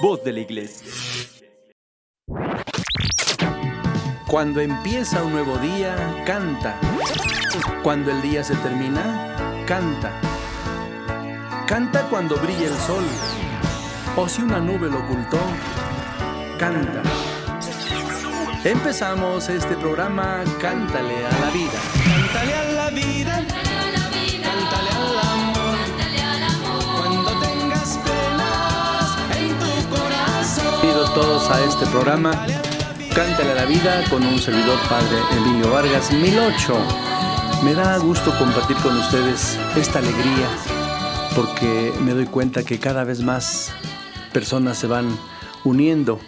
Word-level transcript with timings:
voz 0.00 0.22
de 0.24 0.32
la 0.32 0.40
iglesia. 0.40 0.86
Cuando 4.26 4.60
empieza 4.60 5.22
un 5.22 5.32
nuevo 5.32 5.56
día, 5.58 6.24
canta. 6.26 6.78
Cuando 7.82 8.10
el 8.10 8.20
día 8.22 8.42
se 8.42 8.54
termina, 8.56 9.64
canta. 9.66 10.12
Canta 11.66 12.02
cuando 12.08 12.36
brilla 12.36 12.66
el 12.66 12.76
sol. 12.86 13.04
O 14.16 14.28
si 14.28 14.42
una 14.42 14.58
nube 14.58 14.90
lo 14.90 14.98
ocultó, 14.98 15.38
canta. 16.58 17.02
Empezamos 18.64 19.48
este 19.48 19.76
programa 19.76 20.42
Cántale 20.60 21.26
a 21.26 21.38
la 21.38 21.50
vida. 21.50 21.80
Cántale 22.04 22.54
a 22.54 22.64
la 22.72 22.90
vida, 22.90 23.46
a 31.56 31.64
este 31.64 31.86
programa 31.86 32.32
Cántale 33.14 33.52
a 33.52 33.54
la 33.54 33.64
vida 33.64 34.04
con 34.10 34.22
un 34.26 34.38
servidor 34.38 34.78
padre 34.90 35.16
Emilio 35.38 35.70
Vargas 35.70 36.12
1008. 36.12 36.74
Me 37.64 37.72
da 37.72 37.96
gusto 37.96 38.30
compartir 38.38 38.76
con 38.76 38.94
ustedes 38.98 39.58
esta 39.74 40.00
alegría 40.00 40.48
porque 41.34 41.94
me 42.02 42.12
doy 42.12 42.26
cuenta 42.26 42.62
que 42.62 42.78
cada 42.78 43.04
vez 43.04 43.22
más 43.22 43.72
personas 44.34 44.76
se 44.76 44.86
van 44.86 45.08
uniendo 45.64 46.20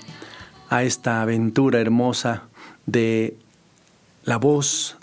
a 0.71 0.83
esta 0.83 1.21
aventura 1.21 1.79
hermosa 1.79 2.45
de 2.87 3.37
la 4.25 4.39
voz 4.39 4.97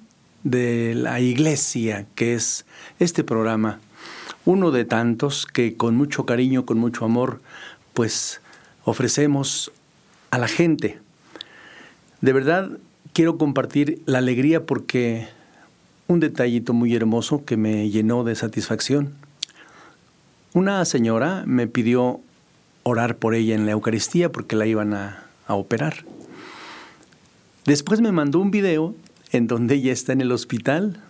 de 0.44 0.96
la 0.96 1.20
iglesia, 1.20 2.08
que 2.16 2.34
es 2.34 2.66
este 2.98 3.24
programa, 3.24 3.80
uno 4.44 4.72
de 4.72 4.86
tantos 4.86 5.46
que 5.46 5.78
con 5.78 5.96
mucho 5.96 6.26
cariño, 6.26 6.66
con 6.66 6.80
mucho 6.80 7.06
amor, 7.06 7.42
pues 7.94 8.42
ofrecemos 8.86 9.72
a 10.36 10.38
la 10.38 10.48
gente. 10.50 11.00
De 12.20 12.34
verdad 12.34 12.70
quiero 13.14 13.38
compartir 13.38 14.02
la 14.06 14.18
alegría 14.18 14.66
porque 14.66 15.30
un 16.08 16.20
detallito 16.20 16.74
muy 16.74 16.94
hermoso 16.94 17.46
que 17.46 17.56
me 17.56 17.90
llenó 17.90 18.26
de 18.26 18.36
satisfacción. 18.36 19.14
Una 20.54 20.84
señora 20.84 21.44
me 21.46 21.68
pidió 21.68 22.20
orar 22.84 23.16
por 23.16 23.34
ella 23.34 23.56
en 23.56 23.66
la 23.66 23.72
Eucaristía 23.72 24.30
porque 24.30 24.58
la 24.58 24.66
iban 24.66 24.94
a, 24.94 25.24
a 25.48 25.56
operar. 25.56 26.04
Después 27.66 28.02
me 28.02 28.12
mandó 28.12 28.42
un 28.42 28.52
video 28.52 28.94
en 29.32 29.48
donde 29.48 29.76
ella 29.76 29.94
está 29.94 30.12
en 30.12 30.20
el 30.20 30.34
hospital 30.34 31.02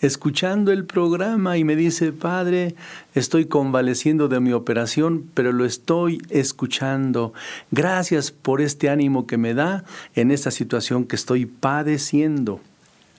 escuchando 0.00 0.72
el 0.72 0.84
programa 0.84 1.56
y 1.56 1.64
me 1.64 1.76
dice, 1.76 2.12
Padre, 2.12 2.74
estoy 3.14 3.46
convaleciendo 3.46 4.28
de 4.28 4.40
mi 4.40 4.52
operación, 4.52 5.28
pero 5.34 5.52
lo 5.52 5.64
estoy 5.64 6.20
escuchando. 6.28 7.32
Gracias 7.70 8.30
por 8.30 8.60
este 8.60 8.90
ánimo 8.90 9.26
que 9.26 9.38
me 9.38 9.54
da 9.54 9.84
en 10.14 10.30
esta 10.30 10.50
situación 10.50 11.04
que 11.04 11.16
estoy 11.16 11.46
padeciendo. 11.46 12.60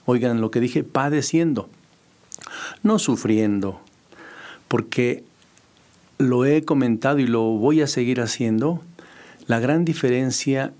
Oigan 0.04 0.40
lo 0.40 0.50
que 0.50 0.60
dije, 0.60 0.84
padeciendo, 0.84 1.68
no 2.82 2.98
sufriendo, 2.98 3.80
porque 4.68 5.24
lo 6.18 6.44
he 6.44 6.64
comentado 6.64 7.18
y 7.18 7.26
lo 7.26 7.42
voy 7.42 7.80
a 7.80 7.86
seguir 7.86 8.20
haciendo, 8.20 8.82
la 9.46 9.60
gran 9.60 9.84
diferencia 9.84 10.72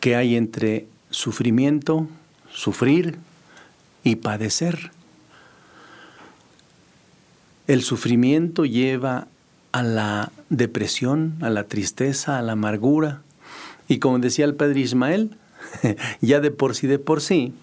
que 0.00 0.16
hay 0.16 0.36
entre 0.36 0.86
sufrimiento, 1.10 2.08
sufrir 2.50 3.18
y 4.04 4.16
padecer. 4.16 4.90
El 7.66 7.82
sufrimiento 7.82 8.64
lleva 8.64 9.28
a 9.72 9.82
la 9.82 10.32
depresión, 10.50 11.36
a 11.40 11.50
la 11.50 11.64
tristeza, 11.64 12.38
a 12.38 12.42
la 12.42 12.52
amargura. 12.52 13.22
Y 13.88 13.98
como 13.98 14.18
decía 14.18 14.44
el 14.44 14.54
padre 14.54 14.80
Ismael, 14.80 15.36
ya 16.20 16.40
de 16.40 16.50
por 16.50 16.74
sí, 16.74 16.86
de 16.86 16.98
por 16.98 17.20
sí, 17.20 17.54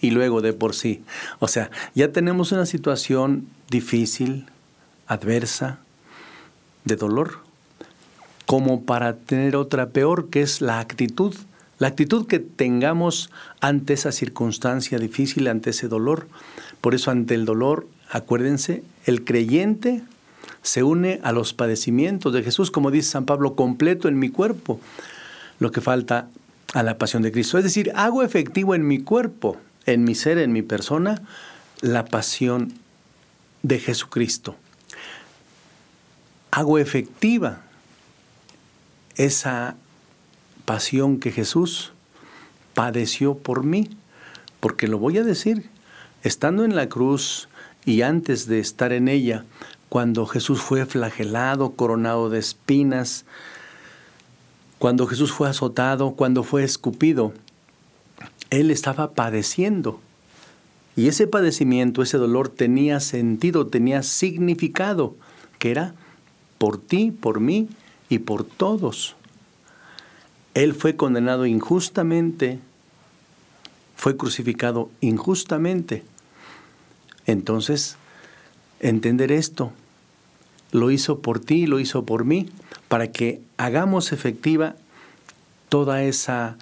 y 0.00 0.10
luego 0.10 0.40
de 0.40 0.52
por 0.52 0.74
sí. 0.74 1.02
O 1.40 1.48
sea, 1.48 1.70
ya 1.94 2.12
tenemos 2.12 2.52
una 2.52 2.66
situación 2.66 3.48
difícil, 3.68 4.46
adversa, 5.06 5.78
de 6.84 6.96
dolor, 6.96 7.38
como 8.46 8.84
para 8.84 9.16
tener 9.16 9.56
otra 9.56 9.90
peor, 9.90 10.30
que 10.30 10.42
es 10.42 10.60
la 10.60 10.80
actitud 10.80 11.34
la 11.78 11.88
actitud 11.88 12.26
que 12.26 12.38
tengamos 12.38 13.30
ante 13.60 13.92
esa 13.92 14.12
circunstancia 14.12 14.98
difícil, 14.98 15.48
ante 15.48 15.70
ese 15.70 15.88
dolor. 15.88 16.28
Por 16.80 16.94
eso 16.94 17.10
ante 17.10 17.34
el 17.34 17.44
dolor, 17.44 17.88
acuérdense, 18.10 18.82
el 19.04 19.24
creyente 19.24 20.02
se 20.62 20.82
une 20.82 21.20
a 21.22 21.32
los 21.32 21.54
padecimientos 21.54 22.32
de 22.32 22.42
Jesús, 22.42 22.70
como 22.70 22.90
dice 22.90 23.10
San 23.10 23.26
Pablo, 23.26 23.54
completo 23.54 24.08
en 24.08 24.18
mi 24.18 24.28
cuerpo, 24.28 24.80
lo 25.60 25.70
que 25.70 25.80
falta 25.80 26.28
a 26.74 26.82
la 26.82 26.98
pasión 26.98 27.22
de 27.22 27.32
Cristo. 27.32 27.58
Es 27.58 27.64
decir, 27.64 27.92
hago 27.94 28.22
efectivo 28.22 28.74
en 28.74 28.86
mi 28.86 29.00
cuerpo, 29.00 29.56
en 29.86 30.04
mi 30.04 30.14
ser, 30.14 30.38
en 30.38 30.52
mi 30.52 30.62
persona, 30.62 31.22
la 31.80 32.04
pasión 32.04 32.72
de 33.62 33.78
Jesucristo. 33.78 34.56
Hago 36.50 36.78
efectiva 36.78 37.62
esa 39.16 39.76
pasión 40.68 41.18
que 41.18 41.32
Jesús 41.32 41.92
padeció 42.74 43.38
por 43.38 43.64
mí, 43.64 43.88
porque 44.60 44.86
lo 44.86 44.98
voy 44.98 45.16
a 45.16 45.24
decir, 45.24 45.70
estando 46.24 46.62
en 46.62 46.76
la 46.76 46.90
cruz 46.90 47.48
y 47.86 48.02
antes 48.02 48.46
de 48.46 48.58
estar 48.58 48.92
en 48.92 49.08
ella, 49.08 49.46
cuando 49.88 50.26
Jesús 50.26 50.60
fue 50.60 50.84
flagelado, 50.84 51.70
coronado 51.70 52.28
de 52.28 52.38
espinas, 52.38 53.24
cuando 54.78 55.06
Jesús 55.06 55.32
fue 55.32 55.48
azotado, 55.48 56.10
cuando 56.10 56.42
fue 56.42 56.64
escupido, 56.64 57.32
Él 58.50 58.70
estaba 58.70 59.12
padeciendo. 59.12 60.00
Y 60.96 61.08
ese 61.08 61.26
padecimiento, 61.26 62.02
ese 62.02 62.18
dolor 62.18 62.50
tenía 62.50 63.00
sentido, 63.00 63.68
tenía 63.68 64.02
significado, 64.02 65.16
que 65.58 65.70
era 65.70 65.94
por 66.58 66.78
ti, 66.78 67.10
por 67.10 67.40
mí 67.40 67.70
y 68.10 68.18
por 68.18 68.44
todos. 68.44 69.16
Él 70.58 70.74
fue 70.74 70.96
condenado 70.96 71.46
injustamente, 71.46 72.58
fue 73.94 74.16
crucificado 74.16 74.90
injustamente. 75.00 76.02
Entonces, 77.26 77.96
entender 78.80 79.30
esto, 79.30 79.70
lo 80.72 80.90
hizo 80.90 81.20
por 81.20 81.38
ti, 81.38 81.68
lo 81.68 81.78
hizo 81.78 82.04
por 82.04 82.24
mí, 82.24 82.48
para 82.88 83.12
que 83.12 83.40
hagamos 83.56 84.10
efectiva 84.10 84.74
toda 85.68 86.02
esa 86.02 86.56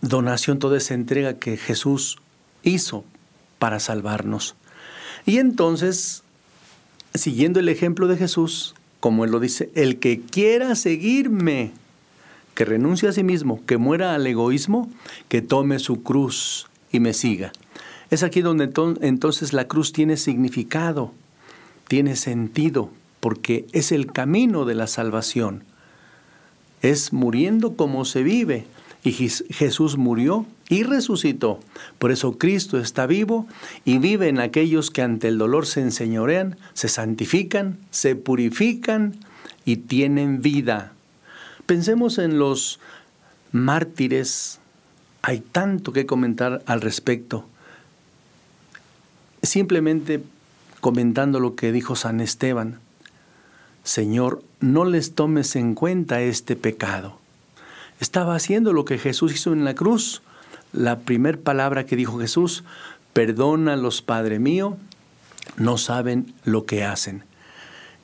donación, 0.00 0.58
toda 0.58 0.78
esa 0.78 0.94
entrega 0.94 1.34
que 1.34 1.56
Jesús 1.56 2.18
hizo 2.64 3.04
para 3.60 3.78
salvarnos. 3.78 4.56
Y 5.24 5.38
entonces, 5.38 6.24
siguiendo 7.14 7.60
el 7.60 7.68
ejemplo 7.68 8.08
de 8.08 8.16
Jesús, 8.16 8.74
como 8.98 9.24
él 9.24 9.30
lo 9.30 9.38
dice, 9.38 9.70
el 9.76 10.00
que 10.00 10.20
quiera 10.20 10.74
seguirme, 10.74 11.70
que 12.54 12.64
renuncie 12.64 13.08
a 13.08 13.12
sí 13.12 13.22
mismo, 13.22 13.64
que 13.66 13.78
muera 13.78 14.14
al 14.14 14.26
egoísmo, 14.26 14.90
que 15.28 15.42
tome 15.42 15.78
su 15.78 16.02
cruz 16.02 16.68
y 16.92 17.00
me 17.00 17.14
siga. 17.14 17.52
Es 18.10 18.22
aquí 18.22 18.40
donde 18.40 18.70
entonces 19.02 19.52
la 19.52 19.68
cruz 19.68 19.92
tiene 19.92 20.16
significado, 20.16 21.12
tiene 21.86 22.16
sentido, 22.16 22.90
porque 23.20 23.66
es 23.72 23.92
el 23.92 24.10
camino 24.10 24.64
de 24.64 24.74
la 24.74 24.86
salvación. 24.86 25.64
Es 26.82 27.12
muriendo 27.12 27.76
como 27.76 28.04
se 28.04 28.22
vive. 28.22 28.66
Y 29.02 29.12
Jesús 29.12 29.96
murió 29.96 30.44
y 30.68 30.82
resucitó. 30.82 31.60
Por 31.98 32.12
eso 32.12 32.36
Cristo 32.36 32.78
está 32.78 33.06
vivo 33.06 33.46
y 33.84 33.98
vive 33.98 34.28
en 34.28 34.38
aquellos 34.40 34.90
que 34.90 35.00
ante 35.00 35.28
el 35.28 35.38
dolor 35.38 35.66
se 35.66 35.80
enseñorean, 35.80 36.56
se 36.74 36.88
santifican, 36.88 37.78
se 37.90 38.14
purifican 38.14 39.16
y 39.64 39.76
tienen 39.76 40.42
vida. 40.42 40.92
Pensemos 41.70 42.18
en 42.18 42.36
los 42.36 42.80
mártires. 43.52 44.58
Hay 45.22 45.38
tanto 45.38 45.92
que 45.92 46.04
comentar 46.04 46.64
al 46.66 46.80
respecto. 46.80 47.46
Simplemente 49.40 50.20
comentando 50.80 51.38
lo 51.38 51.54
que 51.54 51.70
dijo 51.70 51.94
San 51.94 52.20
Esteban. 52.20 52.80
Señor, 53.84 54.42
no 54.58 54.84
les 54.84 55.14
tomes 55.14 55.54
en 55.54 55.76
cuenta 55.76 56.22
este 56.22 56.56
pecado. 56.56 57.20
Estaba 58.00 58.34
haciendo 58.34 58.72
lo 58.72 58.84
que 58.84 58.98
Jesús 58.98 59.32
hizo 59.32 59.52
en 59.52 59.64
la 59.64 59.76
cruz. 59.76 60.22
La 60.72 60.98
primera 60.98 61.38
palabra 61.38 61.86
que 61.86 61.94
dijo 61.94 62.18
Jesús, 62.18 62.64
perdónalos, 63.12 64.02
Padre 64.02 64.40
mío, 64.40 64.76
no 65.56 65.78
saben 65.78 66.34
lo 66.44 66.66
que 66.66 66.82
hacen. 66.82 67.22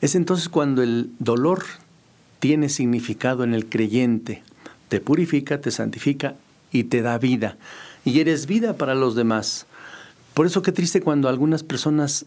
Es 0.01 0.15
entonces 0.15 0.49
cuando 0.49 0.85
el 0.85 1.11
dolor 1.19 1.65
tiene 2.47 2.69
significado 2.69 3.43
en 3.43 3.55
el 3.55 3.67
creyente. 3.67 4.45
Te 4.89 5.01
purifica, 5.01 5.61
te 5.61 5.73
santifica 5.73 6.37
y 6.71 6.85
te 6.85 7.03
da 7.03 7.19
vida. 7.19 7.57
Y 8.05 8.21
eres 8.21 8.47
vida 8.47 8.77
para 8.77 8.95
los 8.95 9.17
demás. 9.17 9.67
Por 10.33 10.47
eso 10.47 10.63
qué 10.63 10.71
triste 10.71 11.01
cuando 11.01 11.29
algunas 11.29 11.65
personas 11.65 12.25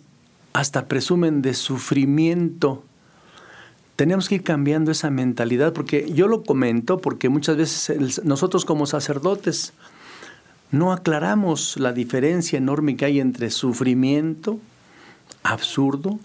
hasta 0.51 0.89
presumen 0.89 1.42
de 1.42 1.54
sufrimiento 1.54 2.83
tenemos 3.95 4.27
que 4.27 4.36
ir 4.36 4.44
cambiando 4.44 4.92
esa 4.92 5.10
mentalidad, 5.10 5.71
porque 5.71 6.12
yo 6.12 6.27
lo 6.27 6.44
comento 6.44 7.00
porque 7.00 7.30
muchas 7.30 7.56
veces 7.56 8.21
nosotros 8.25 8.66
como 8.66 8.88
sacerdotes 8.88 9.71
no 10.69 10.92
aclaramos 10.92 11.77
la 11.77 11.94
diferencia 11.94 12.57
enorme 12.57 12.98
que 12.98 13.06
hay 13.06 13.21
entre 13.21 13.50
sufrimiento 13.51 14.60
absurdo, 15.44 16.19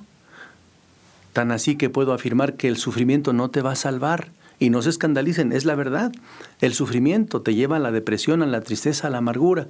tan 1.34 1.50
así 1.50 1.76
que 1.76 1.90
puedo 1.90 2.14
afirmar 2.14 2.54
que 2.54 2.68
el 2.68 2.78
sufrimiento 2.78 3.34
no 3.34 3.50
te 3.50 3.60
va 3.60 3.72
a 3.72 3.76
salvar. 3.76 4.28
Y 4.60 4.70
no 4.70 4.80
se 4.80 4.88
escandalicen, 4.88 5.52
es 5.52 5.64
la 5.64 5.74
verdad. 5.74 6.12
El 6.60 6.72
sufrimiento 6.74 7.42
te 7.42 7.54
lleva 7.54 7.76
a 7.76 7.80
la 7.80 7.90
depresión, 7.90 8.40
a 8.40 8.46
la 8.46 8.60
tristeza, 8.60 9.08
a 9.08 9.10
la 9.10 9.18
amargura. 9.18 9.66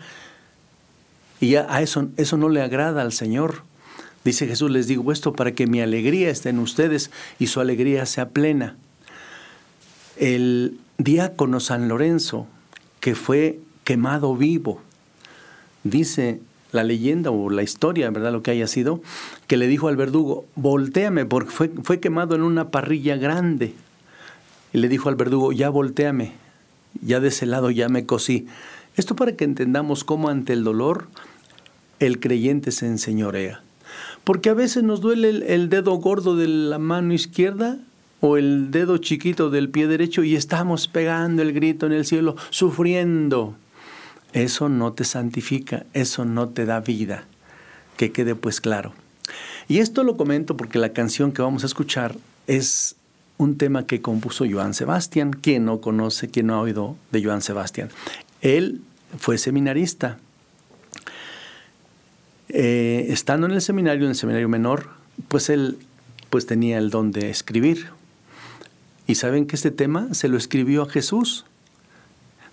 Y 1.41 1.57
a 1.57 1.81
eso, 1.81 2.09
eso 2.19 2.37
no 2.37 2.51
le 2.51 2.61
agrada 2.61 3.01
al 3.01 3.13
Señor. 3.13 3.63
Dice 4.25 4.47
Jesús, 4.47 4.71
les 4.71 4.87
digo 4.87 5.11
esto 5.11 5.33
para 5.33 5.53
que 5.53 5.67
mi 5.67 5.81
alegría 5.81 6.31
esté 6.31 6.51
en 6.51 6.59
ustedes 6.59 7.11
y 7.39 7.47
su 7.47 7.61
alegría 7.61 8.05
sea 8.05 8.29
plena. 8.29 8.77
El 10.17 10.79
diácono 10.99 11.61
San 11.61 11.89
Lorenzo, 11.89 12.47
que 13.01 13.15
fue 13.15 13.59
quemado 13.85 14.37
vivo, 14.37 14.83
dice 15.83 16.41
la 16.75 16.85
leyenda 16.85 17.31
o 17.31 17.51
la 17.51 17.63
historia, 17.63 18.11
¿verdad? 18.11 18.33
Lo 18.33 18.43
que 18.43 18.51
haya 18.51 18.67
sido, 18.67 19.01
que 19.47 19.57
le 19.57 19.67
dijo 19.67 19.89
al 19.89 19.97
verdugo, 19.97 20.45
volteame, 20.57 21.25
porque 21.25 21.51
fue, 21.51 21.71
fue 21.83 22.01
quemado 22.01 22.35
en 22.35 22.43
una 22.43 22.71
parrilla 22.71 23.17
grande. 23.17 23.75
Y 24.73 24.79
le 24.79 24.89
dijo 24.89 25.09
al 25.09 25.15
verdugo, 25.15 25.53
ya 25.53 25.71
volteame, 25.71 26.33
ya 27.01 27.21
de 27.21 27.29
ese 27.29 27.47
lado 27.47 27.71
ya 27.71 27.89
me 27.89 28.07
cosí. 28.07 28.47
Esto 28.97 29.17
para 29.17 29.33
que 29.37 29.45
entendamos 29.45 30.05
cómo 30.05 30.29
ante 30.29 30.53
el 30.53 30.65
dolor 30.65 31.07
el 32.01 32.21
creyente 32.21 32.73
se 32.73 32.87
enseñorea. 32.87 33.63
Porque 34.25 34.51
a 34.51 34.55
veces 34.55 34.83
nos 34.83 35.01
duele 35.01 35.55
el, 35.55 35.69
dedo 35.69 35.93
gordo 35.97 36.37
de 36.37 36.49
la 36.49 36.79
mano 36.79 37.13
izquierda 37.13 37.79
o 38.21 38.37
el 38.37 38.71
dedo 38.71 38.99
chiquito 38.99 39.51
del 39.51 39.69
pie 39.69 39.87
derecho 39.87 40.25
y 40.25 40.35
estamos 40.35 40.89
pegando 40.89 41.43
el 41.43 41.53
grito 41.53 41.87
en 41.87 41.93
el 41.93 42.05
cielo, 42.05 42.37
sufriendo. 42.51 43.55
Eso 44.35 44.69
no 44.69 44.93
te 44.93 45.05
santifica, 45.05 45.87
eso 45.95 46.25
no 46.25 46.49
te 46.51 46.67
da 46.67 46.81
vida. 46.81 47.25
Que 47.97 48.13
quede 48.13 48.35
pues 48.35 48.61
claro. 48.61 48.93
Y 49.69 49.79
esto 49.79 50.05
lo 50.05 50.17
comento 50.17 50.57
porque 50.57 50.79
la 50.79 50.93
canción 50.93 51.33
que 51.33 51.41
vamos 51.41 51.63
a 51.63 51.67
escuchar 51.67 52.17
es 52.47 52.97
un 53.39 53.57
tema 53.57 53.87
que 53.87 54.03
compuso 54.03 54.45
Joan 54.51 54.75
Sebastián. 54.75 55.33
¿Quién 55.33 55.65
no 55.65 55.81
conoce, 55.81 56.29
quién 56.29 56.49
no 56.49 56.57
ha 56.57 56.61
oído 56.61 56.97
de 57.13 57.25
Joan 57.25 57.43
Sebastián? 57.43 57.89
Él 58.41 58.83
fue 59.17 59.39
seminarista, 59.39 60.19
eh, 62.49 63.07
estando 63.09 63.47
en 63.47 63.53
el 63.53 63.63
seminario, 63.63 64.05
en 64.05 64.11
el 64.11 64.17
seminario 64.17 64.49
menor, 64.49 64.89
pues 65.29 65.49
él 65.49 65.79
pues 66.31 66.47
tenía 66.47 66.79
el 66.79 66.91
don 66.91 67.13
de 67.13 67.31
escribir. 67.31 67.87
Y 69.07 69.15
saben 69.15 69.47
que 69.47 69.55
este 69.55 69.71
tema 69.71 70.13
se 70.13 70.29
lo 70.29 70.37
escribió 70.37 70.83
a 70.83 70.89
Jesús. 70.89 71.45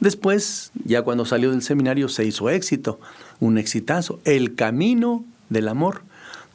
Después, 0.01 0.71
ya 0.83 1.03
cuando 1.03 1.25
salió 1.25 1.51
del 1.51 1.61
seminario, 1.61 2.09
se 2.09 2.25
hizo 2.25 2.49
éxito, 2.49 2.99
un 3.39 3.59
exitazo, 3.59 4.19
el 4.25 4.55
camino 4.55 5.23
del 5.49 5.67
amor. 5.67 6.01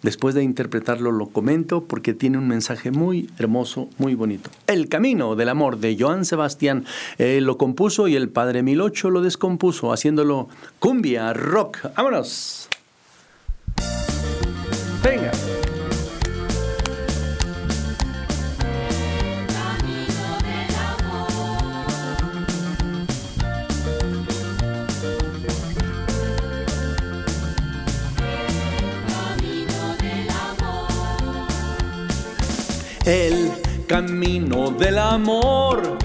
Después 0.03 0.35
de 0.35 0.43
interpretarlo 0.43 1.11
lo 1.11 1.29
comento 1.29 1.85
porque 1.85 2.13
tiene 2.13 2.39
un 2.39 2.49
mensaje 2.49 2.91
muy 2.91 3.31
hermoso, 3.39 3.89
muy 3.99 4.15
bonito. 4.15 4.51
El 4.67 4.89
camino 4.89 5.37
del 5.37 5.49
amor 5.49 5.79
de 5.79 5.97
Joan 5.99 6.25
Sebastián 6.25 6.85
lo 7.19 7.57
compuso 7.57 8.07
y 8.09 8.17
el 8.17 8.29
padre 8.29 8.63
Milocho 8.63 9.11
lo 9.11 9.23
descompuso 9.23 9.93
haciéndolo 9.93 10.49
cumbia, 10.79 11.33
rock. 11.33 11.79
¡Vámonos! 11.97 12.69
Camino 33.97 34.71
del 34.73 34.99
amor. 34.99 35.97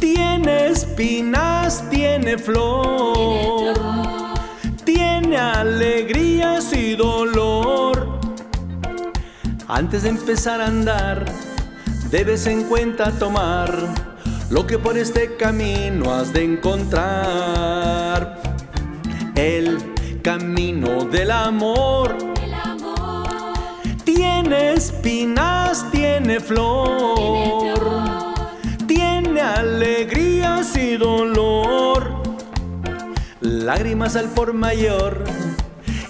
Tiene 0.00 0.66
espinas, 0.66 1.88
tiene 1.90 2.38
flor. 2.38 3.72
Tiene 4.84 5.36
alegrías 5.36 6.72
y 6.72 6.96
dolor. 6.96 8.18
Antes 9.68 10.02
de 10.02 10.08
empezar 10.08 10.60
a 10.60 10.66
andar, 10.66 11.24
debes 12.10 12.48
en 12.48 12.64
cuenta 12.64 13.12
tomar 13.12 13.72
lo 14.50 14.66
que 14.66 14.76
por 14.76 14.98
este 14.98 15.36
camino 15.36 16.12
has 16.12 16.32
de 16.32 16.42
encontrar. 16.42 18.42
El 19.36 19.78
camino 20.20 21.04
del 21.04 21.30
amor 21.30 22.33
tiene 24.44 24.74
espinas, 24.74 25.90
tiene 25.90 26.38
flor, 26.38 27.64
tiene 28.86 29.40
alegrías 29.40 30.76
y 30.76 30.98
dolor, 30.98 32.22
lágrimas 33.40 34.16
al 34.16 34.28
por 34.28 34.52
mayor 34.52 35.24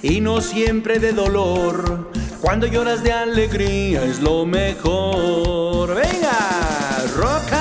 y 0.02 0.20
no 0.20 0.40
siempre 0.40 0.98
de 0.98 1.12
dolor. 1.12 2.10
Cuando 2.40 2.66
lloras 2.66 3.04
de 3.04 3.12
alegría 3.12 4.02
es 4.02 4.20
lo 4.20 4.44
mejor. 4.44 5.94
Venga, 5.94 6.36
rock 7.16 7.52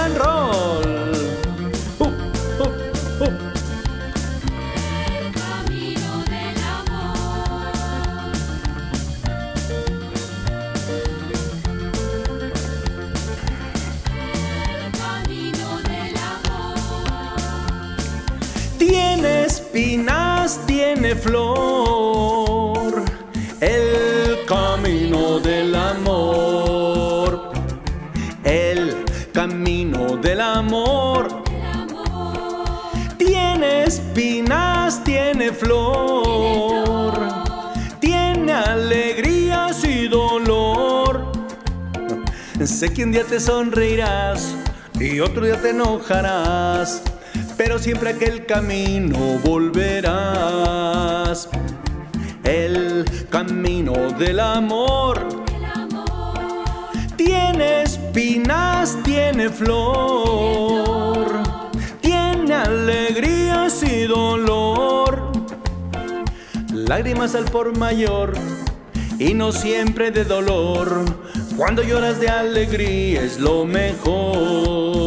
flor, 21.16 23.04
el 23.60 24.46
camino 24.48 25.40
del 25.40 25.76
amor, 25.76 27.52
el 28.44 29.04
camino 29.34 30.18
del 30.18 30.42
amor. 30.42 31.44
Tiene 33.18 33.84
espinas, 33.84 35.04
tiene 35.04 35.52
flor, 35.52 37.14
tiene 38.00 38.54
alegrías 38.54 39.84
y 39.84 40.08
dolor. 40.08 41.32
Sé 42.64 42.94
que 42.94 43.04
un 43.04 43.12
día 43.12 43.24
te 43.24 43.40
sonreirás 43.40 44.56
y 45.00 45.20
otro 45.20 45.46
día 45.46 45.60
te 45.62 45.72
enojarás 45.72 47.04
siempre 47.84 48.12
aquel 48.12 48.46
camino 48.46 49.18
volverás. 49.44 50.80
El 52.46 53.04
camino 53.30 53.92
del 54.18 54.40
amor 54.40 55.28
tiene 57.18 57.82
espinas, 57.82 58.98
tiene 59.04 59.50
flor, 59.50 61.44
tiene 62.00 62.54
alegrías 62.54 63.84
y 63.84 64.04
dolor, 64.04 65.34
lágrimas 66.72 67.36
al 67.36 67.44
por 67.44 67.78
mayor 67.78 68.32
y 69.20 69.34
no 69.34 69.52
siempre 69.52 70.10
de 70.10 70.24
dolor. 70.24 71.04
Cuando 71.58 71.84
lloras 71.84 72.22
de 72.22 72.30
alegría 72.30 73.24
es 73.24 73.42
lo 73.42 73.66
mejor. 73.66 75.03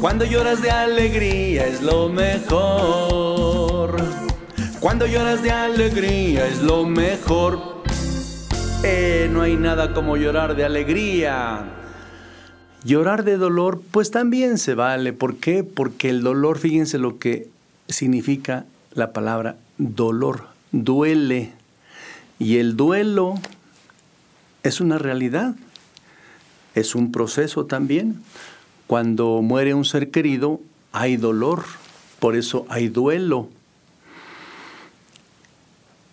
Cuando 0.00 0.26
lloras 0.26 0.60
de 0.60 0.70
alegría 0.70 1.66
es 1.66 1.80
lo 1.80 2.10
mejor. 2.10 3.96
Cuando 4.78 5.06
lloras 5.06 5.42
de 5.42 5.50
alegría 5.50 6.46
es 6.46 6.62
lo 6.62 6.84
mejor. 6.84 7.82
Eh, 8.84 9.28
no 9.32 9.40
hay 9.40 9.56
nada 9.56 9.94
como 9.94 10.18
llorar 10.18 10.54
de 10.54 10.64
alegría. 10.64 11.64
Llorar 12.84 13.24
de 13.24 13.38
dolor, 13.38 13.80
pues 13.90 14.10
también 14.10 14.58
se 14.58 14.74
vale. 14.74 15.14
¿Por 15.14 15.36
qué? 15.36 15.64
Porque 15.64 16.10
el 16.10 16.22
dolor, 16.22 16.58
fíjense 16.58 16.98
lo 16.98 17.18
que 17.18 17.48
significa 17.88 18.66
la 18.92 19.12
palabra 19.12 19.56
dolor. 19.78 20.44
Duele. 20.72 21.52
Y 22.38 22.58
el 22.58 22.76
duelo 22.76 23.36
es 24.62 24.82
una 24.82 24.98
realidad. 24.98 25.54
Es 26.74 26.94
un 26.94 27.12
proceso 27.12 27.64
también. 27.64 28.22
Cuando 28.86 29.42
muere 29.42 29.74
un 29.74 29.84
ser 29.84 30.10
querido, 30.10 30.60
hay 30.92 31.16
dolor, 31.16 31.64
por 32.20 32.36
eso 32.36 32.66
hay 32.68 32.88
duelo. 32.88 33.48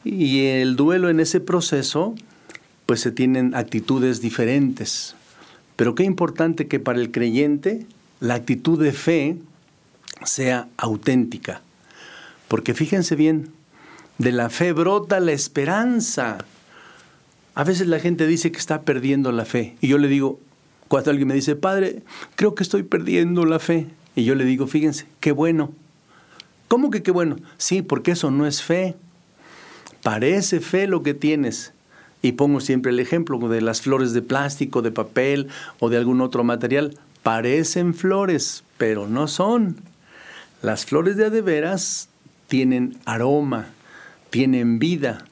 Y 0.03 0.45
el 0.45 0.75
duelo 0.75 1.09
en 1.09 1.19
ese 1.19 1.39
proceso, 1.39 2.15
pues 2.85 2.99
se 2.99 3.11
tienen 3.11 3.55
actitudes 3.55 4.21
diferentes. 4.21 5.15
Pero 5.75 5.95
qué 5.95 6.03
importante 6.03 6.67
que 6.67 6.79
para 6.79 6.99
el 6.99 7.11
creyente 7.11 7.85
la 8.19 8.35
actitud 8.35 8.81
de 8.81 8.91
fe 8.91 9.37
sea 10.25 10.67
auténtica. 10.77 11.61
Porque 12.47 12.73
fíjense 12.73 13.15
bien, 13.15 13.49
de 14.17 14.31
la 14.31 14.49
fe 14.49 14.73
brota 14.73 15.19
la 15.19 15.31
esperanza. 15.31 16.39
A 17.55 17.63
veces 17.63 17.87
la 17.87 17.99
gente 17.99 18.27
dice 18.27 18.51
que 18.51 18.59
está 18.59 18.81
perdiendo 18.81 19.31
la 19.31 19.45
fe. 19.45 19.75
Y 19.81 19.87
yo 19.87 19.97
le 19.97 20.07
digo, 20.07 20.39
cuando 20.93 21.09
alguien 21.09 21.27
me 21.27 21.33
dice, 21.33 21.55
Padre, 21.55 22.03
creo 22.35 22.53
que 22.53 22.61
estoy 22.61 22.83
perdiendo 22.83 23.45
la 23.45 23.57
fe. 23.57 23.87
Y 24.15 24.25
yo 24.25 24.35
le 24.35 24.45
digo, 24.45 24.67
fíjense, 24.67 25.07
qué 25.21 25.31
bueno. 25.31 25.71
¿Cómo 26.67 26.91
que 26.91 27.01
qué 27.01 27.09
bueno? 27.09 27.37
Sí, 27.57 27.81
porque 27.81 28.11
eso 28.11 28.29
no 28.29 28.45
es 28.45 28.61
fe. 28.61 28.95
Parece 30.03 30.59
fe 30.59 30.85
lo 30.85 31.01
que 31.01 31.15
tienes. 31.15 31.73
Y 32.21 32.33
pongo 32.33 32.59
siempre 32.59 32.91
el 32.91 32.99
ejemplo 32.99 33.39
de 33.39 33.61
las 33.61 33.81
flores 33.81 34.13
de 34.13 34.21
plástico, 34.21 34.83
de 34.83 34.91
papel 34.91 35.47
o 35.79 35.89
de 35.89 35.97
algún 35.97 36.21
otro 36.21 36.43
material. 36.43 36.95
Parecen 37.23 37.95
flores, 37.95 38.63
pero 38.77 39.07
no 39.07 39.27
son. 39.27 39.77
Las 40.61 40.85
flores 40.85 41.17
de 41.17 41.25
adeveras 41.25 42.07
tienen 42.47 42.99
aroma, 43.05 43.69
tienen 44.29 44.77
vida. 44.77 45.25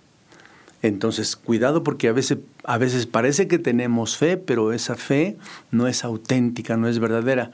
Entonces, 0.81 1.35
cuidado 1.35 1.83
porque 1.83 2.07
a 2.07 2.13
veces, 2.13 2.39
a 2.63 2.77
veces 2.77 3.05
parece 3.05 3.47
que 3.47 3.59
tenemos 3.59 4.17
fe, 4.17 4.37
pero 4.37 4.73
esa 4.73 4.95
fe 4.95 5.37
no 5.71 5.87
es 5.87 6.03
auténtica, 6.03 6.77
no 6.77 6.87
es 6.87 6.99
verdadera. 6.99 7.51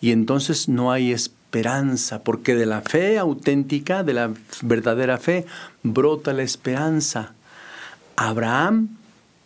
Y 0.00 0.12
entonces 0.12 0.68
no 0.68 0.92
hay 0.92 1.12
esperanza, 1.12 2.22
porque 2.22 2.54
de 2.54 2.66
la 2.66 2.80
fe 2.80 3.18
auténtica, 3.18 4.04
de 4.04 4.14
la 4.14 4.32
verdadera 4.62 5.18
fe, 5.18 5.46
brota 5.82 6.32
la 6.32 6.42
esperanza. 6.42 7.34
Abraham, 8.16 8.96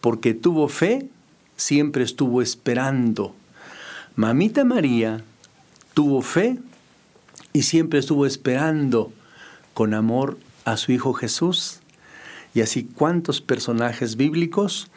porque 0.00 0.34
tuvo 0.34 0.68
fe, 0.68 1.08
siempre 1.56 2.04
estuvo 2.04 2.42
esperando. 2.42 3.34
Mamita 4.14 4.64
María 4.64 5.22
tuvo 5.94 6.22
fe 6.22 6.58
y 7.52 7.62
siempre 7.62 7.98
estuvo 7.98 8.26
esperando 8.26 9.12
con 9.74 9.94
amor 9.94 10.38
a 10.64 10.76
su 10.76 10.92
Hijo 10.92 11.14
Jesús. 11.14 11.80
Y 12.58 12.60
así 12.60 12.88
cuántos 12.92 13.40
personajes 13.40 14.16
bíblicos, 14.16 14.88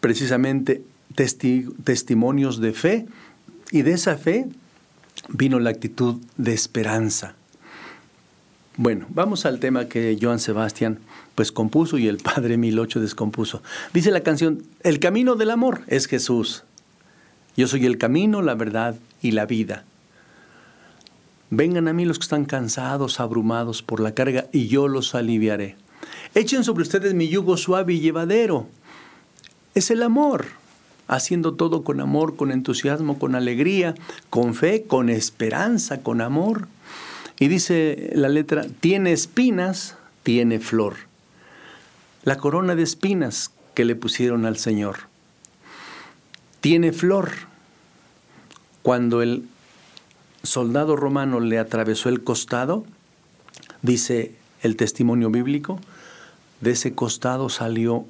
precisamente 0.00 0.82
testimonios 1.14 2.60
de 2.60 2.74
fe, 2.74 3.06
y 3.70 3.80
de 3.80 3.92
esa 3.92 4.18
fe 4.18 4.46
vino 5.30 5.60
la 5.60 5.70
actitud 5.70 6.16
de 6.36 6.52
esperanza. 6.52 7.34
Bueno, 8.76 9.06
vamos 9.08 9.46
al 9.46 9.60
tema 9.60 9.88
que 9.88 10.18
Joan 10.20 10.40
Sebastián 10.40 10.98
pues 11.34 11.52
compuso 11.52 11.96
y 11.96 12.06
el 12.06 12.18
padre 12.18 12.58
Milocho 12.58 13.00
descompuso. 13.00 13.62
Dice 13.94 14.10
la 14.10 14.20
canción, 14.20 14.62
el 14.82 15.00
camino 15.00 15.36
del 15.36 15.52
amor 15.52 15.84
es 15.86 16.04
Jesús. 16.04 16.64
Yo 17.56 17.66
soy 17.66 17.86
el 17.86 17.96
camino, 17.96 18.42
la 18.42 18.54
verdad 18.54 18.94
y 19.22 19.30
la 19.30 19.46
vida. 19.46 19.84
Vengan 21.48 21.88
a 21.88 21.94
mí 21.94 22.04
los 22.04 22.18
que 22.18 22.24
están 22.24 22.44
cansados, 22.44 23.20
abrumados 23.20 23.82
por 23.82 24.00
la 24.00 24.12
carga, 24.12 24.48
y 24.52 24.68
yo 24.68 24.86
los 24.86 25.14
aliviaré. 25.14 25.87
Echen 26.34 26.64
sobre 26.64 26.82
ustedes 26.82 27.14
mi 27.14 27.28
yugo 27.28 27.56
suave 27.56 27.94
y 27.94 28.00
llevadero. 28.00 28.66
Es 29.74 29.90
el 29.90 30.02
amor, 30.02 30.46
haciendo 31.06 31.54
todo 31.54 31.84
con 31.84 32.00
amor, 32.00 32.36
con 32.36 32.52
entusiasmo, 32.52 33.18
con 33.18 33.34
alegría, 33.34 33.94
con 34.30 34.54
fe, 34.54 34.84
con 34.86 35.08
esperanza, 35.08 36.02
con 36.02 36.20
amor. 36.20 36.68
Y 37.38 37.48
dice 37.48 38.10
la 38.14 38.28
letra, 38.28 38.66
tiene 38.80 39.12
espinas, 39.12 39.96
tiene 40.22 40.60
flor. 40.60 40.96
La 42.24 42.36
corona 42.36 42.74
de 42.74 42.82
espinas 42.82 43.52
que 43.74 43.84
le 43.84 43.94
pusieron 43.94 44.44
al 44.44 44.58
Señor. 44.58 44.96
Tiene 46.60 46.92
flor. 46.92 47.30
Cuando 48.82 49.22
el 49.22 49.44
soldado 50.42 50.96
romano 50.96 51.40
le 51.40 51.58
atravesó 51.58 52.08
el 52.08 52.24
costado, 52.24 52.84
dice 53.82 54.34
el 54.62 54.76
testimonio 54.76 55.30
bíblico, 55.30 55.78
de 56.60 56.72
ese 56.72 56.94
costado 56.94 57.48
salió 57.48 58.06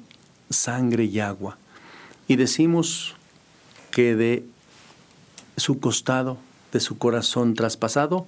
sangre 0.49 1.05
y 1.05 1.19
agua. 1.19 1.57
Y 2.27 2.35
decimos 2.35 3.15
que 3.91 4.15
de 4.15 4.45
su 5.57 5.79
costado, 5.79 6.37
de 6.71 6.79
su 6.79 6.97
corazón 6.97 7.53
traspasado, 7.53 8.27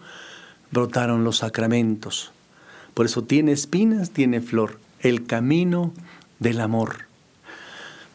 brotaron 0.72 1.24
los 1.24 1.38
sacramentos. 1.38 2.32
Por 2.94 3.06
eso 3.06 3.24
tiene 3.24 3.52
espinas, 3.52 4.12
tiene 4.12 4.42
flor, 4.42 4.80
el 5.00 5.26
camino 5.26 5.94
del 6.40 6.60
amor. 6.60 7.06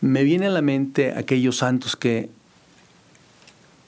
Me 0.00 0.24
viene 0.24 0.46
a 0.46 0.50
la 0.50 0.62
mente 0.62 1.14
aquellos 1.16 1.58
santos 1.58 1.96
que 1.96 2.28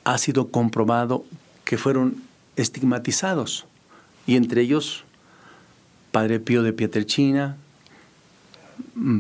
ha 0.04 0.16
sido 0.18 0.48
comprobado 0.48 1.24
que 1.64 1.76
fueron 1.76 2.22
estigmatizados, 2.56 3.66
y 4.26 4.36
entre 4.36 4.62
ellos 4.62 5.04
Padre 6.12 6.40
Pío 6.40 6.62
de 6.62 6.72
Pietrelcina, 6.72 7.56
mm, 7.56 7.67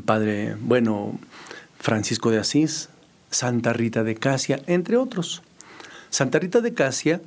Padre, 0.04 0.56
bueno, 0.60 1.18
Francisco 1.78 2.30
de 2.30 2.38
Asís, 2.38 2.88
Santa 3.30 3.72
Rita 3.72 4.04
de 4.04 4.14
Casia, 4.14 4.60
entre 4.66 4.96
otros. 4.96 5.42
Santa 6.10 6.38
Rita 6.38 6.60
de 6.60 6.74
Casia 6.74 7.20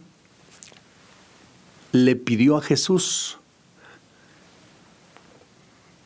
le 1.92 2.16
pidió 2.16 2.58
a 2.58 2.62
Jesús 2.62 3.38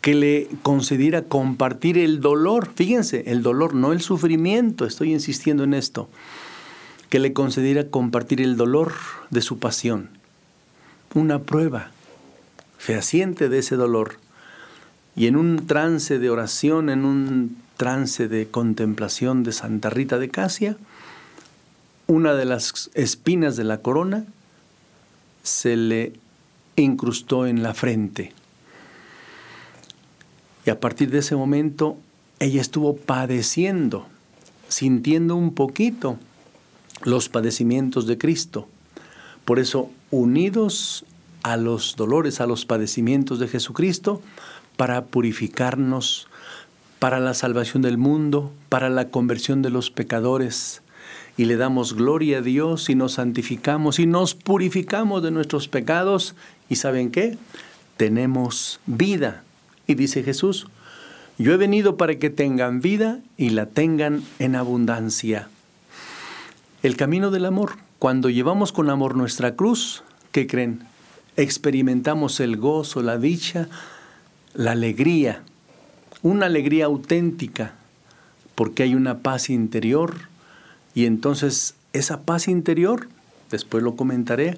que 0.02 0.14
le 0.14 0.48
concediera 0.62 1.24
compartir 1.24 1.98
el 1.98 2.22
dolor, 2.22 2.70
fíjense, 2.76 3.24
el 3.26 3.42
dolor, 3.42 3.74
no 3.74 3.92
el 3.92 4.02
sufrimiento, 4.02 4.86
estoy 4.86 5.12
insistiendo 5.12 5.64
en 5.64 5.74
esto, 5.74 6.10
que 7.10 7.18
le 7.18 7.34
concediera 7.34 7.88
compartir 7.88 8.40
el 8.40 8.56
dolor 8.56 8.94
de 9.32 9.42
su 9.42 9.58
pasión. 9.58 10.10
Una 11.16 11.40
prueba 11.40 11.90
fehaciente 12.78 13.50
de 13.50 13.58
ese 13.58 13.78
dolor. 13.78 14.20
Y 15.16 15.28
en 15.28 15.36
un 15.38 15.66
trance 15.68 16.20
de 16.20 16.30
oración, 16.30 16.90
en 16.90 17.06
un 17.06 17.58
trance 17.78 18.28
de 18.28 18.48
contemplación 18.48 19.44
de 19.44 19.54
Santa 19.54 19.90
Rita 19.90 20.18
de 20.18 20.30
Casia, 20.30 20.78
una 22.08 22.34
de 22.34 22.46
las 22.46 22.92
espinas 22.94 23.56
de 23.56 23.64
la 23.64 23.80
corona 23.80 24.26
se 25.44 25.76
le 25.76 26.14
incrustó 26.76 27.48
en 27.48 27.64
la 27.64 27.74
frente. 27.74 28.34
Y 30.66 30.70
a 30.70 30.80
partir 30.80 31.12
de 31.12 31.20
ese 31.20 31.36
momento 31.36 31.98
ella 32.40 32.62
estuvo 32.62 32.98
padeciendo, 32.98 34.08
sintiendo 34.68 35.36
un 35.36 35.54
poquito 35.54 36.18
los 37.04 37.30
padecimientos 37.30 38.08
de 38.08 38.18
Cristo. 38.18 38.68
Por 39.46 39.60
eso, 39.60 39.90
unidos 40.12 41.06
a 41.44 41.58
los 41.58 41.96
dolores, 41.96 42.42
a 42.42 42.48
los 42.48 42.66
padecimientos 42.66 43.40
de 43.40 43.48
Jesucristo, 43.48 44.22
para 44.76 45.06
purificarnos, 45.06 46.28
para 47.00 47.20
la 47.20 47.34
salvación 47.34 47.82
del 47.82 47.98
mundo, 47.98 48.52
para 48.70 48.90
la 48.90 49.10
conversión 49.10 49.62
de 49.62 49.70
los 49.70 49.92
pecadores. 49.92 50.82
Y 51.38 51.46
le 51.46 51.58
damos 51.58 51.94
gloria 51.94 52.38
a 52.38 52.42
Dios 52.42 52.90
y 52.90 52.96
nos 52.96 53.14
santificamos 53.14 54.00
y 54.00 54.06
nos 54.06 54.36
purificamos 54.36 55.22
de 55.22 55.32
nuestros 55.32 55.68
pecados. 55.68 56.36
¿Y 56.70 56.78
saben 56.78 57.12
qué? 57.12 57.38
Tenemos 57.98 58.80
vida. 58.86 59.44
Y 59.88 59.96
dice 59.96 60.24
Jesús, 60.24 60.68
yo 61.38 61.54
he 61.54 61.58
venido 61.58 61.98
para 61.98 62.16
que 62.16 62.30
tengan 62.30 62.80
vida 62.80 63.20
y 63.38 63.50
la 63.50 63.66
tengan 63.66 64.24
en 64.40 64.56
abundancia. 64.56 65.50
El 66.82 66.96
camino 66.96 67.32
del 67.32 67.46
amor. 67.46 67.74
Cuando 68.00 68.30
llevamos 68.30 68.72
con 68.72 68.90
amor 68.90 69.16
nuestra 69.16 69.56
cruz, 69.56 70.04
¿qué 70.32 70.48
creen? 70.48 70.84
Experimentamos 71.36 72.40
el 72.40 72.58
gozo, 72.58 73.02
la 73.02 73.18
dicha, 73.18 73.68
la 74.56 74.72
alegría, 74.72 75.44
una 76.22 76.46
alegría 76.46 76.86
auténtica, 76.86 77.74
porque 78.56 78.84
hay 78.84 78.96
una 78.96 79.20
paz 79.20 79.50
interior 79.50 80.16
y 80.94 81.06
entonces 81.06 81.76
esa 81.94 82.22
paz 82.22 82.48
interior, 82.48 83.08
después 83.52 83.84
lo 83.84 83.96
comentaré, 83.96 84.58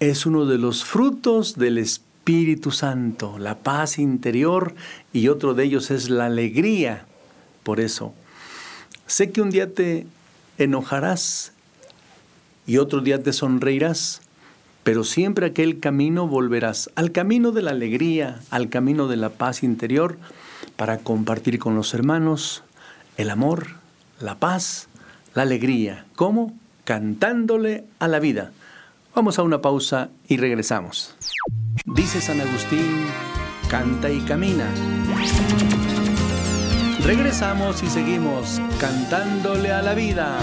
es 0.00 0.26
uno 0.26 0.46
de 0.46 0.58
los 0.58 0.84
frutos 0.84 1.56
del 1.56 1.78
Espíritu 1.78 2.70
Santo, 2.70 3.38
la 3.38 3.58
paz 3.58 3.98
interior 3.98 4.74
y 5.12 5.28
otro 5.28 5.54
de 5.54 5.64
ellos 5.64 5.90
es 5.90 6.08
la 6.08 6.26
alegría. 6.26 7.04
Por 7.62 7.80
eso, 7.80 8.14
sé 9.06 9.30
que 9.30 9.42
un 9.42 9.50
día 9.50 9.72
te 9.72 10.06
enojarás 10.58 11.52
y 12.66 12.78
otro 12.78 13.00
día 13.00 13.22
te 13.22 13.32
sonreirás, 13.32 14.22
pero 14.84 15.02
siempre 15.02 15.46
aquel 15.46 15.80
camino 15.80 16.28
volverás, 16.28 16.90
al 16.94 17.10
camino 17.10 17.52
de 17.52 17.62
la 17.62 17.70
alegría, 17.70 18.40
al 18.50 18.68
camino 18.68 19.08
de 19.08 19.16
la 19.16 19.30
paz 19.30 19.62
interior, 19.62 20.18
para 20.76 20.98
compartir 20.98 21.58
con 21.58 21.74
los 21.74 21.94
hermanos 21.94 22.62
el 23.16 23.30
amor, 23.30 23.68
la 24.20 24.38
paz, 24.38 24.88
la 25.34 25.42
alegría. 25.42 26.04
¿Cómo? 26.14 26.52
Cantándole 26.84 27.84
a 27.98 28.08
la 28.08 28.20
vida. 28.20 28.52
Vamos 29.14 29.38
a 29.38 29.42
una 29.42 29.62
pausa 29.62 30.10
y 30.28 30.36
regresamos. 30.36 31.14
Dice 31.86 32.20
San 32.20 32.40
Agustín, 32.40 33.06
canta 33.70 34.10
y 34.10 34.20
camina. 34.20 34.66
Regresamos 37.04 37.82
y 37.82 37.86
seguimos 37.86 38.60
cantándole 38.80 39.72
a 39.72 39.82
la 39.82 39.94
vida. 39.94 40.38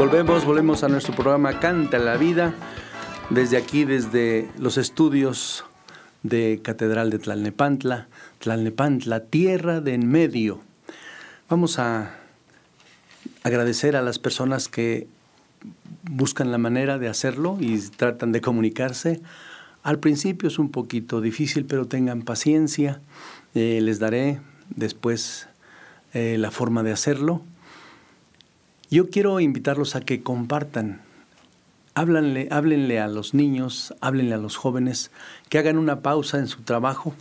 Volvemos, 0.00 0.46
volvemos 0.46 0.82
a 0.82 0.88
nuestro 0.88 1.14
programa 1.14 1.60
Canta 1.60 1.98
la 1.98 2.16
Vida, 2.16 2.54
desde 3.28 3.58
aquí, 3.58 3.84
desde 3.84 4.48
los 4.58 4.78
estudios 4.78 5.66
de 6.22 6.58
Catedral 6.62 7.10
de 7.10 7.18
Tlalnepantla, 7.18 8.08
Tlalnepantla, 8.38 9.24
tierra 9.24 9.82
de 9.82 9.92
en 9.92 10.08
medio. 10.08 10.62
Vamos 11.50 11.78
a 11.78 12.14
agradecer 13.42 13.94
a 13.94 14.00
las 14.00 14.18
personas 14.18 14.70
que 14.70 15.06
buscan 16.10 16.50
la 16.50 16.56
manera 16.56 16.96
de 16.96 17.08
hacerlo 17.08 17.58
y 17.60 17.78
tratan 17.90 18.32
de 18.32 18.40
comunicarse. 18.40 19.20
Al 19.82 19.98
principio 19.98 20.48
es 20.48 20.58
un 20.58 20.70
poquito 20.70 21.20
difícil, 21.20 21.66
pero 21.66 21.84
tengan 21.84 22.22
paciencia. 22.22 23.02
Eh, 23.54 23.80
les 23.82 23.98
daré 23.98 24.40
después 24.74 25.46
eh, 26.14 26.38
la 26.38 26.50
forma 26.50 26.82
de 26.82 26.92
hacerlo. 26.92 27.42
Yo 28.92 29.08
quiero 29.08 29.38
invitarlos 29.38 29.94
a 29.94 30.00
que 30.00 30.20
compartan. 30.20 31.00
Háblenle, 31.94 32.98
a 32.98 33.06
los 33.06 33.34
niños, 33.34 33.94
háblenle 34.00 34.34
a 34.34 34.38
los 34.38 34.56
jóvenes, 34.56 35.12
que 35.48 35.58
hagan 35.58 35.78
una 35.78 36.00
pausa 36.00 36.38
en 36.38 36.48
su 36.48 36.62
trabajo. 36.62 37.14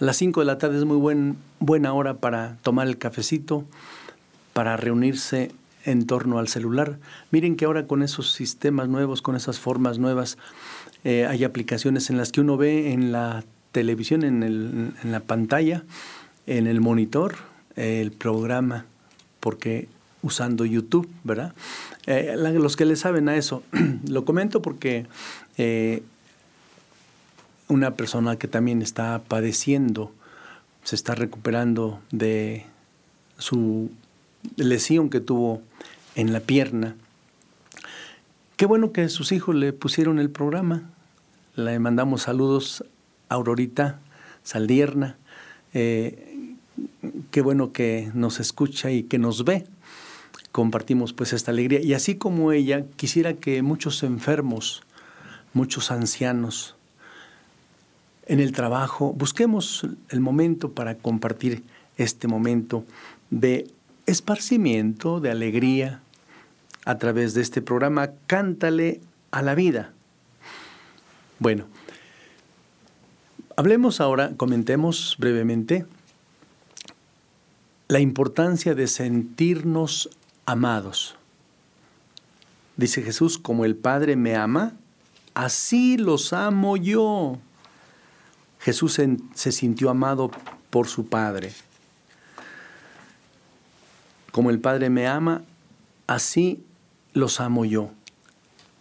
A 0.00 0.04
las 0.04 0.18
5 0.18 0.40
de 0.40 0.46
la 0.46 0.58
tarde 0.58 0.76
es 0.76 0.84
muy 0.84 0.98
buen, 0.98 1.38
buena 1.60 1.94
hora 1.94 2.18
para 2.18 2.58
tomar 2.62 2.88
el 2.88 2.98
cafecito, 2.98 3.64
para 4.52 4.76
reunirse 4.76 5.50
en 5.86 6.06
torno 6.06 6.38
al 6.38 6.48
celular. 6.48 6.98
Miren 7.30 7.56
que 7.56 7.64
ahora 7.64 7.86
con 7.86 8.02
esos 8.02 8.32
sistemas 8.32 8.90
nuevos, 8.90 9.22
con 9.22 9.34
esas 9.34 9.58
formas 9.58 9.98
nuevas, 9.98 10.36
eh, 11.04 11.26
hay 11.26 11.42
aplicaciones 11.44 12.10
en 12.10 12.18
las 12.18 12.32
que 12.32 12.42
uno 12.42 12.58
ve 12.58 12.92
en 12.92 13.12
la 13.12 13.44
televisión, 13.72 14.24
en, 14.24 14.42
el, 14.42 14.92
en 15.02 15.10
la 15.10 15.20
pantalla, 15.20 15.84
en 16.46 16.66
el 16.66 16.82
monitor, 16.82 17.36
el 17.76 18.12
programa, 18.12 18.84
porque 19.40 19.88
usando 20.24 20.64
YouTube, 20.64 21.08
¿verdad? 21.22 21.52
Eh, 22.06 22.34
los 22.36 22.76
que 22.76 22.86
le 22.86 22.96
saben 22.96 23.28
a 23.28 23.36
eso, 23.36 23.62
lo 24.08 24.24
comento 24.24 24.62
porque 24.62 25.06
eh, 25.58 26.02
una 27.68 27.92
persona 27.92 28.36
que 28.36 28.48
también 28.48 28.80
está 28.80 29.22
padeciendo, 29.28 30.12
se 30.82 30.96
está 30.96 31.14
recuperando 31.14 32.00
de 32.10 32.64
su 33.36 33.90
lesión 34.56 35.10
que 35.10 35.20
tuvo 35.20 35.62
en 36.14 36.32
la 36.32 36.40
pierna. 36.40 36.96
Qué 38.56 38.64
bueno 38.64 38.92
que 38.92 39.08
sus 39.10 39.30
hijos 39.32 39.54
le 39.54 39.72
pusieron 39.72 40.18
el 40.18 40.30
programa. 40.30 40.90
Le 41.54 41.78
mandamos 41.78 42.22
saludos 42.22 42.84
a 43.28 43.34
Aurorita 43.34 44.00
Saldierna. 44.42 45.18
Eh, 45.74 46.54
qué 47.30 47.42
bueno 47.42 47.72
que 47.72 48.10
nos 48.14 48.40
escucha 48.40 48.90
y 48.90 49.02
que 49.02 49.18
nos 49.18 49.44
ve 49.44 49.66
compartimos 50.54 51.12
pues 51.12 51.32
esta 51.32 51.50
alegría. 51.50 51.80
Y 51.80 51.94
así 51.94 52.14
como 52.14 52.52
ella, 52.52 52.84
quisiera 52.94 53.34
que 53.34 53.60
muchos 53.62 54.04
enfermos, 54.04 54.84
muchos 55.52 55.90
ancianos, 55.90 56.76
en 58.26 58.38
el 58.38 58.52
trabajo, 58.52 59.12
busquemos 59.14 59.84
el 60.10 60.20
momento 60.20 60.70
para 60.70 60.94
compartir 60.94 61.64
este 61.96 62.28
momento 62.28 62.84
de 63.30 63.68
esparcimiento, 64.06 65.18
de 65.18 65.32
alegría, 65.32 66.00
a 66.84 66.98
través 66.98 67.34
de 67.34 67.42
este 67.42 67.60
programa 67.60 68.10
Cántale 68.28 69.00
a 69.32 69.42
la 69.42 69.56
vida. 69.56 69.92
Bueno, 71.40 71.64
hablemos 73.56 74.00
ahora, 74.00 74.36
comentemos 74.36 75.16
brevemente 75.18 75.84
la 77.88 77.98
importancia 77.98 78.76
de 78.76 78.86
sentirnos 78.86 80.10
amados. 80.46 81.16
Dice 82.76 83.02
Jesús, 83.02 83.38
como 83.38 83.64
el 83.64 83.76
Padre 83.76 84.16
me 84.16 84.34
ama, 84.34 84.74
así 85.34 85.96
los 85.96 86.32
amo 86.32 86.76
yo. 86.76 87.38
Jesús 88.60 88.94
se, 89.34 89.52
sintió 89.52 89.90
amado 89.90 90.30
por 90.70 90.88
su 90.88 91.06
Padre. 91.06 91.52
Como 94.32 94.50
el 94.50 94.58
Padre 94.58 94.90
me 94.90 95.06
ama, 95.06 95.42
así 96.06 96.64
los 97.12 97.40
amo 97.40 97.64
yo. 97.64 97.90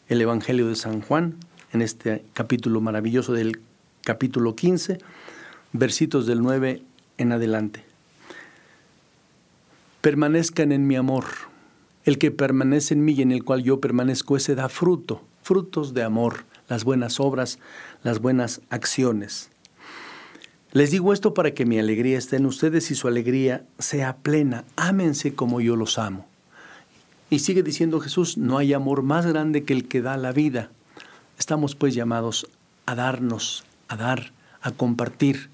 El 0.08 0.22
Evangelio 0.22 0.68
de 0.68 0.76
San 0.76 1.02
Juan, 1.02 1.36
en 1.72 1.82
este 1.82 2.24
capítulo 2.34 2.82
maravilloso 2.82 3.34
del 3.34 3.62
capítulo 4.02 4.56
15, 4.56 4.98
versitos 5.72 6.26
del 6.26 6.42
9 6.42 6.82
en 7.18 7.32
adelante. 7.32 7.84
Permanezcan 10.02 10.72
en 10.72 10.88
mi 10.88 10.96
amor 10.96 11.26
el 12.06 12.18
que 12.18 12.32
permanece 12.32 12.94
en 12.94 13.06
mí 13.06 13.14
y 13.14 13.22
en 13.22 13.32
el 13.32 13.44
cual 13.44 13.64
yo 13.64 13.80
permanezco, 13.80 14.36
ese 14.36 14.56
da 14.56 14.70
fruto, 14.70 15.22
frutos 15.42 15.94
de 15.94 16.04
amor, 16.04 16.46
las 16.68 16.84
buenas 16.84 17.20
obras, 17.20 17.60
las 18.04 18.20
buenas 18.20 18.62
acciones. 18.70 19.50
Les 20.72 20.90
digo 20.90 21.14
esto 21.14 21.36
para 21.36 21.54
que 21.54 21.66
mi 21.66 21.78
alegría 21.78 22.18
esté 22.18 22.38
en 22.38 22.48
ustedes 22.48 22.90
y 22.90 22.96
su 22.96 23.08
alegría 23.08 23.64
sea 23.78 24.18
plena. 24.18 24.66
Ámense 24.76 25.36
como 25.36 25.62
yo 25.62 25.76
los 25.76 26.00
amo. 26.00 26.26
Y 27.30 27.40
sigue 27.40 27.62
diciendo 27.62 28.00
Jesús, 28.00 28.38
no 28.38 28.58
hay 28.58 28.74
amor 28.74 29.04
más 29.04 29.26
grande 29.26 29.64
que 29.64 29.74
el 29.74 29.88
que 29.88 30.02
da 30.02 30.18
la 30.18 30.32
vida. 30.32 30.72
Estamos 31.38 31.76
pues 31.76 31.94
llamados 31.94 32.48
a 32.86 32.96
darnos, 32.96 33.64
a 33.88 33.96
dar, 33.96 34.32
a 34.62 34.72
compartir. 34.72 35.50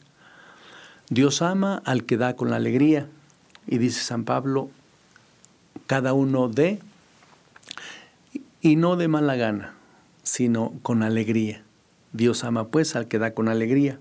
Dios 1.10 1.42
ama 1.42 1.82
al 1.86 2.06
que 2.06 2.18
da 2.18 2.36
con 2.36 2.50
la 2.50 2.56
alegría. 2.56 3.08
Y 3.68 3.78
dice 3.78 4.02
San 4.02 4.24
Pablo, 4.24 4.70
cada 5.88 6.14
uno 6.14 6.50
de, 6.50 6.80
y 8.62 8.76
no 8.76 8.96
de 8.96 9.08
mala 9.08 9.36
gana, 9.36 9.74
sino 10.24 10.74
con 10.82 11.04
alegría. 11.04 11.64
Dios 12.14 12.44
ama 12.44 12.68
pues 12.68 12.96
al 12.96 13.08
que 13.08 13.20
da 13.20 13.34
con 13.34 13.48
alegría. 13.48 14.00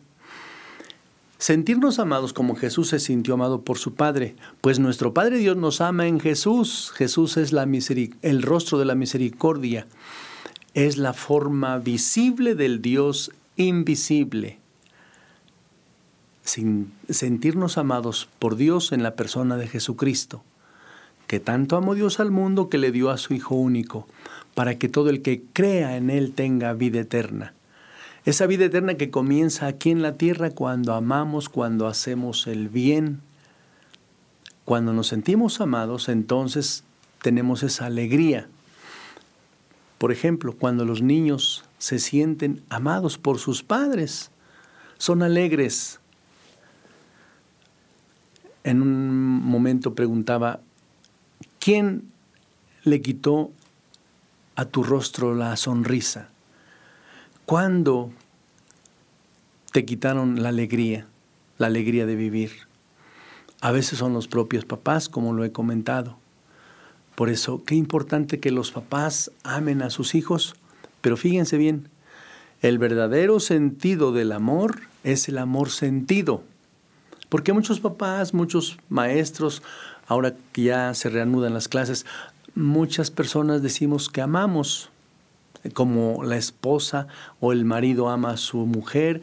Sentirnos 1.39 2.01
amados 2.01 2.33
como 2.33 2.57
Jesús 2.57 2.89
se 2.89 2.99
sintió 2.99 3.35
amado 3.35 3.63
por 3.63 3.79
su 3.79 3.95
Padre, 3.95 4.35
pues 4.61 4.81
nuestro 4.81 5.15
Padre 5.15 5.39
Dios 5.39 5.57
nos 5.57 5.81
ama 5.81 6.09
en 6.09 6.19
Jesús. 6.19 6.91
Jesús 6.95 7.37
es 7.37 7.53
la 7.53 7.69
el 8.23 8.43
rostro 8.43 8.79
de 8.79 8.85
la 8.85 8.97
misericordia, 8.97 9.87
es 10.75 10.97
la 10.97 11.13
forma 11.13 11.79
visible 11.79 12.57
del 12.57 12.83
Dios 12.83 13.31
invisible. 13.57 14.59
Sin 16.43 16.93
sentirnos 17.09 17.79
amados 17.79 18.29
por 18.41 18.57
Dios 18.57 18.91
en 18.91 19.05
la 19.05 19.15
persona 19.15 19.57
de 19.57 19.69
Jesucristo 19.69 20.43
que 21.29 21.39
tanto 21.39 21.77
amó 21.77 21.95
Dios 21.95 22.19
al 22.19 22.33
mundo 22.33 22.69
que 22.69 22.79
le 22.79 22.91
dio 22.91 23.11
a 23.11 23.19
su 23.19 23.35
Hijo 23.35 23.55
único, 23.55 24.09
para 24.55 24.79
que 24.79 24.89
todo 24.89 25.11
el 25.11 25.23
que 25.23 25.43
crea 25.53 25.97
en 25.97 26.11
Él 26.11 26.33
tenga 26.33 26.73
vida 26.73 27.01
eterna. 27.01 27.53
Esa 28.25 28.47
vida 28.47 28.65
eterna 28.65 28.95
que 28.95 29.11
comienza 29.11 29.67
aquí 29.67 29.91
en 29.91 30.03
la 30.03 30.15
tierra 30.15 30.51
cuando 30.51 30.95
amamos, 30.95 31.49
cuando 31.49 31.87
hacemos 31.87 32.47
el 32.47 32.69
bien. 32.69 33.21
Cuando 34.65 34.93
nos 34.93 35.09
sentimos 35.09 35.61
amados, 35.61 36.09
entonces 36.09 36.83
tenemos 37.23 37.63
esa 37.63 37.87
alegría. 37.87 38.49
Por 39.99 40.13
ejemplo, 40.13 40.55
cuando 40.55 40.85
los 40.85 41.03
niños 41.03 41.65
se 41.79 41.99
sienten 41.99 42.63
amados 42.71 43.19
por 43.19 43.39
sus 43.39 43.63
padres, 43.63 44.31
son 44.97 45.23
alegres. 45.23 46.01
En 48.65 48.83
un 48.83 49.43
momento 49.43 49.95
preguntaba, 49.95 50.61
¿Quién 51.69 52.11
le 52.85 53.03
quitó 53.03 53.53
a 54.57 54.65
tu 54.65 54.83
rostro 54.83 55.35
la 55.35 55.55
sonrisa? 55.59 56.31
¿Cuándo 57.45 58.11
te 59.73 59.85
quitaron 59.85 60.43
la 60.43 60.49
alegría, 60.49 61.07
la 61.59 61.67
alegría 61.67 62.07
de 62.07 62.17
vivir? 62.17 62.53
A 63.61 63.71
veces 63.71 63.99
son 63.99 64.15
los 64.15 64.29
propios 64.29 64.65
papás, 64.65 65.11
como 65.11 65.35
lo 65.35 65.45
he 65.45 65.53
comentado. 65.53 66.17
Por 67.15 67.29
eso, 67.29 67.63
qué 67.67 67.75
importante 67.75 68.41
que 68.41 68.51
los 68.51 68.73
papás 68.73 69.31
amen 69.43 69.83
a 69.83 69.91
sus 69.91 70.15
hijos, 70.15 70.55
pero 71.03 71.19
fíjense 71.19 71.59
bien, 71.59 71.91
el 72.63 72.79
verdadero 72.79 73.41
sentido 73.41 74.13
del 74.13 74.33
amor 74.33 74.81
es 75.05 75.29
el 75.29 75.37
amor 75.37 75.69
sentido. 75.69 76.43
Porque 77.29 77.53
muchos 77.53 77.79
papás, 77.79 78.33
muchos 78.33 78.79
maestros, 78.89 79.63
ahora 80.09 80.35
que 80.53 80.65
ya 80.65 80.93
se 80.95 81.09
reanudan 81.09 81.55
las 81.55 81.69
clases, 81.69 82.05
muchas 82.57 83.13
personas 83.13 83.63
decimos 83.63 84.09
que 84.09 84.21
amamos, 84.21 84.91
como 85.75 86.25
la 86.25 86.37
esposa 86.37 87.07
o 87.39 87.53
el 87.53 87.65
marido 87.65 88.09
ama 88.09 88.31
a 88.31 88.37
su 88.37 88.59
mujer, 88.67 89.21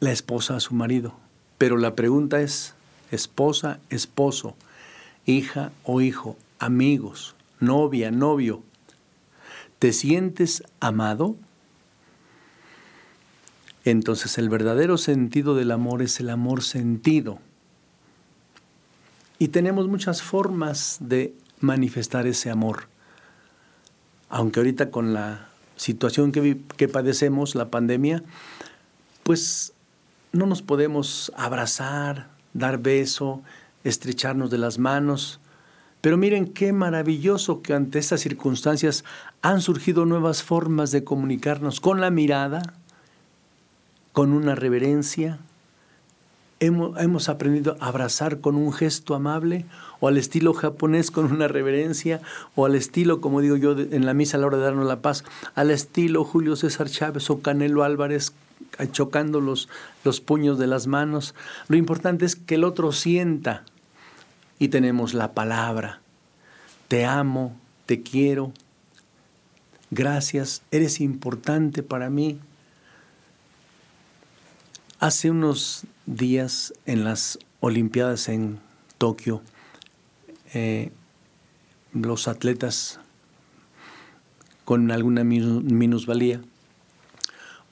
la 0.00 0.12
esposa 0.12 0.56
a 0.56 0.60
su 0.60 0.74
marido. 0.74 1.14
Pero 1.58 1.76
la 1.76 1.94
pregunta 1.94 2.40
es, 2.40 2.74
esposa, 3.10 3.78
esposo, 3.90 4.56
hija 5.26 5.72
o 5.84 6.00
hijo, 6.00 6.38
amigos, 6.58 7.34
novia, 7.60 8.10
novio, 8.10 8.62
¿Te 9.78 9.92
sientes 9.92 10.62
amado? 10.80 11.36
Entonces 13.84 14.38
el 14.38 14.48
verdadero 14.48 14.96
sentido 14.96 15.54
del 15.54 15.70
amor 15.70 16.00
es 16.00 16.18
el 16.18 16.30
amor 16.30 16.62
sentido. 16.62 17.38
Y 19.38 19.48
tenemos 19.48 19.88
muchas 19.88 20.22
formas 20.22 20.98
de 21.00 21.34
manifestar 21.60 22.26
ese 22.26 22.50
amor. 22.50 22.88
Aunque 24.28 24.60
ahorita 24.60 24.90
con 24.90 25.12
la 25.12 25.48
situación 25.76 26.32
que, 26.32 26.58
que 26.76 26.88
padecemos, 26.88 27.54
la 27.54 27.70
pandemia, 27.70 28.22
pues 29.22 29.72
no 30.32 30.46
nos 30.46 30.62
podemos 30.62 31.32
abrazar, 31.36 32.28
dar 32.54 32.78
beso, 32.78 33.42
estrecharnos 33.84 34.50
de 34.50 34.58
las 34.58 34.78
manos. 34.78 35.40
Pero 36.00 36.16
miren 36.16 36.46
qué 36.46 36.72
maravilloso 36.72 37.62
que 37.62 37.74
ante 37.74 37.98
estas 37.98 38.20
circunstancias 38.20 39.04
han 39.42 39.60
surgido 39.60 40.04
nuevas 40.04 40.42
formas 40.42 40.90
de 40.90 41.04
comunicarnos 41.04 41.80
con 41.80 42.00
la 42.00 42.10
mirada, 42.10 42.62
con 44.12 44.32
una 44.32 44.54
reverencia. 44.54 45.38
Hemos, 46.58 46.98
hemos, 46.98 47.28
aprendido 47.28 47.76
a 47.80 47.88
abrazar 47.88 48.40
con 48.40 48.56
un 48.56 48.72
gesto 48.72 49.14
amable, 49.14 49.66
o 50.00 50.08
al 50.08 50.16
estilo 50.16 50.54
japonés 50.54 51.10
con 51.10 51.30
una 51.30 51.48
reverencia, 51.48 52.22
o 52.54 52.64
al 52.64 52.74
estilo, 52.74 53.20
como 53.20 53.42
digo 53.42 53.56
yo 53.56 53.72
en 53.78 54.06
la 54.06 54.14
misa 54.14 54.36
a 54.36 54.40
la 54.40 54.46
hora 54.46 54.56
de 54.56 54.64
darnos 54.64 54.86
la 54.86 55.02
paz, 55.02 55.24
al 55.54 55.70
estilo 55.70 56.24
Julio 56.24 56.56
César 56.56 56.88
Chávez 56.88 57.28
o 57.28 57.40
Canelo 57.40 57.84
Álvarez 57.84 58.32
chocando 58.90 59.40
los, 59.40 59.68
los 60.04 60.20
puños 60.20 60.58
de 60.58 60.66
las 60.66 60.86
manos. 60.86 61.34
Lo 61.68 61.76
importante 61.76 62.24
es 62.24 62.36
que 62.36 62.56
el 62.56 62.64
otro 62.64 62.92
sienta 62.92 63.64
y 64.58 64.68
tenemos 64.68 65.14
la 65.14 65.32
palabra. 65.32 66.00
Te 66.88 67.04
amo, 67.04 67.56
te 67.86 68.02
quiero, 68.02 68.52
gracias, 69.90 70.62
eres 70.70 71.00
importante 71.00 71.82
para 71.82 72.10
mí. 72.10 72.38
Hace 74.98 75.30
unos 75.30 75.84
días 76.06 76.72
en 76.86 77.04
las 77.04 77.38
Olimpiadas 77.60 78.28
en 78.28 78.60
Tokio, 78.96 79.42
eh, 80.54 80.92
los 81.92 82.28
atletas 82.28 83.00
con 84.64 84.90
alguna 84.90 85.24
minusvalía, 85.24 86.40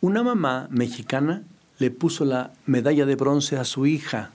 una 0.01 0.23
mamá 0.23 0.68
mexicana 0.70 1.42
le 1.79 1.90
puso 1.90 2.27
la 2.27 2.53
medalla 2.66 3.07
de 3.07 3.16
bronce 3.16 3.57
a 3.57 3.64
su 3.64 3.87
hija, 3.87 4.33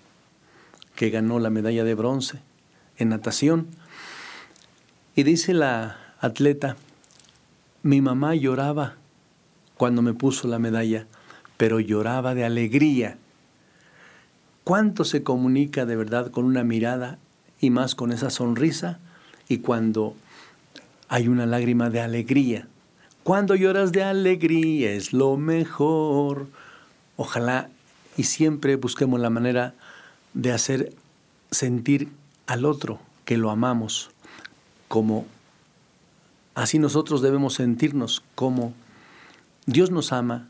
que 0.96 1.12
ganó 1.12 1.38
la 1.38 1.52
medalla 1.52 1.84
de 1.84 1.94
bronce 1.94 2.40
en 2.98 3.10
natación. 3.10 3.68
Y 5.16 5.22
dice 5.22 5.54
la 5.54 6.16
atleta, 6.20 6.76
mi 7.84 8.02
mamá 8.02 8.34
lloraba 8.34 8.96
cuando 9.76 10.02
me 10.02 10.14
puso 10.14 10.48
la 10.48 10.58
medalla, 10.58 11.06
pero 11.56 11.80
lloraba 11.80 12.34
de 12.34 12.46
alegría. 12.46 13.19
¿Cuánto 14.70 15.04
se 15.04 15.24
comunica 15.24 15.88
de 15.88 15.96
verdad 15.96 16.30
con 16.30 16.46
una 16.46 16.64
mirada 16.64 17.18
y 17.60 17.72
más 17.72 17.96
con 17.96 18.12
esa 18.12 18.30
sonrisa 18.30 19.00
y 19.48 19.58
cuando 19.58 20.14
hay 21.08 21.28
una 21.28 21.48
lágrima 21.48 21.90
de 21.90 22.02
alegría? 22.02 22.68
Cuando 23.24 23.56
lloras 23.56 23.92
de 23.92 24.04
alegría 24.04 24.92
es 24.92 25.12
lo 25.12 25.38
mejor. 25.38 26.50
Ojalá 27.18 27.72
y 28.16 28.26
siempre 28.26 28.76
busquemos 28.76 29.20
la 29.20 29.32
manera 29.32 29.74
de 30.36 30.52
hacer 30.52 30.94
sentir 31.50 32.10
al 32.46 32.64
otro 32.64 33.00
que 33.26 33.38
lo 33.38 33.50
amamos, 33.50 34.12
como 34.88 35.26
así 36.54 36.78
nosotros 36.78 37.24
debemos 37.24 37.56
sentirnos 37.56 38.22
como 38.36 38.76
Dios 39.66 39.90
nos 39.90 40.14
ama 40.14 40.48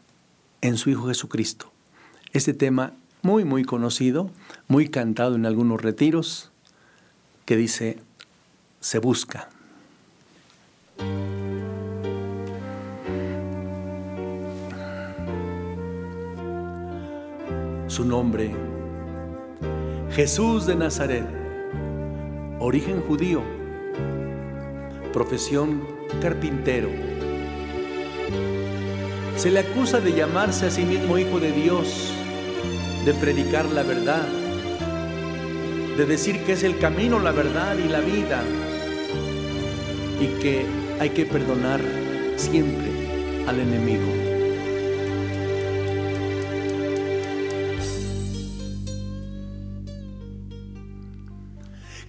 en 0.59 0.75
su 0.75 0.89
Hijo 0.89 1.07
Jesucristo. 1.07 1.71
Este 2.33 2.53
tema 2.53 2.91
muy, 3.21 3.43
muy 3.43 3.63
conocido, 3.63 4.29
muy 4.67 4.89
cantado 4.89 5.35
en 5.35 5.45
algunos 5.45 5.81
retiros, 5.81 6.51
que 7.45 7.57
dice, 7.57 7.99
se 8.79 8.99
busca. 8.99 9.49
Su 17.87 18.05
nombre, 18.05 18.55
Jesús 20.11 20.65
de 20.65 20.75
Nazaret, 20.75 21.25
origen 22.59 23.01
judío, 23.01 23.41
profesión 25.11 25.81
carpintero. 26.21 26.89
Se 29.35 29.49
le 29.49 29.59
acusa 29.59 29.99
de 29.99 30.13
llamarse 30.13 30.67
a 30.67 30.69
sí 30.69 30.83
mismo 30.83 31.17
hijo 31.17 31.39
de 31.39 31.51
Dios, 31.51 32.13
de 33.05 33.13
predicar 33.13 33.65
la 33.65 33.83
verdad, 33.83 34.27
de 35.97 36.05
decir 36.05 36.43
que 36.43 36.53
es 36.53 36.63
el 36.63 36.77
camino, 36.77 37.19
la 37.19 37.31
verdad 37.31 37.77
y 37.77 37.87
la 37.87 37.99
vida, 37.99 38.41
y 40.19 40.27
que 40.41 40.65
hay 40.99 41.09
que 41.11 41.25
perdonar 41.25 41.81
siempre 42.35 42.89
al 43.47 43.59
enemigo. 43.59 44.29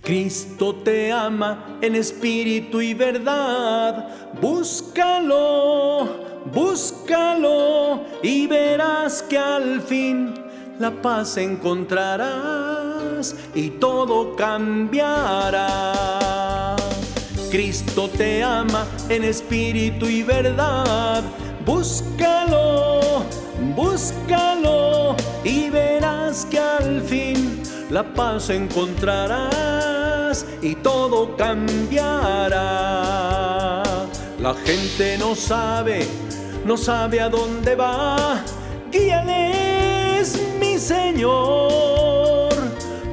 Cristo 0.03 0.75
te 0.75 1.13
ama 1.13 1.79
en 1.81 1.95
espíritu 1.95 2.81
y 2.81 2.95
verdad. 2.95 4.09
Búscalo, 4.41 6.09
búscalo 6.53 8.03
y 8.23 8.49
verás 8.49 9.23
que 9.23 9.39
al 9.39 9.81
fin 9.83 10.40
la 10.81 10.91
paz 10.91 11.37
encontrarás 11.37 13.37
y 13.55 13.71
todo 13.71 14.35
cambiará. 14.35 15.95
Cristo 17.51 18.09
te 18.09 18.43
ama 18.43 18.87
en 19.11 19.25
espíritu 19.25 20.07
y 20.07 20.23
verdad. 20.23 21.23
Búscalo, 21.67 23.25
búscalo 23.77 25.15
y 25.45 25.69
verás 25.69 26.47
que 26.47 26.59
al 26.59 27.03
fin 27.03 27.61
la 27.91 28.03
paz 28.03 28.49
encontrarás 28.49 30.47
y 30.63 30.77
todo 30.77 31.37
cambiará. 31.37 32.63
La 34.39 34.55
gente 34.65 35.19
no 35.19 35.35
sabe, 35.35 36.07
no 36.65 36.79
sabe 36.79 37.21
a 37.21 37.29
dónde 37.29 37.75
va. 37.75 38.43
Guíales, 38.91 39.27
mi 39.27 39.60
Señor. 40.81 42.55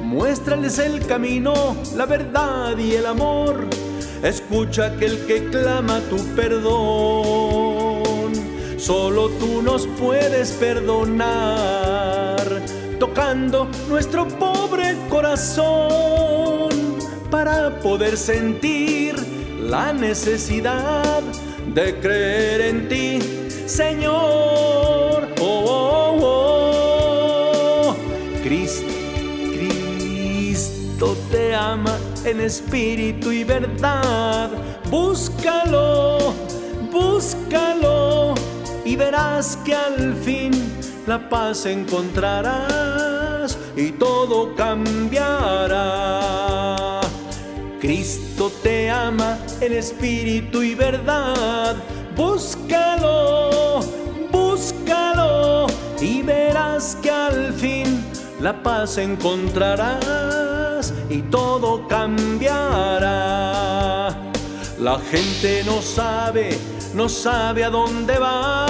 Muéstrales 0.02 0.78
el 0.78 1.06
camino, 1.06 1.76
la 1.94 2.06
verdad 2.06 2.78
y 2.78 2.94
el 2.94 3.04
amor. 3.04 3.66
Escucha 4.22 4.86
aquel 4.86 5.26
que 5.26 5.44
clama 5.50 6.00
tu 6.08 6.16
perdón. 6.34 8.32
Solo 8.78 9.28
tú 9.38 9.60
nos 9.62 9.86
puedes 9.86 10.52
perdonar 10.52 12.38
tocando 12.98 13.68
nuestro 13.88 14.26
pobre 14.26 14.96
corazón 15.10 16.70
para 17.30 17.78
poder 17.80 18.16
sentir 18.16 19.14
la 19.60 19.92
necesidad 19.92 21.22
de 21.74 22.00
creer 22.00 22.62
en 22.62 22.88
ti, 22.88 23.18
Señor. 23.66 25.07
Cristo 30.98 31.16
te 31.30 31.54
ama 31.54 31.96
en 32.24 32.40
espíritu 32.40 33.30
y 33.30 33.44
verdad. 33.44 34.50
Búscalo, 34.90 36.34
búscalo 36.90 38.34
y 38.84 38.96
verás 38.96 39.56
que 39.64 39.76
al 39.76 40.16
fin 40.16 40.50
la 41.06 41.28
paz 41.28 41.66
encontrarás 41.66 43.56
y 43.76 43.92
todo 43.92 44.56
cambiará. 44.56 45.76
Cristo 47.80 48.50
te 48.60 48.90
ama 48.90 49.38
en 49.60 49.74
espíritu 49.74 50.64
y 50.64 50.74
verdad. 50.74 51.76
Búscalo, 52.16 53.78
búscalo 54.32 55.68
y 56.00 56.22
verás 56.22 56.96
que 57.00 57.12
al 57.12 57.52
fin 57.52 58.04
la 58.40 58.60
paz 58.64 58.98
encontrarás 58.98 60.47
y 61.10 61.22
todo 61.22 61.88
cambiará. 61.88 63.08
La 64.78 64.98
gente 65.10 65.64
no 65.64 65.82
sabe, 65.82 66.56
no 66.94 67.08
sabe 67.08 67.64
a 67.64 67.70
dónde 67.70 68.16
va. 68.18 68.66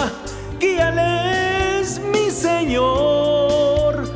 Guíale 0.58 1.82
mi 2.12 2.30
Señor. 2.30 4.08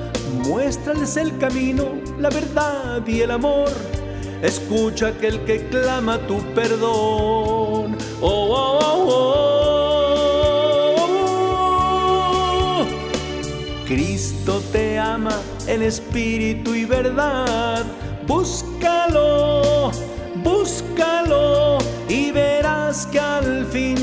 Muéstrales 0.46 1.16
el 1.16 1.36
camino, 1.38 2.00
la 2.18 2.30
verdad 2.30 3.06
y 3.06 3.20
el 3.20 3.30
amor. 3.30 3.70
Escucha 4.42 5.08
aquel 5.08 5.44
que 5.44 5.68
clama 5.68 6.18
tu 6.26 6.38
perdón. 6.54 7.98
Oh, 8.20 8.48
oh, 8.54 8.78
oh, 8.82 9.06
oh. 9.08 9.42
Cristo 13.86 14.51
te 14.51 14.51
ama 14.51 14.51
en 15.66 15.82
espíritu 15.82 16.74
y 16.74 16.84
verdad. 16.84 17.84
Búscalo, 18.26 19.90
búscalo 20.42 21.78
y 22.08 22.30
verás 22.30 23.06
que 23.06 23.20
al 23.20 23.66
fin 23.66 23.96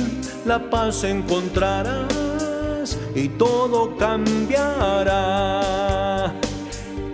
la 0.45 0.69
paz 0.69 1.03
encontrarás 1.03 2.97
y 3.15 3.29
todo 3.29 3.95
cambiará. 3.97 5.61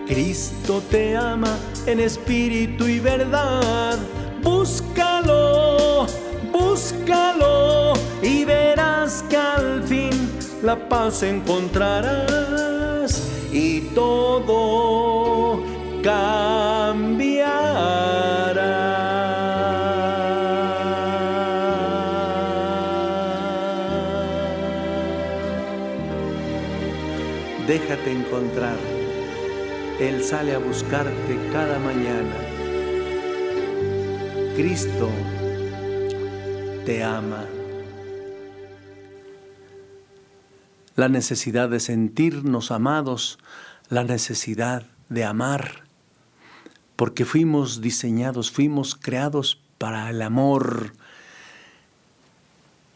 Cristo 0.08 0.82
te 0.90 1.16
ama 1.16 1.56
en 1.86 2.00
espíritu 2.00 2.88
y 2.88 3.00
verdad. 3.00 3.98
Búscalo, 4.44 6.08
búscalo 6.52 7.94
y 8.22 8.44
verás 8.46 9.24
que 9.30 9.38
al 9.38 9.84
fin 9.84 10.12
la 10.64 10.76
paz 10.88 11.24
encontrarás 11.24 13.35
y 13.56 13.80
todo 13.96 15.64
cambiará. 16.04 17.16
Déjate 27.66 28.12
encontrar. 28.12 28.76
Él 30.02 30.22
sale 30.22 30.54
a 30.54 30.58
buscarte 30.58 31.40
cada 31.54 31.80
mañana. 31.80 32.36
Cristo 34.58 35.10
te 36.86 37.02
ama. 37.02 37.55
La 40.96 41.10
necesidad 41.10 41.70
de 41.70 41.80
sentirnos 41.80 42.72
amados, 42.72 43.38
la 43.90 44.04
necesidad 44.04 44.86
de 45.10 45.26
amar, 45.26 45.84
porque 46.96 47.26
fuimos 47.26 47.82
diseñados, 47.82 48.52
fuimos 48.52 48.96
creados 48.96 49.60
para 49.78 50.10
el 50.10 50.22
amor. 50.22 50.94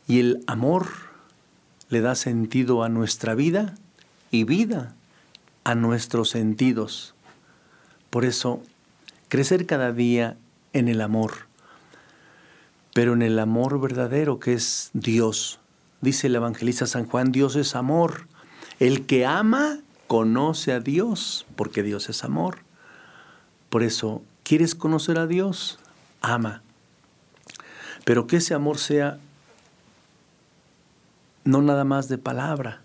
Y 0.07 0.19
el 0.19 0.43
amor 0.47 0.87
le 1.89 2.01
da 2.01 2.15
sentido 2.15 2.83
a 2.83 2.89
nuestra 2.89 3.35
vida 3.35 3.75
y 4.31 4.43
vida 4.43 4.95
a 5.63 5.75
nuestros 5.75 6.29
sentidos. 6.29 7.13
Por 8.09 8.25
eso, 8.25 8.63
crecer 9.27 9.65
cada 9.65 9.91
día 9.91 10.37
en 10.73 10.87
el 10.87 11.01
amor, 11.01 11.33
pero 12.93 13.13
en 13.13 13.21
el 13.21 13.37
amor 13.37 13.79
verdadero 13.79 14.39
que 14.39 14.53
es 14.53 14.89
Dios. 14.93 15.59
Dice 16.01 16.27
el 16.27 16.35
evangelista 16.35 16.85
San 16.85 17.05
Juan, 17.05 17.31
Dios 17.31 17.55
es 17.55 17.75
amor. 17.75 18.27
El 18.79 19.05
que 19.05 19.25
ama 19.25 19.79
conoce 20.07 20.71
a 20.71 20.79
Dios, 20.79 21.45
porque 21.55 21.83
Dios 21.83 22.09
es 22.09 22.23
amor. 22.23 22.59
Por 23.69 23.83
eso, 23.83 24.23
¿quieres 24.43 24.75
conocer 24.75 25.19
a 25.19 25.27
Dios? 25.27 25.79
Ama. 26.21 26.61
Pero 28.05 28.25
que 28.25 28.37
ese 28.37 28.53
amor 28.53 28.77
sea 28.77 29.19
no 31.43 31.61
nada 31.61 31.83
más 31.83 32.07
de 32.09 32.17
palabra, 32.17 32.81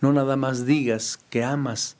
no 0.00 0.12
nada 0.12 0.36
más 0.36 0.66
digas 0.66 1.18
que 1.30 1.44
amas, 1.44 1.96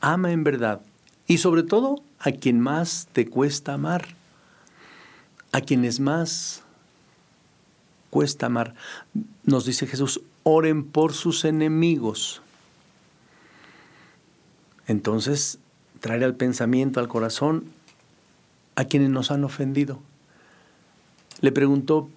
ama 0.00 0.32
en 0.32 0.44
verdad. 0.44 0.80
Y 1.26 1.38
sobre 1.38 1.62
todo 1.62 2.02
a 2.18 2.32
quien 2.32 2.60
más 2.60 3.08
te 3.12 3.28
cuesta 3.28 3.74
amar, 3.74 4.08
a 5.52 5.60
quienes 5.60 6.00
más 6.00 6.62
cuesta 8.12 8.44
amar. 8.44 8.74
Nos 9.44 9.64
dice 9.64 9.86
Jesús, 9.86 10.20
oren 10.42 10.84
por 10.84 11.14
sus 11.14 11.46
enemigos. 11.46 12.42
Entonces, 14.86 15.58
traer 16.00 16.22
al 16.22 16.34
pensamiento, 16.34 17.00
al 17.00 17.08
corazón, 17.08 17.64
a 18.74 18.84
quienes 18.84 19.08
nos 19.08 19.30
han 19.30 19.44
ofendido. 19.44 19.98
Le 21.40 21.52
preguntó 21.52 22.10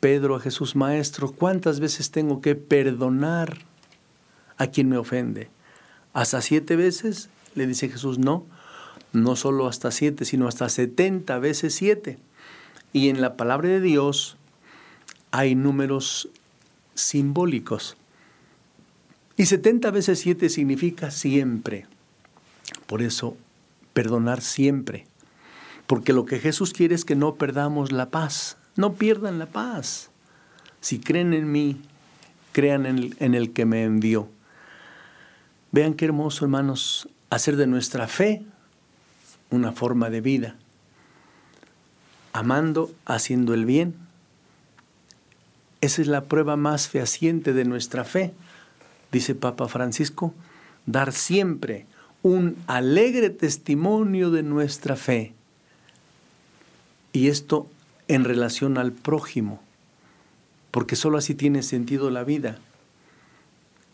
Pedro 0.00 0.36
a 0.36 0.40
Jesús, 0.40 0.74
Maestro, 0.74 1.30
¿cuántas 1.32 1.80
veces 1.80 2.10
tengo 2.10 2.40
que 2.40 2.54
perdonar 2.54 3.58
a 4.56 4.68
quien 4.68 4.88
me 4.88 4.96
ofende? 4.96 5.50
¿Hasta 6.14 6.40
siete 6.40 6.76
veces? 6.76 7.28
Le 7.54 7.66
dice 7.66 7.90
Jesús, 7.90 8.18
no, 8.18 8.46
no 9.12 9.36
solo 9.36 9.66
hasta 9.66 9.90
siete, 9.90 10.24
sino 10.24 10.48
hasta 10.48 10.70
setenta 10.70 11.38
veces 11.38 11.74
siete. 11.74 12.16
Y 12.94 13.10
en 13.10 13.20
la 13.20 13.36
palabra 13.36 13.68
de 13.68 13.82
Dios 13.82 14.38
hay 15.30 15.54
números 15.54 16.28
simbólicos. 16.94 17.96
Y 19.36 19.46
70 19.46 19.90
veces 19.90 20.18
7 20.20 20.48
significa 20.48 21.10
siempre. 21.10 21.86
Por 22.86 23.02
eso, 23.02 23.36
perdonar 23.92 24.42
siempre. 24.42 25.06
Porque 25.86 26.12
lo 26.12 26.26
que 26.26 26.38
Jesús 26.38 26.72
quiere 26.72 26.94
es 26.94 27.04
que 27.04 27.16
no 27.16 27.36
perdamos 27.36 27.92
la 27.92 28.10
paz. 28.10 28.58
No 28.76 28.94
pierdan 28.94 29.38
la 29.38 29.46
paz. 29.46 30.10
Si 30.80 30.98
creen 30.98 31.32
en 31.34 31.50
mí, 31.50 31.80
crean 32.52 32.86
en 32.86 32.98
el, 32.98 33.16
en 33.18 33.34
el 33.34 33.52
que 33.52 33.64
me 33.64 33.84
envió. 33.84 34.28
Vean 35.72 35.94
qué 35.94 36.04
hermoso, 36.04 36.44
hermanos, 36.44 37.08
hacer 37.30 37.56
de 37.56 37.66
nuestra 37.66 38.08
fe 38.08 38.42
una 39.50 39.72
forma 39.72 40.10
de 40.10 40.20
vida. 40.20 40.56
Amando, 42.32 42.92
haciendo 43.06 43.54
el 43.54 43.64
bien. 43.64 44.09
Esa 45.80 46.02
es 46.02 46.08
la 46.08 46.24
prueba 46.24 46.56
más 46.56 46.88
fehaciente 46.88 47.52
de 47.52 47.64
nuestra 47.64 48.04
fe 48.04 48.34
dice 49.12 49.34
Papa 49.34 49.68
Francisco, 49.68 50.32
dar 50.86 51.12
siempre 51.12 51.86
un 52.22 52.56
alegre 52.66 53.30
testimonio 53.30 54.30
de 54.30 54.42
nuestra 54.42 54.96
fe. 54.96 55.34
Y 57.12 57.28
esto 57.28 57.66
en 58.08 58.24
relación 58.24 58.78
al 58.78 58.92
prójimo, 58.92 59.60
porque 60.70 60.96
sólo 60.96 61.18
así 61.18 61.34
tiene 61.34 61.62
sentido 61.62 62.10
la 62.10 62.24
vida. 62.24 62.58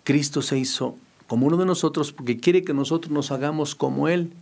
Cristo 0.05 0.43
se 0.43 0.59
hizo 0.59 0.97
como 1.27 1.47
uno 1.47 1.57
de 1.57 1.67
nosotros 1.67 2.13
porque 2.13 2.39
quiere 2.39 2.63
que 2.63 2.75
nosotros 2.75 3.13
nos 3.13 3.31
hagamos 3.31 3.75
como 3.75 4.09
Él. 4.09 4.33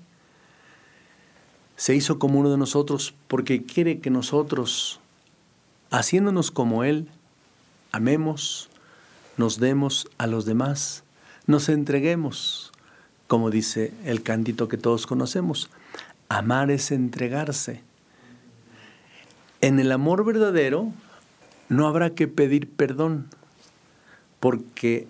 Se 1.77 1.95
hizo 1.95 2.19
como 2.19 2.41
uno 2.41 2.51
de 2.51 2.59
nosotros 2.59 3.15
porque 3.29 3.65
quiere 3.65 4.01
que 4.01 4.11
nosotros, 4.11 5.01
haciéndonos 5.91 6.51
como 6.51 6.85
Él, 6.85 7.09
amemos, 7.95 8.71
nos 9.37 9.61
demos 9.61 10.09
a 10.19 10.27
los 10.27 10.45
demás, 10.47 11.05
nos 11.47 11.69
entreguemos, 11.69 12.73
como 13.29 13.51
dice 13.51 13.93
el 14.05 14.25
cantito 14.25 14.67
que 14.67 14.77
todos 14.77 15.07
conocemos. 15.07 15.71
Amar 16.29 16.73
es 16.73 16.91
entregarse. 16.91 17.83
En 19.61 19.79
el 19.79 19.93
amor 19.93 20.25
verdadero 20.25 20.93
no 21.69 21.87
habrá 21.87 22.11
que 22.11 22.27
pedir 22.27 22.69
perdón, 22.69 23.29
porque 24.41 25.07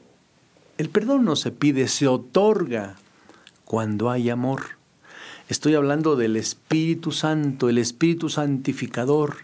el 0.76 0.90
perdón 0.90 1.24
no 1.24 1.36
se 1.36 1.52
pide, 1.52 1.88
se 1.88 2.06
otorga 2.06 2.96
cuando 3.64 4.10
hay 4.10 4.28
amor. 4.28 4.60
Estoy 5.48 5.74
hablando 5.74 6.16
del 6.16 6.36
Espíritu 6.36 7.12
Santo, 7.12 7.70
el 7.70 7.78
Espíritu 7.78 8.28
Santificador, 8.28 9.38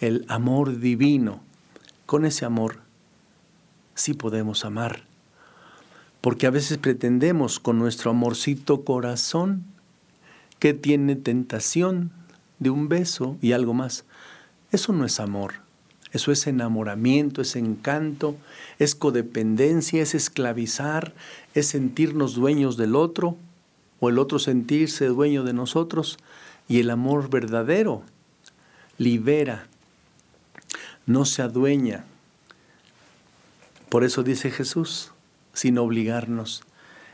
el 0.00 0.24
amor 0.28 0.80
divino. 0.80 1.40
Con 2.06 2.24
ese 2.24 2.44
amor 2.44 2.80
sí 3.94 4.14
podemos 4.14 4.64
amar. 4.64 5.04
Porque 6.20 6.46
a 6.46 6.50
veces 6.50 6.78
pretendemos 6.78 7.60
con 7.60 7.78
nuestro 7.78 8.10
amorcito 8.10 8.84
corazón 8.84 9.64
que 10.58 10.74
tiene 10.74 11.16
tentación 11.16 12.10
de 12.58 12.70
un 12.70 12.88
beso 12.88 13.36
y 13.42 13.52
algo 13.52 13.74
más. 13.74 14.04
Eso 14.72 14.92
no 14.92 15.04
es 15.04 15.20
amor. 15.20 15.64
Eso 16.12 16.30
es 16.30 16.46
enamoramiento, 16.46 17.42
es 17.42 17.56
encanto, 17.56 18.36
es 18.78 18.94
codependencia, 18.94 20.00
es 20.00 20.14
esclavizar, 20.14 21.12
es 21.54 21.66
sentirnos 21.66 22.36
dueños 22.36 22.76
del 22.76 22.94
otro 22.94 23.36
o 23.98 24.08
el 24.08 24.18
otro 24.18 24.38
sentirse 24.38 25.06
dueño 25.06 25.42
de 25.42 25.52
nosotros. 25.52 26.18
Y 26.68 26.78
el 26.78 26.90
amor 26.90 27.30
verdadero 27.30 28.02
libera, 28.96 29.66
no 31.06 31.24
se 31.24 31.42
adueña, 31.42 32.04
por 33.94 34.02
eso 34.02 34.24
dice 34.24 34.50
Jesús, 34.50 35.12
sin 35.52 35.78
obligarnos, 35.78 36.64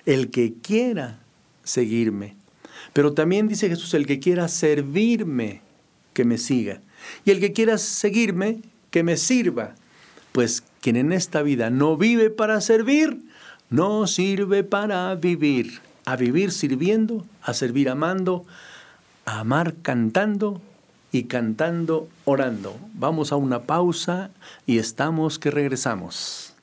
el 0.07 0.31
que 0.31 0.55
quiera 0.55 1.19
seguirme. 1.63 2.37
Pero 2.95 3.13
también 3.13 3.49
dice 3.49 3.69
Jesús, 3.69 3.93
el 3.93 4.07
que 4.07 4.19
quiera 4.19 4.49
servirme, 4.49 5.61
que 6.15 6.25
me 6.25 6.39
siga. 6.39 6.81
Y 7.27 7.33
el 7.33 7.41
que 7.41 7.53
quiera 7.53 7.77
seguirme, 7.77 8.63
que 8.91 9.03
me 9.03 9.19
sirva. 9.19 9.75
Pues 10.33 10.63
quien 10.81 10.97
en 10.97 11.13
esta 11.13 11.43
vida 11.43 11.69
no 11.69 11.99
vive 11.99 12.31
para 12.31 12.63
servir, 12.63 13.21
no 13.69 14.07
sirve 14.07 14.65
para 14.65 15.15
vivir. 15.17 15.81
A 16.07 16.17
vivir 16.17 16.51
sirviendo, 16.51 17.27
a 17.43 17.53
servir 17.53 17.91
amando, 17.91 18.47
a 19.27 19.41
amar 19.41 19.75
cantando 19.83 20.63
y 21.13 21.25
cantando, 21.25 22.09
orando. 22.25 22.77
Vamos 22.95 23.33
a 23.33 23.37
una 23.37 23.63
pausa 23.63 24.31
y 24.67 24.79
estamos 24.79 25.39
que 25.39 25.51
regresamos. 25.51 26.55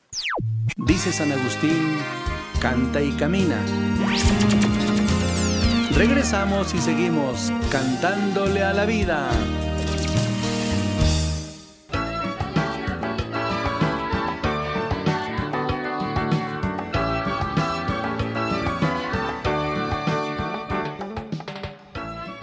Dice 0.78 1.12
San 1.12 1.32
Agustín, 1.32 1.98
canta 2.62 3.02
y 3.02 3.12
camina. 3.12 3.60
Regresamos 5.94 6.74
y 6.74 6.78
seguimos 6.78 7.52
cantándole 7.72 8.64
a 8.64 8.74
la 8.74 8.86
vida. 8.86 9.30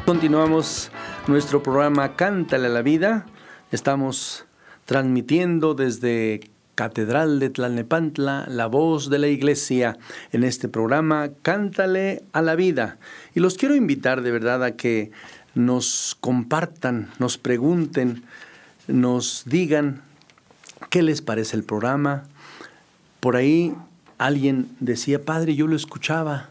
Continuamos 0.05 0.91
nuestro 1.27 1.63
programa 1.63 2.17
Cántale 2.17 2.67
a 2.67 2.71
la 2.71 2.83
Vida. 2.83 3.25
Estamos 3.73 4.45
transmitiendo 4.85 5.75
desde 5.75 6.51
Catedral 6.75 7.41
de 7.41 7.49
Tlalnepantla, 7.49 8.45
la 8.49 8.67
voz 8.67 9.09
de 9.09 9.19
la 9.19 9.29
iglesia, 9.29 9.97
en 10.33 10.45
este 10.45 10.69
programa 10.69 11.31
Cántale 11.41 12.23
a 12.33 12.43
la 12.43 12.57
Vida. 12.57 12.99
Y 13.35 13.41
los 13.41 13.57
quiero 13.57 13.75
invitar 13.75 14.21
de 14.21 14.33
verdad 14.33 14.63
a 14.63 14.77
que 14.77 15.13
nos 15.55 16.17
compartan, 16.21 17.09
nos 17.19 17.39
pregunten, 17.39 18.25
nos 18.87 19.45
digan 19.47 20.03
qué 20.91 21.03
les 21.03 21.23
parece 21.23 21.57
el 21.57 21.65
programa. 21.65 22.25
Por 23.21 23.37
ahí 23.37 23.75
alguien 24.19 24.69
decía, 24.79 25.25
Padre, 25.25 25.55
yo 25.55 25.67
lo 25.67 25.77
escuchaba 25.77 26.51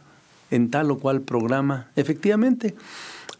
en 0.49 0.71
tal 0.71 0.89
o 0.89 0.97
cual 0.97 1.21
programa. 1.21 1.89
Efectivamente, 1.95 2.75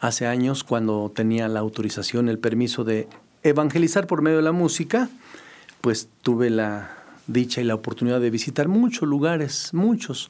hace 0.03 0.27
años 0.27 0.65
cuando 0.65 1.13
tenía 1.15 1.47
la 1.47 1.61
autorización, 1.61 2.27
el 2.27 2.37
permiso 2.37 2.83
de 2.83 3.07
evangelizar 3.41 4.05
por 4.05 4.21
medio 4.21 4.35
de 4.35 4.43
la 4.43 4.51
música, 4.51 5.07
pues 5.79 6.09
tuve 6.21 6.49
la 6.49 6.91
dicha 7.27 7.61
y 7.61 7.63
la 7.63 7.75
oportunidad 7.75 8.19
de 8.19 8.29
visitar 8.29 8.67
muchos 8.67 9.07
lugares, 9.07 9.73
muchos, 9.73 10.29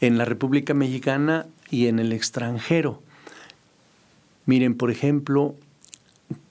en 0.00 0.18
la 0.18 0.24
República 0.24 0.74
Mexicana 0.74 1.46
y 1.70 1.86
en 1.86 2.00
el 2.00 2.12
extranjero. 2.12 3.02
Miren, 4.46 4.76
por 4.76 4.90
ejemplo, 4.90 5.54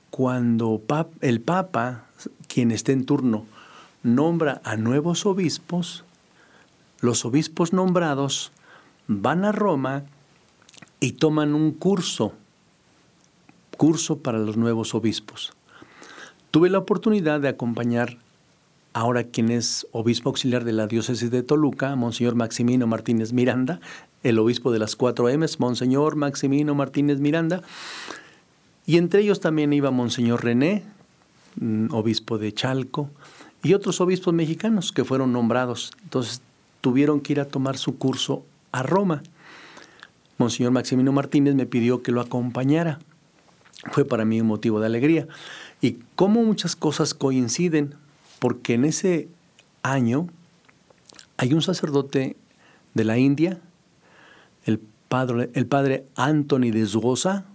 cuando 0.09 0.81
el 1.19 1.41
Papa, 1.41 2.05
quien 2.47 2.71
esté 2.71 2.93
en 2.93 3.05
turno, 3.05 3.45
nombra 4.03 4.61
a 4.63 4.77
nuevos 4.77 5.25
obispos, 5.25 6.05
los 7.01 7.25
obispos 7.25 7.73
nombrados 7.73 8.53
van 9.07 9.43
a 9.43 9.51
Roma 9.51 10.05
y 11.01 11.11
toman 11.13 11.55
un 11.55 11.73
curso 11.73 12.31
curso 13.77 14.19
para 14.19 14.39
los 14.39 14.57
nuevos 14.57 14.95
obispos. 14.95 15.53
Tuve 16.51 16.69
la 16.69 16.77
oportunidad 16.77 17.39
de 17.39 17.49
acompañar 17.49 18.17
ahora 18.93 19.23
quien 19.23 19.49
es 19.49 19.87
obispo 19.91 20.29
auxiliar 20.29 20.63
de 20.63 20.71
la 20.71 20.87
diócesis 20.87 21.31
de 21.31 21.43
Toluca, 21.43 21.95
Monseñor 21.95 22.35
Maximino 22.35 22.87
Martínez 22.87 23.33
Miranda, 23.33 23.79
el 24.21 24.39
obispo 24.39 24.71
de 24.71 24.79
las 24.79 24.95
cuatro 24.95 25.29
M's, 25.29 25.59
Monseñor 25.59 26.15
Maximino 26.15 26.75
Martínez 26.75 27.19
Miranda, 27.19 27.61
y 28.85 28.97
entre 28.97 29.21
ellos 29.21 29.39
también 29.39 29.73
iba 29.73 29.91
Monseñor 29.91 30.43
René, 30.43 30.83
mm, 31.59 31.87
obispo 31.91 32.37
de 32.37 32.53
Chalco, 32.53 33.09
y 33.63 33.73
otros 33.73 34.01
obispos 34.01 34.33
mexicanos 34.33 34.91
que 34.91 35.05
fueron 35.05 35.31
nombrados. 35.31 35.91
Entonces 36.03 36.41
tuvieron 36.81 37.21
que 37.21 37.33
ir 37.33 37.39
a 37.39 37.45
tomar 37.45 37.77
su 37.77 37.97
curso 37.97 38.43
a 38.71 38.83
Roma. 38.83 39.23
Monseñor 40.37 40.73
Maximino 40.73 41.13
Martínez 41.13 41.55
me 41.55 41.65
pidió 41.65 42.03
que 42.03 42.11
lo 42.11 42.19
acompañara 42.21 42.99
fue 43.91 44.05
para 44.05 44.25
mí 44.25 44.41
un 44.41 44.47
motivo 44.47 44.79
de 44.79 44.85
alegría. 44.85 45.27
Y 45.81 45.97
cómo 46.15 46.43
muchas 46.43 46.75
cosas 46.75 47.13
coinciden, 47.13 47.95
porque 48.39 48.73
en 48.75 48.85
ese 48.85 49.27
año 49.81 50.27
hay 51.37 51.53
un 51.53 51.61
sacerdote 51.61 52.35
de 52.93 53.03
la 53.03 53.17
India, 53.17 53.59
el 54.65 54.79
padre, 55.09 55.49
el 55.53 55.65
padre 55.65 56.05
Anthony 56.15 56.71
de 56.71 56.85
Zgoza, 56.85 57.45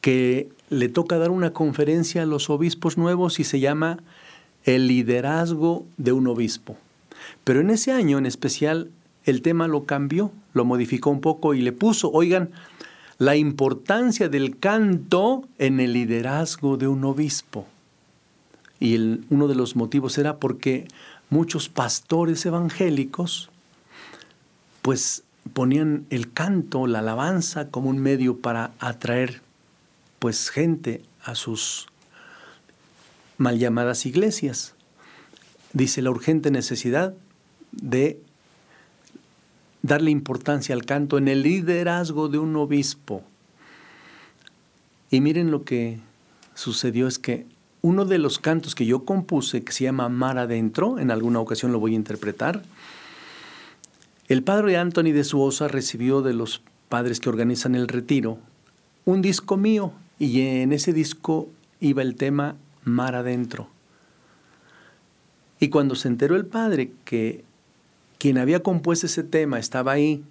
que 0.00 0.50
le 0.70 0.88
toca 0.88 1.18
dar 1.18 1.30
una 1.30 1.52
conferencia 1.52 2.22
a 2.22 2.26
los 2.26 2.50
obispos 2.50 2.96
nuevos 2.96 3.40
y 3.40 3.44
se 3.44 3.60
llama 3.60 3.98
El 4.64 4.86
liderazgo 4.86 5.86
de 5.96 6.12
un 6.12 6.26
obispo. 6.26 6.76
Pero 7.44 7.60
en 7.60 7.70
ese 7.70 7.92
año 7.92 8.18
en 8.18 8.26
especial 8.26 8.90
el 9.24 9.42
tema 9.42 9.68
lo 9.68 9.84
cambió, 9.84 10.32
lo 10.54 10.64
modificó 10.64 11.10
un 11.10 11.20
poco 11.20 11.54
y 11.54 11.60
le 11.60 11.72
puso, 11.72 12.10
oigan, 12.10 12.50
la 13.20 13.36
importancia 13.36 14.30
del 14.30 14.58
canto 14.58 15.46
en 15.58 15.78
el 15.78 15.92
liderazgo 15.92 16.78
de 16.78 16.88
un 16.88 17.04
obispo. 17.04 17.66
Y 18.80 18.96
uno 19.28 19.46
de 19.46 19.54
los 19.54 19.76
motivos 19.76 20.16
era 20.16 20.38
porque 20.38 20.88
muchos 21.28 21.68
pastores 21.68 22.46
evangélicos 22.46 23.50
pues 24.80 25.22
ponían 25.52 26.06
el 26.08 26.32
canto, 26.32 26.86
la 26.86 27.00
alabanza 27.00 27.68
como 27.68 27.90
un 27.90 27.98
medio 27.98 28.38
para 28.38 28.70
atraer 28.78 29.42
pues 30.18 30.48
gente 30.48 31.02
a 31.22 31.34
sus 31.34 31.88
mal 33.36 33.58
llamadas 33.58 34.06
iglesias. 34.06 34.72
Dice 35.74 36.00
la 36.00 36.10
urgente 36.10 36.50
necesidad 36.50 37.12
de 37.70 38.18
darle 39.82 40.10
importancia 40.10 40.74
al 40.74 40.84
canto 40.84 41.18
en 41.18 41.28
el 41.28 41.42
liderazgo 41.42 42.28
de 42.28 42.38
un 42.38 42.54
obispo. 42.56 43.22
Y 45.10 45.20
miren 45.20 45.50
lo 45.50 45.64
que 45.64 45.98
sucedió 46.54 47.06
es 47.06 47.18
que 47.18 47.46
uno 47.82 48.04
de 48.04 48.18
los 48.18 48.38
cantos 48.38 48.74
que 48.74 48.86
yo 48.86 49.04
compuse, 49.04 49.62
que 49.62 49.72
se 49.72 49.84
llama 49.84 50.08
Mar 50.08 50.38
Adentro, 50.38 50.98
en 50.98 51.10
alguna 51.10 51.40
ocasión 51.40 51.72
lo 51.72 51.80
voy 51.80 51.92
a 51.92 51.96
interpretar, 51.96 52.62
el 54.28 54.42
padre 54.42 54.76
Anthony 54.76 55.12
de 55.12 55.24
Suosa 55.24 55.66
recibió 55.66 56.22
de 56.22 56.34
los 56.34 56.62
padres 56.88 57.18
que 57.18 57.28
organizan 57.28 57.74
el 57.74 57.88
retiro 57.88 58.38
un 59.04 59.22
disco 59.22 59.56
mío 59.56 59.92
y 60.18 60.42
en 60.42 60.72
ese 60.72 60.92
disco 60.92 61.48
iba 61.80 62.02
el 62.02 62.14
tema 62.14 62.56
Mar 62.84 63.14
Adentro. 63.14 63.68
Y 65.58 65.68
cuando 65.68 65.94
se 65.94 66.08
enteró 66.08 66.36
el 66.36 66.46
padre 66.46 66.92
que 67.04 67.44
quien 68.20 68.36
había 68.36 68.62
compuesto 68.62 69.06
ese 69.06 69.24
tema 69.24 69.58
estaba 69.58 69.92
ahí. 69.92 70.22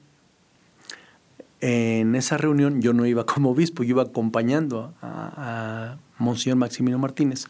En 1.59 2.15
esa 2.15 2.37
reunión 2.37 2.81
yo 2.81 2.93
no 2.93 3.05
iba 3.05 3.25
como 3.25 3.49
obispo, 3.49 3.83
yo 3.83 3.89
iba 3.89 4.03
acompañando 4.03 4.93
a, 5.01 5.33
a 5.35 5.97
Monseñor 6.19 6.57
Maximino 6.57 6.99
Martínez. 6.99 7.47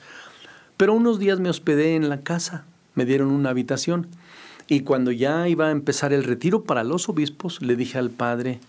Pero 0.78 0.94
unos 0.94 1.20
días 1.20 1.42
me 1.42 1.50
hospedé 1.50 1.96
en 1.96 2.08
la 2.08 2.22
casa, 2.22 2.64
me 2.96 3.06
dieron 3.06 3.30
una 3.32 3.50
habitación. 3.50 4.08
Y 4.68 4.82
cuando 4.82 5.12
ya 5.12 5.48
iba 5.50 5.68
a 5.68 5.72
empezar 5.72 6.14
el 6.14 6.24
retiro 6.24 6.64
para 6.64 6.86
los 6.86 7.10
obispos, 7.10 7.62
le 7.62 7.76
dije 7.76 7.98
al 7.98 8.10
padre, 8.10 8.62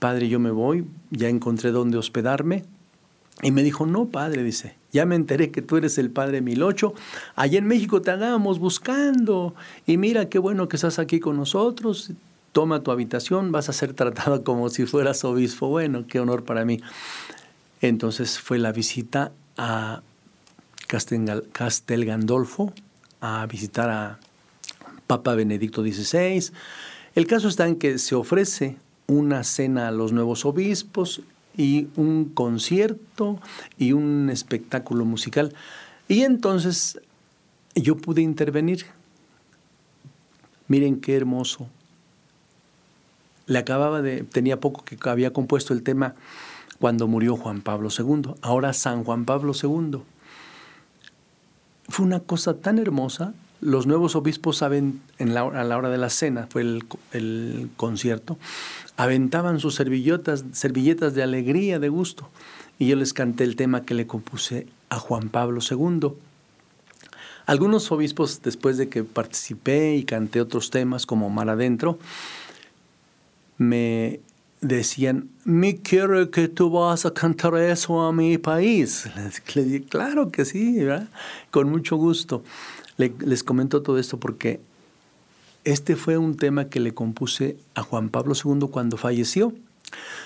padre, 0.00 0.28
yo 0.28 0.40
me 0.40 0.50
voy, 0.50 0.84
ya 1.10 1.28
encontré 1.28 1.70
dónde 1.70 1.96
hospedarme. 1.96 2.64
Y 3.42 3.50
me 3.50 3.64
dijo, 3.64 3.86
no, 3.86 4.06
padre, 4.06 4.44
dice, 4.44 4.76
ya 4.92 5.04
me 5.04 5.16
enteré 5.16 5.50
que 5.50 5.62
tú 5.62 5.76
eres 5.76 5.98
el 5.98 6.10
padre 6.10 6.40
Milocho. 6.40 6.94
Allá 7.34 7.58
en 7.58 7.66
México 7.66 8.00
te 8.00 8.12
andábamos 8.12 8.60
buscando. 8.60 9.54
Y 9.84 9.96
mira 9.96 10.28
qué 10.28 10.38
bueno 10.38 10.68
que 10.68 10.76
estás 10.76 11.00
aquí 11.00 11.18
con 11.18 11.36
nosotros. 11.36 12.12
Toma 12.52 12.84
tu 12.84 12.92
habitación, 12.92 13.50
vas 13.50 13.68
a 13.68 13.72
ser 13.72 13.94
tratado 13.94 14.44
como 14.44 14.68
si 14.68 14.86
fueras 14.86 15.24
obispo. 15.24 15.68
Bueno, 15.68 16.06
qué 16.06 16.20
honor 16.20 16.44
para 16.44 16.64
mí. 16.64 16.80
Entonces 17.80 18.38
fue 18.38 18.58
la 18.58 18.70
visita 18.70 19.32
a 19.56 20.02
Castel 20.86 22.04
Gandolfo, 22.04 22.72
a 23.20 23.44
visitar 23.46 23.90
a 23.90 24.20
Papa 25.08 25.34
Benedicto 25.34 25.82
XVI. 25.82 26.52
El 27.16 27.26
caso 27.26 27.48
está 27.48 27.66
en 27.66 27.76
que 27.76 27.98
se 27.98 28.14
ofrece 28.14 28.76
una 29.08 29.42
cena 29.42 29.88
a 29.88 29.90
los 29.90 30.12
nuevos 30.12 30.44
obispos 30.44 31.22
y 31.56 31.88
un 31.96 32.26
concierto 32.26 33.38
y 33.78 33.92
un 33.92 34.30
espectáculo 34.30 35.04
musical. 35.04 35.54
Y 36.08 36.22
entonces 36.22 37.00
yo 37.74 37.96
pude 37.96 38.22
intervenir. 38.22 38.86
Miren 40.68 41.00
qué 41.00 41.16
hermoso. 41.16 41.68
Le 43.46 43.58
acababa 43.58 44.02
de, 44.02 44.22
tenía 44.24 44.60
poco 44.60 44.84
que 44.84 44.96
había 45.08 45.32
compuesto 45.32 45.74
el 45.74 45.82
tema 45.82 46.14
cuando 46.78 47.06
murió 47.06 47.36
Juan 47.36 47.60
Pablo 47.60 47.90
II, 47.96 48.34
ahora 48.42 48.72
San 48.72 49.04
Juan 49.04 49.24
Pablo 49.24 49.52
II. 49.54 50.00
Fue 51.88 52.04
una 52.04 52.20
cosa 52.20 52.54
tan 52.54 52.78
hermosa. 52.78 53.34
Los 53.62 53.86
nuevos 53.86 54.16
obispos 54.16 54.58
saben, 54.58 55.00
a 55.18 55.24
la 55.64 55.76
hora 55.78 55.88
de 55.88 55.96
la 55.96 56.10
cena, 56.10 56.48
fue 56.50 56.62
el, 56.62 56.84
el 57.12 57.70
concierto, 57.76 58.36
aventaban 58.96 59.60
sus 59.60 59.76
servilletas, 59.76 60.44
servilletas 60.52 61.14
de 61.14 61.22
alegría, 61.22 61.78
de 61.78 61.88
gusto. 61.88 62.28
Y 62.78 62.88
yo 62.88 62.96
les 62.96 63.14
canté 63.14 63.44
el 63.44 63.56
tema 63.56 63.84
que 63.84 63.94
le 63.94 64.06
compuse 64.06 64.66
a 64.90 64.98
Juan 64.98 65.28
Pablo 65.28 65.60
II. 65.62 66.10
Algunos 67.46 67.90
obispos, 67.92 68.42
después 68.42 68.76
de 68.76 68.88
que 68.88 69.04
participé 69.04 69.94
y 69.94 70.04
canté 70.04 70.40
otros 70.40 70.70
temas 70.70 71.06
como 71.06 71.30
Mar 71.30 71.48
Adentro, 71.48 71.98
me 73.58 74.20
decían, 74.62 75.28
me 75.44 75.82
quiero 75.82 76.30
que 76.30 76.48
tú 76.48 76.70
vas 76.70 77.04
a 77.04 77.12
cantar 77.12 77.56
eso 77.56 78.00
a 78.00 78.12
mi 78.12 78.38
país. 78.38 79.06
Le 79.54 79.64
dije, 79.64 79.84
claro 79.84 80.30
que 80.30 80.44
sí, 80.46 80.78
con 81.50 81.68
mucho 81.68 81.96
gusto. 81.96 82.42
les 82.96 83.44
comento 83.44 83.82
todo 83.82 83.98
esto 83.98 84.18
porque 84.18 84.60
este 85.64 85.96
fue 85.96 86.16
un 86.16 86.36
tema 86.36 86.68
que 86.68 86.80
le 86.80 86.94
compuse 86.94 87.56
a 87.74 87.82
Juan 87.82 88.08
Pablo 88.08 88.34
II 88.34 88.68
cuando 88.70 88.96
falleció. 88.96 89.52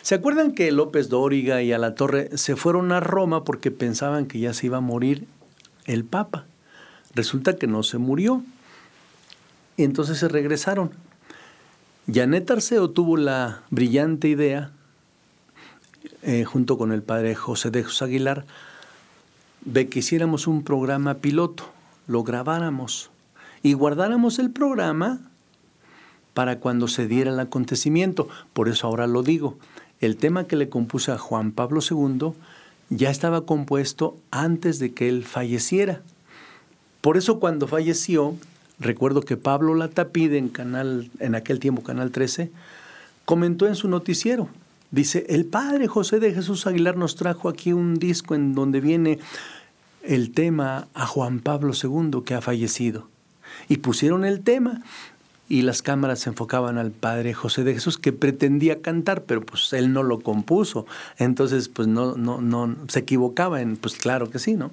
¿Se 0.02 0.14
acuerdan 0.14 0.52
que 0.52 0.70
López 0.70 1.08
Dóriga 1.08 1.62
y 1.62 1.72
a 1.72 1.78
la 1.78 1.94
Torre 1.94 2.30
se 2.36 2.56
fueron 2.56 2.92
a 2.92 3.00
Roma 3.00 3.44
porque 3.44 3.70
pensaban 3.70 4.26
que 4.26 4.38
ya 4.38 4.54
se 4.54 4.66
iba 4.66 4.78
a 4.78 4.82
morir 4.82 5.26
el 5.86 6.04
Papa? 6.04 6.46
Resulta 7.14 7.56
que 7.56 7.66
no 7.66 7.82
se 7.82 7.98
murió. 7.98 8.42
Entonces 9.76 10.18
se 10.18 10.28
regresaron. 10.28 10.90
Janet 12.12 12.48
Arceo 12.50 12.90
tuvo 12.90 13.16
la 13.16 13.62
brillante 13.70 14.28
idea, 14.28 14.70
eh, 16.22 16.44
junto 16.44 16.78
con 16.78 16.92
el 16.92 17.02
padre 17.02 17.34
José 17.34 17.72
de 17.72 17.82
José 17.82 18.04
Aguilar, 18.04 18.44
de 19.64 19.88
que 19.88 19.98
hiciéramos 19.98 20.46
un 20.46 20.62
programa 20.62 21.14
piloto, 21.14 21.64
lo 22.06 22.22
grabáramos 22.22 23.10
y 23.64 23.72
guardáramos 23.72 24.38
el 24.38 24.50
programa 24.50 25.18
para 26.32 26.60
cuando 26.60 26.86
se 26.86 27.08
diera 27.08 27.32
el 27.32 27.40
acontecimiento. 27.40 28.28
Por 28.52 28.68
eso 28.68 28.86
ahora 28.86 29.08
lo 29.08 29.24
digo. 29.24 29.58
El 30.00 30.16
tema 30.16 30.44
que 30.44 30.54
le 30.54 30.68
compuse 30.68 31.10
a 31.10 31.18
Juan 31.18 31.50
Pablo 31.50 31.80
II 31.80 32.34
ya 32.88 33.10
estaba 33.10 33.46
compuesto 33.46 34.16
antes 34.30 34.78
de 34.78 34.92
que 34.92 35.08
él 35.08 35.24
falleciera. 35.24 36.02
Por 37.00 37.16
eso 37.16 37.40
cuando 37.40 37.66
falleció, 37.66 38.36
Recuerdo 38.78 39.22
que 39.22 39.36
Pablo 39.36 39.74
Latapide 39.74 40.38
en, 40.38 40.48
canal, 40.48 41.10
en 41.18 41.34
aquel 41.34 41.60
tiempo, 41.60 41.82
Canal 41.82 42.10
13, 42.10 42.50
comentó 43.24 43.66
en 43.66 43.74
su 43.74 43.88
noticiero. 43.88 44.48
Dice, 44.90 45.26
el 45.28 45.46
padre 45.46 45.88
José 45.88 46.20
de 46.20 46.32
Jesús 46.32 46.66
Aguilar 46.66 46.96
nos 46.96 47.16
trajo 47.16 47.48
aquí 47.48 47.72
un 47.72 47.96
disco 47.96 48.34
en 48.34 48.54
donde 48.54 48.80
viene 48.80 49.18
el 50.02 50.30
tema 50.30 50.88
a 50.94 51.06
Juan 51.06 51.40
Pablo 51.40 51.72
II 51.74 52.22
que 52.24 52.34
ha 52.34 52.40
fallecido. 52.40 53.08
Y 53.68 53.78
pusieron 53.78 54.24
el 54.24 54.40
tema 54.40 54.82
y 55.48 55.62
las 55.62 55.82
cámaras 55.82 56.20
se 56.20 56.30
enfocaban 56.30 56.76
al 56.76 56.90
padre 56.90 57.32
José 57.32 57.64
de 57.64 57.74
Jesús 57.74 57.98
que 57.98 58.12
pretendía 58.12 58.82
cantar, 58.82 59.22
pero 59.24 59.40
pues 59.40 59.72
él 59.72 59.92
no 59.92 60.02
lo 60.02 60.20
compuso. 60.20 60.86
Entonces, 61.18 61.68
pues 61.68 61.88
no, 61.88 62.16
no, 62.16 62.40
no, 62.40 62.76
se 62.88 63.00
equivocaba 63.00 63.60
en, 63.60 63.76
pues 63.76 63.94
claro 63.94 64.30
que 64.30 64.38
sí, 64.38 64.54
¿no? 64.54 64.70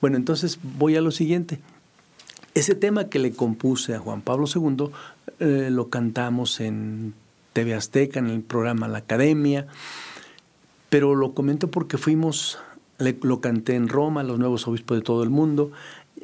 Bueno, 0.00 0.16
entonces 0.16 0.58
voy 0.62 0.96
a 0.96 1.00
lo 1.00 1.10
siguiente. 1.10 1.60
Ese 2.56 2.74
tema 2.74 3.10
que 3.10 3.18
le 3.18 3.32
compuse 3.32 3.94
a 3.94 3.98
Juan 3.98 4.22
Pablo 4.22 4.46
II 4.46 4.88
eh, 5.40 5.68
lo 5.70 5.90
cantamos 5.90 6.58
en 6.60 7.12
TV 7.52 7.74
Azteca, 7.74 8.18
en 8.18 8.30
el 8.30 8.40
programa 8.40 8.88
La 8.88 8.96
Academia, 8.96 9.66
pero 10.88 11.14
lo 11.14 11.34
comento 11.34 11.70
porque 11.70 11.98
fuimos, 11.98 12.58
lo 13.20 13.42
canté 13.42 13.74
en 13.74 13.90
Roma, 13.90 14.22
los 14.22 14.38
nuevos 14.38 14.66
obispos 14.66 14.96
de 14.96 15.02
todo 15.02 15.22
el 15.22 15.28
mundo. 15.28 15.70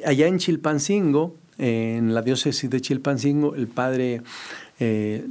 Allá 0.03 0.25
en 0.25 0.39
Chilpancingo, 0.39 1.35
en 1.59 2.15
la 2.15 2.23
diócesis 2.23 2.67
de 2.67 2.81
Chilpancingo, 2.81 3.53
el 3.53 3.67
padre, 3.67 4.23
eh, 4.79 5.27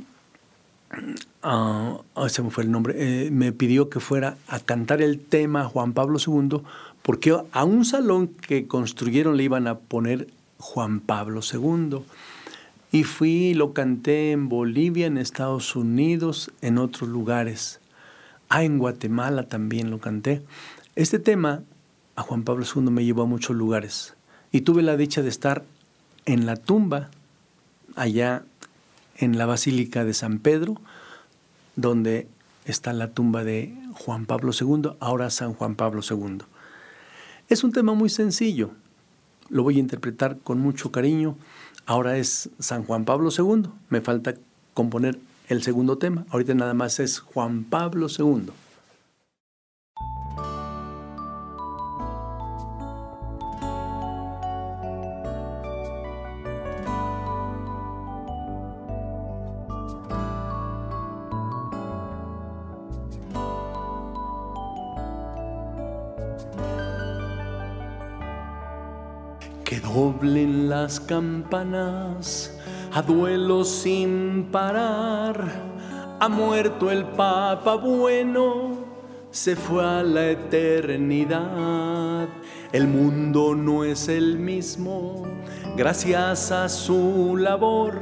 me 1.42 2.50
fue 2.50 2.62
el 2.62 2.70
nombre, 2.70 2.94
eh, 3.26 3.30
me 3.32 3.50
pidió 3.50 3.90
que 3.90 3.98
fuera 3.98 4.36
a 4.46 4.60
cantar 4.60 5.02
el 5.02 5.18
tema 5.18 5.64
Juan 5.64 5.94
Pablo 5.94 6.20
II, 6.24 6.60
porque 7.02 7.36
a 7.50 7.64
un 7.64 7.84
salón 7.84 8.28
que 8.28 8.68
construyeron 8.68 9.36
le 9.36 9.42
iban 9.42 9.66
a 9.66 9.80
poner 9.80 10.28
Juan 10.62 11.00
Pablo 11.00 11.40
II. 11.40 12.04
Y 12.92 13.02
fui 13.02 13.48
y 13.48 13.54
lo 13.54 13.72
canté 13.72 14.30
en 14.30 14.48
Bolivia, 14.48 15.06
en 15.06 15.18
Estados 15.18 15.74
Unidos, 15.74 16.52
en 16.60 16.78
otros 16.78 17.10
lugares. 17.10 17.80
Ah, 18.48 18.62
en 18.62 18.78
Guatemala 18.78 19.48
también 19.48 19.90
lo 19.90 19.98
canté. 19.98 20.40
Este 20.94 21.18
tema 21.18 21.62
a 22.14 22.22
Juan 22.22 22.44
Pablo 22.44 22.64
II 22.64 22.82
me 22.82 23.04
llevó 23.04 23.22
a 23.22 23.26
muchos 23.26 23.56
lugares. 23.56 24.14
Y 24.52 24.60
tuve 24.60 24.82
la 24.82 24.96
dicha 24.96 25.20
de 25.20 25.30
estar 25.30 25.64
en 26.26 26.46
la 26.46 26.56
tumba, 26.56 27.10
allá 27.96 28.44
en 29.16 29.38
la 29.38 29.46
Basílica 29.46 30.04
de 30.04 30.14
San 30.14 30.38
Pedro, 30.38 30.80
donde 31.74 32.28
está 32.66 32.92
la 32.92 33.10
tumba 33.10 33.42
de 33.42 33.74
Juan 33.94 34.26
Pablo 34.26 34.52
II, 34.58 34.92
ahora 35.00 35.28
San 35.30 35.54
Juan 35.54 35.74
Pablo 35.74 36.02
II. 36.08 36.38
Es 37.48 37.64
un 37.64 37.72
tema 37.72 37.94
muy 37.94 38.10
sencillo, 38.10 38.70
lo 39.48 39.62
voy 39.62 39.76
a 39.76 39.80
interpretar 39.80 40.38
con 40.38 40.58
mucho 40.58 40.92
cariño. 40.92 41.36
Ahora 41.86 42.16
es 42.16 42.50
San 42.58 42.84
Juan 42.84 43.04
Pablo 43.04 43.30
II, 43.36 43.70
me 43.88 44.00
falta 44.00 44.34
componer 44.74 45.18
el 45.48 45.62
segundo 45.62 45.98
tema. 45.98 46.24
Ahorita 46.30 46.54
nada 46.54 46.74
más 46.74 47.00
es 47.00 47.18
Juan 47.18 47.64
Pablo 47.64 48.06
II. 48.08 48.50
Las 70.82 70.98
campanas 70.98 72.58
a 72.92 73.02
duelo 73.02 73.62
sin 73.64 74.48
parar. 74.50 75.36
Ha 76.18 76.28
muerto 76.28 76.90
el 76.90 77.04
Papa 77.04 77.76
bueno, 77.76 78.84
se 79.30 79.54
fue 79.54 79.84
a 79.84 80.02
la 80.02 80.30
eternidad. 80.30 82.26
El 82.72 82.88
mundo 82.88 83.54
no 83.54 83.84
es 83.84 84.08
el 84.08 84.40
mismo, 84.40 85.22
gracias 85.76 86.50
a 86.50 86.68
su 86.68 87.36
labor. 87.36 88.00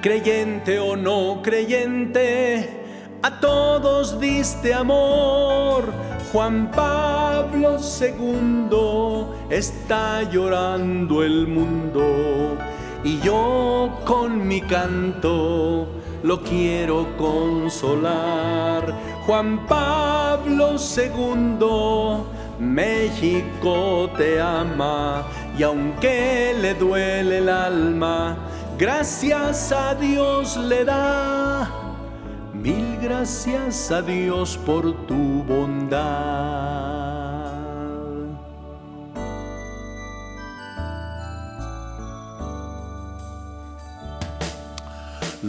Creyente 0.00 0.78
o 0.78 0.96
no 0.96 1.42
creyente, 1.42 2.86
a 3.22 3.38
todos 3.38 4.18
diste 4.18 4.72
amor 4.72 5.92
Juan 6.32 6.70
Pablo 6.70 7.25
II 7.56 9.26
está 9.48 10.22
llorando 10.22 11.22
el 11.22 11.46
mundo 11.46 12.56
y 13.02 13.18
yo 13.20 13.90
con 14.04 14.46
mi 14.46 14.60
canto 14.60 15.88
lo 16.22 16.42
quiero 16.42 17.06
consolar. 17.16 18.92
Juan 19.26 19.66
Pablo 19.66 20.76
II, 20.76 22.64
México 22.64 24.10
te 24.16 24.40
ama 24.40 25.24
y 25.58 25.62
aunque 25.62 26.54
le 26.60 26.74
duele 26.74 27.38
el 27.38 27.48
alma, 27.48 28.36
gracias 28.78 29.72
a 29.72 29.94
Dios 29.94 30.56
le 30.56 30.84
da 30.84 31.86
Mil 32.62 32.98
gracias 33.00 33.92
a 33.92 34.02
Dios 34.02 34.56
por 34.56 35.06
tu 35.06 35.44
bondad. 35.44 36.95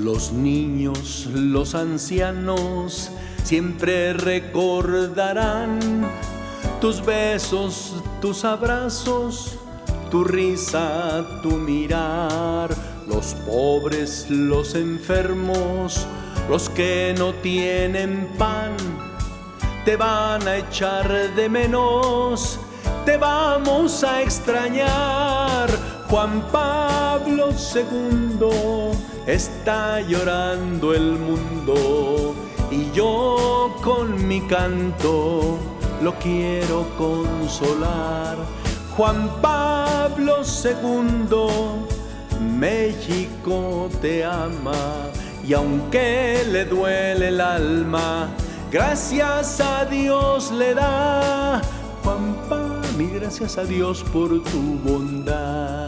Los 0.03 0.31
niños, 0.31 1.27
los 1.33 1.73
ancianos, 1.73 3.09
siempre 3.43 4.13
recordarán 4.13 5.79
tus 6.79 7.03
besos, 7.03 7.95
tus 8.21 8.45
abrazos, 8.45 9.57
tu 10.11 10.23
risa, 10.23 11.25
tu 11.41 11.51
mirar. 11.51 12.69
Los 13.07 13.33
pobres, 13.47 14.27
los 14.29 14.75
enfermos, 14.75 16.05
los 16.47 16.69
que 16.69 17.15
no 17.17 17.33
tienen 17.35 18.27
pan 18.37 18.75
te 19.83 19.95
van 19.95 20.47
a 20.47 20.57
echar 20.57 21.33
de 21.35 21.49
menos, 21.49 22.59
te 23.05 23.17
vamos 23.17 24.03
a 24.03 24.21
extrañar. 24.21 25.69
Juan 26.09 26.41
Pablo 26.51 27.49
II 27.73 28.86
está 29.27 29.99
llorando 29.99 30.93
el 30.93 31.11
mundo 31.19 32.33
y 32.71 32.89
yo 32.91 33.75
con 33.83 34.25
mi 34.25 34.39
canto 34.47 35.59
lo 36.01 36.13
quiero 36.15 36.87
consolar. 36.97 38.37
Juan 38.95 39.29
Pablo 39.41 40.37
II, 40.41 41.37
México 42.57 43.89
te 44.01 44.23
ama 44.23 45.11
y 45.45 45.53
aunque 45.53 46.43
le 46.49 46.65
duele 46.65 47.27
el 47.27 47.41
alma, 47.41 48.29
gracias 48.71 49.59
a 49.59 49.85
Dios 49.85 50.51
le 50.51 50.73
da. 50.73 51.61
Juanpa, 52.03 52.81
mi 52.97 53.07
gracias 53.07 53.57
a 53.57 53.65
Dios 53.65 54.03
por 54.13 54.29
tu 54.43 54.79
bondad. 54.83 55.86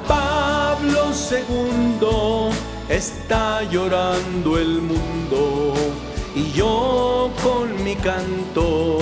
Pablo 0.00 1.12
II 1.30 2.50
está 2.88 3.62
llorando 3.64 4.58
el 4.58 4.80
mundo 4.80 5.74
y 6.34 6.50
yo 6.52 7.30
con 7.42 7.82
mi 7.84 7.94
canto 7.96 8.98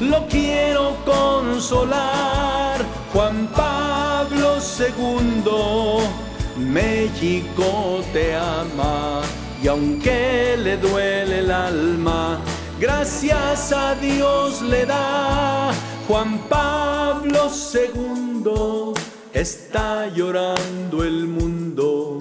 lo 0.00 0.26
quiero 0.28 0.96
consolar. 1.04 2.80
Juan 3.12 3.48
Pablo 3.54 4.56
II, 4.78 6.62
México 6.62 8.00
te 8.12 8.34
ama 8.36 9.22
y 9.62 9.68
aunque 9.68 10.56
le 10.58 10.76
duele 10.76 11.38
el 11.38 11.50
alma, 11.50 12.38
gracias 12.78 13.72
a 13.72 13.94
Dios 13.94 14.62
le 14.62 14.86
da. 14.86 15.72
Juan 16.06 16.38
Pablo 16.48 17.50
II 17.72 19.05
está 19.40 20.08
llorando 20.08 21.04
el 21.04 21.26
mundo 21.26 22.16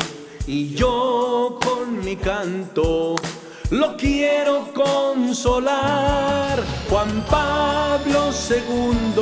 y 0.45 0.76
yo 0.76 1.57
con 1.63 2.03
mi 2.03 2.18
canto 2.18 3.16
lo 3.70 3.95
quiero 3.95 4.74
consolar. 4.74 6.61
Juan 6.89 7.26
Pablo 7.30 8.32
II, 8.49 9.22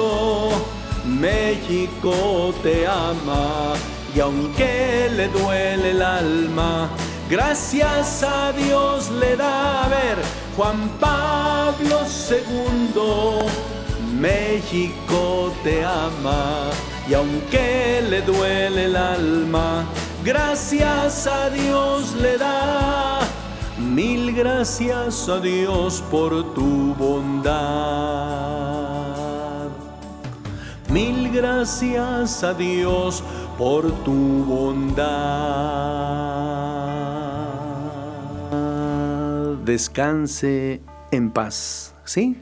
México 1.05 2.51
te 2.63 2.87
ama 2.87 3.73
y 4.15 4.19
aunque 4.19 5.11
le 5.15 5.27
duele 5.27 5.91
el 5.91 6.01
alma, 6.01 6.89
gracias 7.29 8.23
a 8.23 8.53
Dios 8.53 9.11
le 9.11 9.37
da 9.37 9.83
a 9.83 9.87
ver. 9.89 10.17
Juan 10.57 10.89
Pablo 10.99 11.99
II, 12.27 13.45
México 14.19 15.53
te 15.63 15.85
ama 15.85 16.71
y 17.09 17.13
aunque 17.13 18.01
le 18.09 18.21
duele 18.21 18.85
el 18.85 18.95
alma, 18.95 19.85
gracias 20.23 21.27
a 21.27 21.49
Dios 21.49 22.15
le 22.15 22.37
da. 22.37 23.19
Mil 23.77 24.33
gracias 24.33 25.27
a 25.27 25.39
Dios 25.39 26.03
por 26.09 26.53
tu 26.53 26.93
bondad. 26.95 27.53
Mil 30.89 31.31
gracias 31.31 32.43
a 32.43 32.53
Dios 32.53 33.23
por 33.57 33.91
tu 34.03 34.45
bondad. 34.45 35.03
Descanse 39.65 40.81
en 41.11 41.31
paz. 41.31 41.95
¿Sí? 42.05 42.37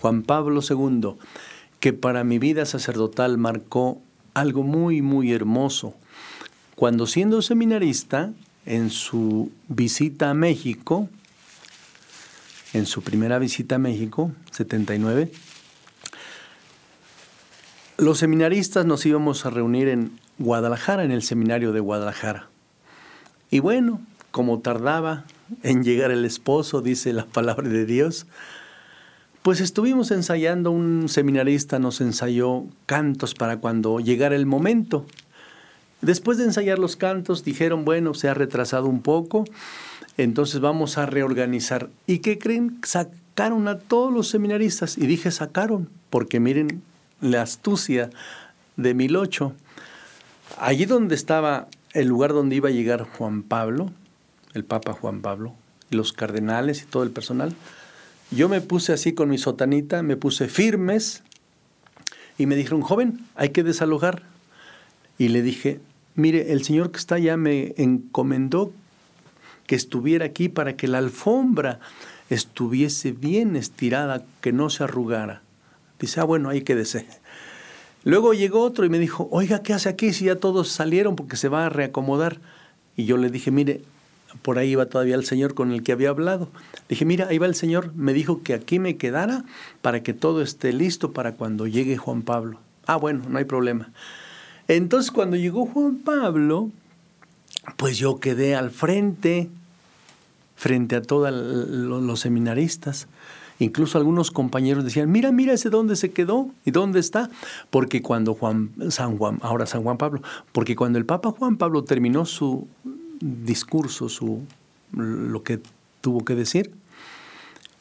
Juan 0.00 0.22
Pablo 0.22 0.60
II, 0.68 1.16
que 1.80 1.92
para 1.92 2.22
mi 2.22 2.38
vida 2.38 2.64
sacerdotal 2.64 3.38
marcó 3.38 4.05
algo 4.36 4.62
muy, 4.62 5.00
muy 5.00 5.32
hermoso. 5.32 5.94
Cuando 6.74 7.06
siendo 7.06 7.40
seminarista, 7.40 8.32
en 8.66 8.90
su 8.90 9.50
visita 9.68 10.28
a 10.28 10.34
México, 10.34 11.08
en 12.74 12.84
su 12.84 13.00
primera 13.00 13.38
visita 13.38 13.76
a 13.76 13.78
México, 13.78 14.32
79, 14.50 15.32
los 17.96 18.18
seminaristas 18.18 18.84
nos 18.84 19.06
íbamos 19.06 19.46
a 19.46 19.50
reunir 19.50 19.88
en 19.88 20.20
Guadalajara, 20.36 21.02
en 21.04 21.12
el 21.12 21.22
seminario 21.22 21.72
de 21.72 21.80
Guadalajara. 21.80 22.50
Y 23.50 23.60
bueno, 23.60 24.02
como 24.32 24.60
tardaba 24.60 25.24
en 25.62 25.82
llegar 25.82 26.10
el 26.10 26.26
esposo, 26.26 26.82
dice 26.82 27.14
la 27.14 27.24
palabra 27.24 27.70
de 27.70 27.86
Dios, 27.86 28.26
pues 29.46 29.60
estuvimos 29.60 30.10
ensayando, 30.10 30.72
un 30.72 31.08
seminarista 31.08 31.78
nos 31.78 32.00
ensayó 32.00 32.64
cantos 32.84 33.34
para 33.34 33.58
cuando 33.58 34.00
llegara 34.00 34.34
el 34.34 34.44
momento. 34.44 35.06
Después 36.00 36.36
de 36.36 36.42
ensayar 36.42 36.80
los 36.80 36.96
cantos, 36.96 37.44
dijeron, 37.44 37.84
bueno, 37.84 38.12
se 38.14 38.28
ha 38.28 38.34
retrasado 38.34 38.88
un 38.88 39.02
poco, 39.02 39.44
entonces 40.16 40.58
vamos 40.58 40.98
a 40.98 41.06
reorganizar. 41.06 41.90
¿Y 42.08 42.18
qué 42.18 42.40
creen? 42.40 42.80
Sacaron 42.82 43.68
a 43.68 43.78
todos 43.78 44.12
los 44.12 44.26
seminaristas. 44.26 44.98
Y 44.98 45.06
dije, 45.06 45.30
sacaron, 45.30 45.90
porque 46.10 46.40
miren 46.40 46.82
la 47.20 47.42
astucia 47.42 48.10
de 48.76 48.94
Milocho. 48.94 49.52
Allí 50.58 50.86
donde 50.86 51.14
estaba 51.14 51.68
el 51.92 52.08
lugar 52.08 52.32
donde 52.32 52.56
iba 52.56 52.68
a 52.68 52.72
llegar 52.72 53.04
Juan 53.04 53.44
Pablo, 53.44 53.92
el 54.54 54.64
Papa 54.64 54.92
Juan 54.92 55.20
Pablo, 55.20 55.54
los 55.90 56.12
cardenales 56.12 56.82
y 56.82 56.86
todo 56.86 57.04
el 57.04 57.10
personal, 57.12 57.54
yo 58.30 58.48
me 58.48 58.60
puse 58.60 58.92
así 58.92 59.12
con 59.12 59.28
mi 59.28 59.38
sotanita, 59.38 60.02
me 60.02 60.16
puse 60.16 60.48
firmes 60.48 61.22
y 62.38 62.46
me 62.46 62.56
dijeron, 62.56 62.80
joven, 62.82 63.20
hay 63.34 63.50
que 63.50 63.62
desalojar. 63.62 64.22
Y 65.18 65.28
le 65.28 65.42
dije, 65.42 65.80
mire, 66.14 66.52
el 66.52 66.64
señor 66.64 66.90
que 66.90 66.98
está 66.98 67.16
allá 67.16 67.36
me 67.36 67.74
encomendó 67.76 68.72
que 69.66 69.74
estuviera 69.74 70.26
aquí 70.26 70.48
para 70.48 70.76
que 70.76 70.88
la 70.88 70.98
alfombra 70.98 71.80
estuviese 72.30 73.12
bien 73.12 73.56
estirada, 73.56 74.24
que 74.40 74.52
no 74.52 74.70
se 74.70 74.84
arrugara. 74.84 75.42
Dice, 75.98 76.20
ah, 76.20 76.24
bueno, 76.24 76.48
ahí 76.50 76.62
quédese. 76.62 77.06
Luego 78.04 78.34
llegó 78.34 78.60
otro 78.60 78.84
y 78.84 78.88
me 78.88 78.98
dijo, 78.98 79.28
oiga, 79.30 79.62
¿qué 79.62 79.72
hace 79.72 79.88
aquí 79.88 80.12
si 80.12 80.26
ya 80.26 80.36
todos 80.36 80.68
salieron 80.68 81.16
porque 81.16 81.36
se 81.36 81.48
va 81.48 81.66
a 81.66 81.68
reacomodar? 81.68 82.40
Y 82.96 83.04
yo 83.04 83.16
le 83.16 83.30
dije, 83.30 83.50
mire, 83.50 83.82
por 84.42 84.58
ahí 84.58 84.70
iba 84.70 84.86
todavía 84.86 85.14
el 85.14 85.24
señor 85.24 85.54
con 85.54 85.72
el 85.72 85.82
que 85.82 85.92
había 85.92 86.10
hablado. 86.10 86.48
Dije, 86.88 87.04
mira, 87.04 87.28
ahí 87.28 87.38
va 87.38 87.46
el 87.46 87.54
señor, 87.54 87.92
me 87.94 88.12
dijo 88.12 88.42
que 88.42 88.54
aquí 88.54 88.78
me 88.78 88.96
quedara 88.96 89.44
para 89.82 90.02
que 90.02 90.14
todo 90.14 90.42
esté 90.42 90.72
listo 90.72 91.12
para 91.12 91.32
cuando 91.32 91.66
llegue 91.66 91.96
Juan 91.96 92.22
Pablo. 92.22 92.58
Ah, 92.86 92.96
bueno, 92.96 93.24
no 93.28 93.38
hay 93.38 93.44
problema. 93.44 93.90
Entonces 94.68 95.10
cuando 95.10 95.36
llegó 95.36 95.66
Juan 95.66 95.96
Pablo, 95.96 96.70
pues 97.76 97.98
yo 97.98 98.18
quedé 98.20 98.54
al 98.54 98.70
frente, 98.70 99.48
frente 100.56 100.96
a 100.96 101.02
todos 101.02 101.32
los 101.32 102.20
seminaristas. 102.20 103.08
Incluso 103.58 103.96
algunos 103.96 104.30
compañeros 104.30 104.84
decían, 104.84 105.10
mira, 105.10 105.32
mira 105.32 105.54
ese 105.54 105.70
dónde 105.70 105.96
se 105.96 106.12
quedó 106.12 106.50
y 106.64 106.72
dónde 106.72 107.00
está. 107.00 107.30
Porque 107.70 108.02
cuando 108.02 108.34
Juan, 108.34 108.70
San 108.90 109.16
Juan, 109.16 109.38
ahora 109.42 109.66
San 109.66 109.82
Juan 109.82 109.96
Pablo, 109.96 110.20
porque 110.52 110.76
cuando 110.76 110.98
el 110.98 111.06
Papa 111.06 111.30
Juan 111.30 111.56
Pablo 111.56 111.84
terminó 111.84 112.26
su 112.26 112.68
discurso, 113.20 114.08
su, 114.08 114.42
lo 114.92 115.42
que 115.42 115.60
tuvo 116.00 116.24
que 116.24 116.34
decir, 116.34 116.72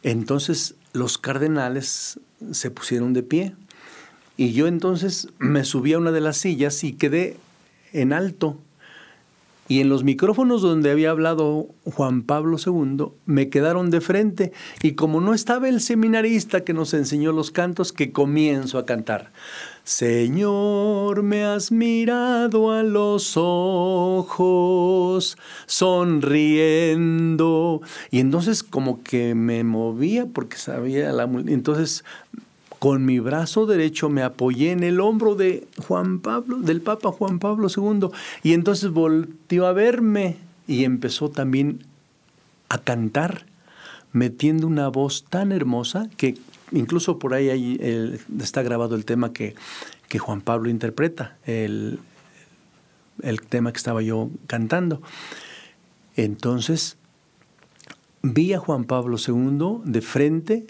entonces 0.04 0.76
los 0.94 1.18
cardenales 1.18 2.20
se 2.52 2.72
pusieron 2.72 3.14
de 3.14 3.24
pie 3.24 3.56
y 4.38 4.54
yo 4.54 4.68
entonces 4.68 5.30
me 5.40 5.64
subí 5.64 5.94
a 5.94 5.98
una 5.98 6.12
de 6.12 6.22
las 6.22 6.38
sillas 6.38 6.84
y 6.84 6.94
quedé 6.94 7.38
en 7.94 8.14
alto. 8.14 8.60
Y 9.68 9.82
en 9.82 9.89
los 9.89 10.03
micrófonos 10.03 10.61
donde 10.61 10.91
había 10.91 11.09
hablado 11.09 11.70
Juan 11.86 12.22
Pablo 12.22 12.57
II, 12.63 13.07
me 13.26 13.49
quedaron 13.49 13.89
de 13.89 13.99
frente. 13.99 14.51
Y 14.84 14.91
como 14.91 15.22
no 15.22 15.34
estaba 15.34 15.68
el 15.68 15.82
seminarista 15.82 16.63
que 16.63 16.74
nos 16.74 16.93
enseñó 16.93 17.32
los 17.32 17.49
cantos, 17.49 17.91
que 17.91 18.11
comienzo 18.11 18.78
a 18.78 18.86
cantar. 18.86 19.32
Señor, 19.84 21.24
me 21.24 21.45
has 21.45 21.72
mirado 21.72 22.72
a 22.72 22.84
los 22.84 23.34
ojos, 23.38 25.36
sonriendo. 25.66 27.01
Y 28.11 28.20
entonces 28.20 28.61
como 28.61 29.01
que 29.01 29.34
me 29.34 29.63
movía 29.63 30.28
porque 30.28 30.57
sabía 30.57 31.11
la... 31.11 31.24
Entonces 31.24 32.03
con 32.80 33.06
mi 33.06 33.20
brazo 33.20 33.66
derecho 33.66 34.10
me 34.10 34.24
apoyé 34.24 34.72
en 34.72 34.84
el 34.84 35.00
hombro 35.00 35.36
de 35.36 35.68
Juan 35.88 36.20
Pablo, 36.20 36.58
del 36.58 36.82
Papa 36.82 37.12
Juan 37.12 37.40
Pablo 37.40 37.68
II, 37.76 38.10
y 38.44 38.54
entonces 38.54 38.92
volteó 38.92 39.68
a 39.68 39.74
verme 39.74 40.38
y 40.68 40.84
empezó 40.84 41.30
también 41.30 41.86
a 42.70 42.80
cantar, 42.80 43.46
metiendo 44.12 44.68
una 44.68 44.88
voz 44.88 45.26
tan 45.30 45.52
hermosa 45.52 46.10
que 46.18 46.36
incluso 46.72 47.20
por 47.20 47.34
ahí, 47.34 47.80
está 48.40 48.64
grabado 48.64 48.96
el 48.96 49.06
tema 49.06 49.34
que, 49.34 49.56
que 50.08 50.20
Juan 50.20 50.42
Pablo 50.42 50.70
interpreta, 50.70 51.38
el, 51.46 52.00
el 53.22 53.42
tema 53.42 53.72
que 53.72 53.78
estaba 53.78 54.02
yo 54.02 54.30
cantando. 54.48 55.02
Entonces, 56.16 56.98
vi 58.22 58.54
a 58.54 58.60
Juan 58.60 58.86
Pablo 58.86 59.18
II 59.26 59.82
de 59.84 60.02
frente, 60.02 60.68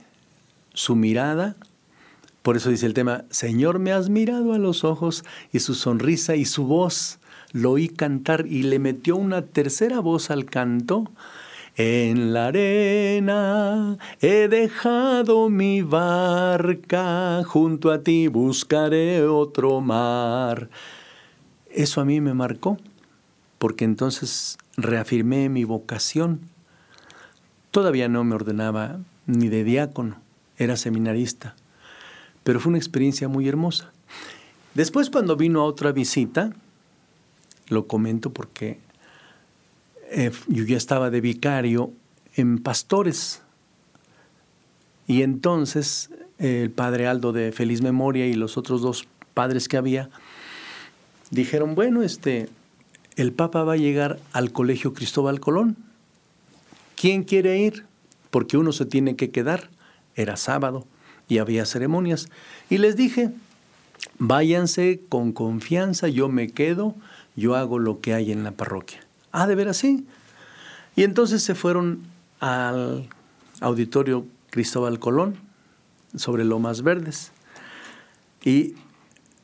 su 0.73 0.95
mirada, 0.95 1.55
por 2.45 2.57
eso 2.57 2.69
dice 2.69 2.85
el 2.85 2.93
tema, 2.93 3.25
Señor, 3.31 3.79
me 3.79 3.91
has 3.91 4.11
mirado 4.11 4.53
a 4.53 4.59
los 4.59 4.83
ojos 4.83 5.25
y 5.51 5.61
su 5.61 5.73
sonrisa 5.73 6.35
y 6.35 6.45
su 6.45 6.67
voz. 6.67 7.17
Lo 7.53 7.71
oí 7.71 7.89
cantar 7.89 8.45
y 8.45 8.61
le 8.61 8.77
metió 8.77 9.15
una 9.15 9.41
tercera 9.41 9.99
voz 9.99 10.29
al 10.29 10.45
canto. 10.45 11.11
En 11.75 12.33
la 12.33 12.49
arena 12.49 13.97
he 14.21 14.47
dejado 14.47 15.49
mi 15.49 15.81
barca, 15.81 17.41
junto 17.47 17.89
a 17.89 18.03
ti 18.03 18.27
buscaré 18.27 19.25
otro 19.25 19.81
mar. 19.81 20.69
Eso 21.71 21.99
a 21.99 22.05
mí 22.05 22.21
me 22.21 22.35
marcó, 22.35 22.77
porque 23.57 23.85
entonces 23.85 24.59
reafirmé 24.77 25.49
mi 25.49 25.63
vocación. 25.63 26.41
Todavía 27.71 28.07
no 28.07 28.23
me 28.23 28.35
ordenaba 28.35 28.99
ni 29.25 29.47
de 29.47 29.63
diácono, 29.63 30.21
era 30.59 30.77
seminarista 30.77 31.55
pero 32.45 32.59
fue 32.59 32.69
una 32.69 32.77
experiencia 32.77 33.27
muy 33.27 33.49
hermosa. 33.49 33.91
Después 34.75 35.09
cuando 35.09 35.35
vino 35.35 35.61
a 35.61 35.65
otra 35.65 35.91
visita, 35.91 36.53
Lo 37.67 37.87
comento 37.87 38.31
porque 38.31 38.77
eh, 40.11 40.31
yo 40.47 40.63
ya 40.65 40.77
estaba 40.77 41.09
de 41.09 41.19
vicario 41.19 41.91
en 42.35 42.59
Pastores. 42.59 43.41
Y 45.07 45.23
entonces 45.23 46.11
el 46.37 46.69
padre 46.69 47.07
Aldo 47.07 47.31
de 47.31 47.51
Feliz 47.51 47.81
Memoria 47.81 48.27
y 48.27 48.35
los 48.35 48.55
otros 48.57 48.83
dos 48.83 49.07
padres 49.33 49.67
que 49.67 49.77
había 49.77 50.11
dijeron, 51.31 51.73
bueno, 51.73 52.03
este, 52.03 52.47
el 53.15 53.33
Papa 53.33 53.63
va 53.63 53.73
a 53.73 53.77
llegar 53.77 54.19
al 54.31 54.51
Colegio 54.51 54.93
Cristóbal 54.93 55.39
Colón. 55.39 55.77
¿Quién 56.95 57.23
quiere 57.23 57.57
ir? 57.57 57.87
Porque 58.29 58.57
uno 58.57 58.71
se 58.71 58.85
tiene 58.85 59.15
que 59.15 59.31
quedar. 59.31 59.71
Era 60.15 60.37
sábado 60.37 60.85
y 61.27 61.39
había 61.39 61.65
ceremonias. 61.65 62.29
Y 62.69 62.77
les 62.77 62.95
dije, 62.95 63.31
váyanse 64.19 65.01
con 65.09 65.31
confianza, 65.31 66.07
yo 66.07 66.29
me 66.29 66.49
quedo, 66.49 66.95
yo 67.35 67.55
hago 67.55 67.79
lo 67.79 68.01
que 68.01 68.13
hay 68.13 68.31
en 68.31 68.43
la 68.43 68.51
parroquia. 68.51 69.01
Ah, 69.31 69.47
de 69.47 69.55
ver 69.55 69.67
así. 69.67 70.05
Y 70.95 71.03
entonces 71.03 71.43
se 71.43 71.55
fueron 71.55 72.03
al 72.39 73.09
auditorio 73.59 74.25
Cristóbal 74.49 74.99
Colón 74.99 75.35
sobre 76.15 76.45
Lomas 76.45 76.81
Verdes. 76.81 77.31
Y 78.43 78.75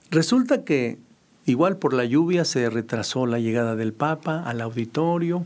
resulta 0.10 0.64
que 0.64 0.98
igual 1.46 1.78
por 1.78 1.94
la 1.94 2.06
lluvia 2.06 2.46
se 2.46 2.70
retrasó 2.70 3.26
la 3.26 3.40
llegada 3.40 3.76
del 3.76 3.94
Papa 3.94 4.44
al 4.44 4.62
auditorio, 4.62 5.44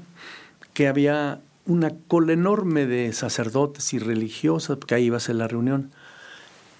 que 0.73 0.87
había 0.87 1.41
una 1.65 1.91
cola 2.07 2.33
enorme 2.33 2.85
de 2.85 3.11
sacerdotes 3.13 3.93
y 3.93 3.99
religiosas, 3.99 4.77
porque 4.77 4.95
ahí 4.95 5.05
iba 5.05 5.17
a 5.17 5.21
ser 5.21 5.35
la 5.35 5.47
reunión. 5.47 5.91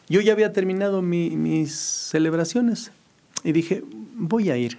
Yo 0.08 0.22
ya 0.22 0.34
había 0.34 0.54
terminado 0.54 1.02
mis 1.02 1.74
celebraciones 1.74 2.92
y 3.44 3.52
dije, 3.52 3.84
voy 4.16 4.50
a 4.52 4.58
ir. 4.58 4.78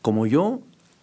Como 0.00 0.26
yo, 0.26 0.60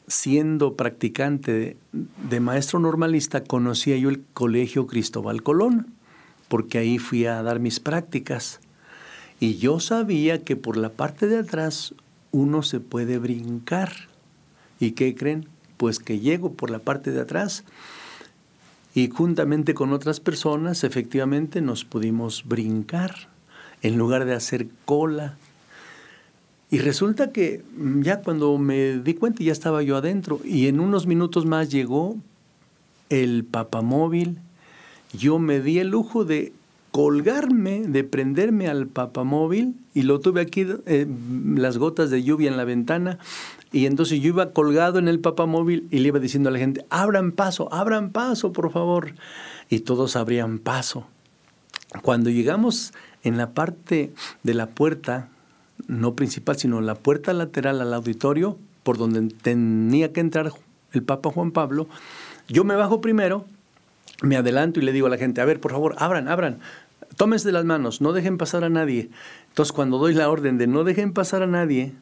siendo 0.07 0.75
practicante 0.75 1.77
de, 1.91 2.39
maestro 2.39 2.79
normalista, 2.79 3.43
conocía 3.43 3.97
yo 3.97 4.09
el 4.09 4.23
Colegio 4.33 4.87
Cristóbal 4.87 5.43
Colón, 5.43 5.93
porque 6.47 6.79
ahí 6.79 6.97
fui 6.97 7.25
a 7.25 7.41
dar 7.43 7.59
mis 7.59 7.79
prácticas. 7.79 8.59
Y 9.39 9.57
yo 9.57 9.79
sabía 9.79 10.43
que 10.43 10.55
por 10.55 10.75
la 10.75 10.89
parte 10.89 11.27
de 11.27 11.37
atrás 11.37 11.93
uno 12.31 12.63
se 12.63 12.79
puede 12.79 13.19
brincar. 13.19 13.91
¿Y 14.79 14.91
qué 14.91 15.13
creen? 15.13 15.47
Pues 15.77 15.99
que 15.99 16.19
llego 16.19 16.53
por 16.53 16.71
la 16.71 16.79
parte 16.79 17.11
de 17.11 17.21
atrás 17.21 17.63
y 18.99 19.09
juntamente 19.09 19.73
con 19.73 19.93
otras 19.93 20.19
personas 20.19 20.83
efectivamente 20.83 21.61
nos 21.61 21.85
pudimos 21.85 22.43
brincar 22.45 23.29
en 23.81 23.97
lugar 23.97 24.25
de 24.25 24.33
hacer 24.33 24.67
cola. 24.83 25.37
Y 26.69 26.79
resulta 26.79 27.31
que 27.31 27.63
mm, 27.77 28.01
ya 28.01 28.19
cuando 28.19 28.57
me 28.57 28.99
di 28.99 29.13
cuenta 29.13 29.41
ya 29.41 29.53
estaba 29.53 29.83
yo 29.83 29.95
adentro 29.95 30.41
y 30.43 30.67
en 30.67 30.81
unos 30.81 31.07
minutos 31.07 31.45
más 31.45 31.69
llegó 31.69 32.17
el 33.09 33.45
papamóvil. 33.45 34.37
Yo 35.13 35.39
me 35.39 35.61
di 35.61 35.79
el 35.79 35.87
lujo 35.87 36.25
de 36.25 36.51
colgarme, 36.91 37.83
de 37.87 38.03
prenderme 38.03 38.67
al 38.67 38.87
papamóvil 38.87 39.75
y 39.93 40.01
lo 40.01 40.19
tuve 40.19 40.41
aquí, 40.41 40.67
eh, 40.87 41.07
las 41.55 41.77
gotas 41.77 42.09
de 42.09 42.21
lluvia 42.21 42.49
en 42.49 42.57
la 42.57 42.65
ventana 42.65 43.17
y 43.71 43.85
entonces 43.85 44.19
yo 44.19 44.29
iba 44.29 44.51
colgado 44.51 44.97
en 44.97 45.07
el 45.07 45.19
papamóvil 45.19 45.87
y 45.91 45.99
le 45.99 46.07
iba 46.07 46.19
diciendo 46.19 46.49
a 46.49 46.51
la 46.51 46.59
gente, 46.59 46.85
abran 46.89 47.31
paso, 47.31 47.71
abran 47.71 48.09
paso, 48.11 48.51
por 48.51 48.71
favor. 48.71 49.13
Y 49.69 49.81
todos 49.81 50.15
abrían 50.15 50.57
paso. 50.57 51.05
Cuando 52.01 52.29
llegamos 52.29 52.93
en 53.23 53.37
la 53.37 53.51
parte 53.51 54.11
de 54.43 54.53
la 54.55 54.67
puerta, 54.67 55.29
no 55.87 56.15
principal, 56.15 56.57
sino 56.57 56.81
la 56.81 56.95
puerta 56.95 57.33
lateral 57.33 57.81
al 57.81 57.93
auditorio, 57.93 58.57
por 58.83 58.97
donde 58.97 59.33
tenía 59.35 60.13
que 60.13 60.19
entrar 60.19 60.51
el 60.93 61.03
Papa 61.03 61.29
Juan 61.29 61.51
Pablo, 61.51 61.87
yo 62.47 62.63
me 62.63 62.75
bajo 62.75 63.01
primero, 63.01 63.45
me 64.23 64.35
adelanto 64.35 64.79
y 64.79 64.83
le 64.83 64.91
digo 64.91 65.07
a 65.07 65.11
la 65.11 65.17
gente, 65.17 65.41
a 65.41 65.45
ver, 65.45 65.59
por 65.59 65.71
favor, 65.71 65.95
abran, 65.99 66.27
abran, 66.27 66.59
tómense 67.17 67.47
de 67.47 67.51
las 67.51 67.65
manos, 67.65 68.01
no 68.01 68.13
dejen 68.13 68.39
pasar 68.39 68.63
a 68.63 68.69
nadie. 68.69 69.09
Entonces, 69.49 69.73
cuando 69.73 69.99
doy 69.99 70.15
la 70.15 70.29
orden 70.29 70.57
de 70.57 70.65
no 70.65 70.83
dejen 70.83 71.13
pasar 71.13 71.43
a 71.43 71.47
nadie, 71.47 71.93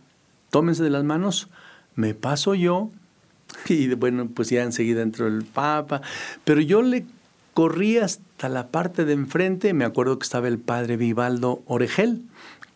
tómense 0.49 0.83
de 0.83 0.89
las 0.89 1.03
manos, 1.03 1.49
me 1.95 2.13
paso 2.13 2.55
yo 2.55 2.91
y 3.69 3.93
bueno, 3.95 4.27
pues 4.33 4.49
ya 4.49 4.63
enseguida 4.63 5.01
entró 5.01 5.27
el 5.27 5.43
Papa, 5.43 6.01
pero 6.43 6.61
yo 6.61 6.81
le 6.81 7.05
corrí 7.53 7.97
hasta 7.97 8.49
la 8.49 8.67
parte 8.67 9.03
de 9.05 9.13
enfrente, 9.13 9.73
me 9.73 9.85
acuerdo 9.85 10.19
que 10.19 10.23
estaba 10.23 10.47
el 10.47 10.59
padre 10.59 10.95
Vivaldo 10.95 11.63
Oregel, 11.65 12.21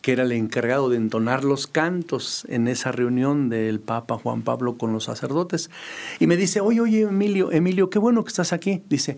que 0.00 0.10
era 0.10 0.24
el 0.24 0.32
encargado 0.32 0.90
de 0.90 0.96
entonar 0.96 1.44
los 1.44 1.68
cantos 1.68 2.44
en 2.48 2.66
esa 2.66 2.90
reunión 2.90 3.48
del 3.48 3.78
Papa 3.78 4.18
Juan 4.18 4.42
Pablo 4.42 4.76
con 4.76 4.92
los 4.92 5.04
sacerdotes. 5.04 5.70
Y 6.18 6.26
me 6.26 6.36
dice, 6.36 6.60
oye, 6.60 6.80
oye, 6.80 7.02
Emilio, 7.02 7.52
Emilio, 7.52 7.88
qué 7.88 8.00
bueno 8.00 8.24
que 8.24 8.30
estás 8.30 8.52
aquí. 8.52 8.82
Dice, 8.88 9.16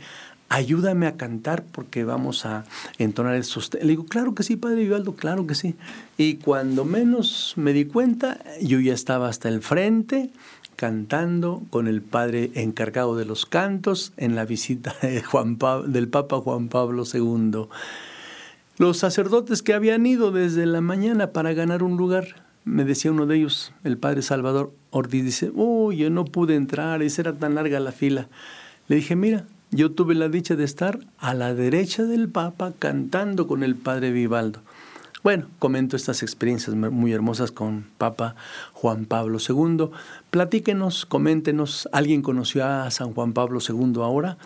ayúdame 0.48 1.06
a 1.06 1.16
cantar 1.16 1.64
porque 1.64 2.04
vamos 2.04 2.46
a 2.46 2.64
entonar 2.98 3.34
esos. 3.34 3.70
Le 3.74 3.88
digo, 3.88 4.06
claro 4.06 4.34
que 4.34 4.42
sí, 4.42 4.56
Padre 4.56 4.82
Vivaldo, 4.82 5.14
claro 5.14 5.46
que 5.46 5.54
sí. 5.54 5.74
Y 6.16 6.36
cuando 6.36 6.84
menos 6.84 7.54
me 7.56 7.72
di 7.72 7.84
cuenta, 7.84 8.38
yo 8.60 8.80
ya 8.80 8.94
estaba 8.94 9.28
hasta 9.28 9.48
el 9.48 9.62
frente 9.62 10.30
cantando 10.76 11.62
con 11.70 11.86
el 11.86 12.02
Padre 12.02 12.50
encargado 12.54 13.16
de 13.16 13.24
los 13.24 13.46
cantos 13.46 14.12
en 14.16 14.34
la 14.34 14.44
visita 14.44 14.94
del 15.02 16.08
Papa 16.08 16.40
Juan 16.40 16.68
Pablo 16.68 17.04
II. 17.12 17.68
Los 18.76 18.98
sacerdotes 18.98 19.62
que 19.62 19.72
habían 19.72 20.04
ido 20.04 20.32
desde 20.32 20.66
la 20.66 20.80
mañana 20.80 21.30
para 21.30 21.52
ganar 21.52 21.82
un 21.84 21.96
lugar, 21.96 22.42
me 22.64 22.84
decía 22.84 23.12
uno 23.12 23.26
de 23.26 23.36
ellos, 23.36 23.72
el 23.84 23.98
Padre 23.98 24.22
Salvador 24.22 24.72
Ortiz, 24.90 25.24
dice, 25.24 25.52
yo 25.54 26.10
no 26.10 26.24
pude 26.24 26.56
entrar, 26.56 27.02
esa 27.02 27.22
era 27.22 27.32
tan 27.34 27.54
larga 27.54 27.78
la 27.78 27.92
fila. 27.92 28.28
Le 28.88 28.96
dije, 28.96 29.14
mira, 29.14 29.46
yo 29.74 29.90
tuve 29.90 30.14
la 30.14 30.28
dicha 30.28 30.54
de 30.54 30.64
estar 30.64 31.00
a 31.18 31.34
la 31.34 31.52
derecha 31.52 32.04
del 32.04 32.28
Papa 32.28 32.72
cantando 32.78 33.48
con 33.48 33.64
el 33.64 33.74
Padre 33.74 34.12
Vivaldo. 34.12 34.60
Bueno, 35.24 35.46
comento 35.58 35.96
estas 35.96 36.22
experiencias 36.22 36.76
muy 36.76 37.12
hermosas 37.12 37.50
con 37.50 37.86
Papa 37.98 38.36
Juan 38.72 39.04
Pablo 39.04 39.38
II. 39.38 39.90
Platíquenos, 40.30 41.06
coméntenos, 41.06 41.88
¿alguien 41.92 42.22
conoció 42.22 42.64
a 42.64 42.90
San 42.90 43.14
Juan 43.14 43.32
Pablo 43.32 43.58
II 43.66 43.94
ahora? 43.96 44.38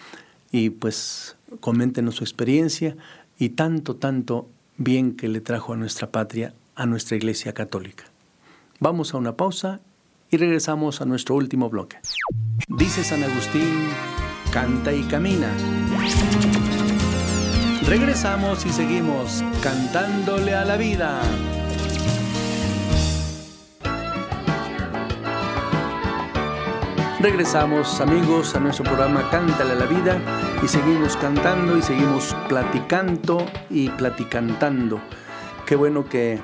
Y 0.50 0.70
pues 0.70 1.36
coméntenos 1.60 2.16
su 2.16 2.24
experiencia 2.24 2.96
y 3.38 3.50
tanto, 3.50 3.96
tanto 3.96 4.48
bien 4.78 5.14
que 5.14 5.28
le 5.28 5.40
trajo 5.40 5.74
a 5.74 5.76
nuestra 5.76 6.10
patria, 6.10 6.54
a 6.74 6.86
nuestra 6.86 7.16
Iglesia 7.16 7.52
Católica. 7.52 8.04
Vamos 8.80 9.12
a 9.12 9.18
una 9.18 9.36
pausa 9.36 9.80
y 10.30 10.36
regresamos 10.36 11.02
a 11.02 11.04
nuestro 11.04 11.34
último 11.34 11.68
bloque. 11.68 11.98
Dice 12.68 13.02
San 13.02 13.24
Agustín, 13.24 13.88
canta 14.52 14.92
y 14.92 15.02
camina. 15.04 15.48
Regresamos 17.86 18.66
y 18.66 18.70
seguimos 18.70 19.42
cantándole 19.62 20.54
a 20.54 20.64
la 20.64 20.76
vida. 20.76 21.20
Regresamos 27.20 28.00
amigos 28.00 28.54
a 28.54 28.60
nuestro 28.60 28.84
programa 28.84 29.28
Cántale 29.30 29.72
a 29.72 29.74
la 29.74 29.86
vida 29.86 30.20
y 30.62 30.68
seguimos 30.68 31.16
cantando 31.16 31.76
y 31.76 31.82
seguimos 31.82 32.36
platicando 32.48 33.44
y 33.70 33.88
platicantando. 33.90 35.00
Qué 35.66 35.74
bueno 35.74 36.08
que 36.08 36.38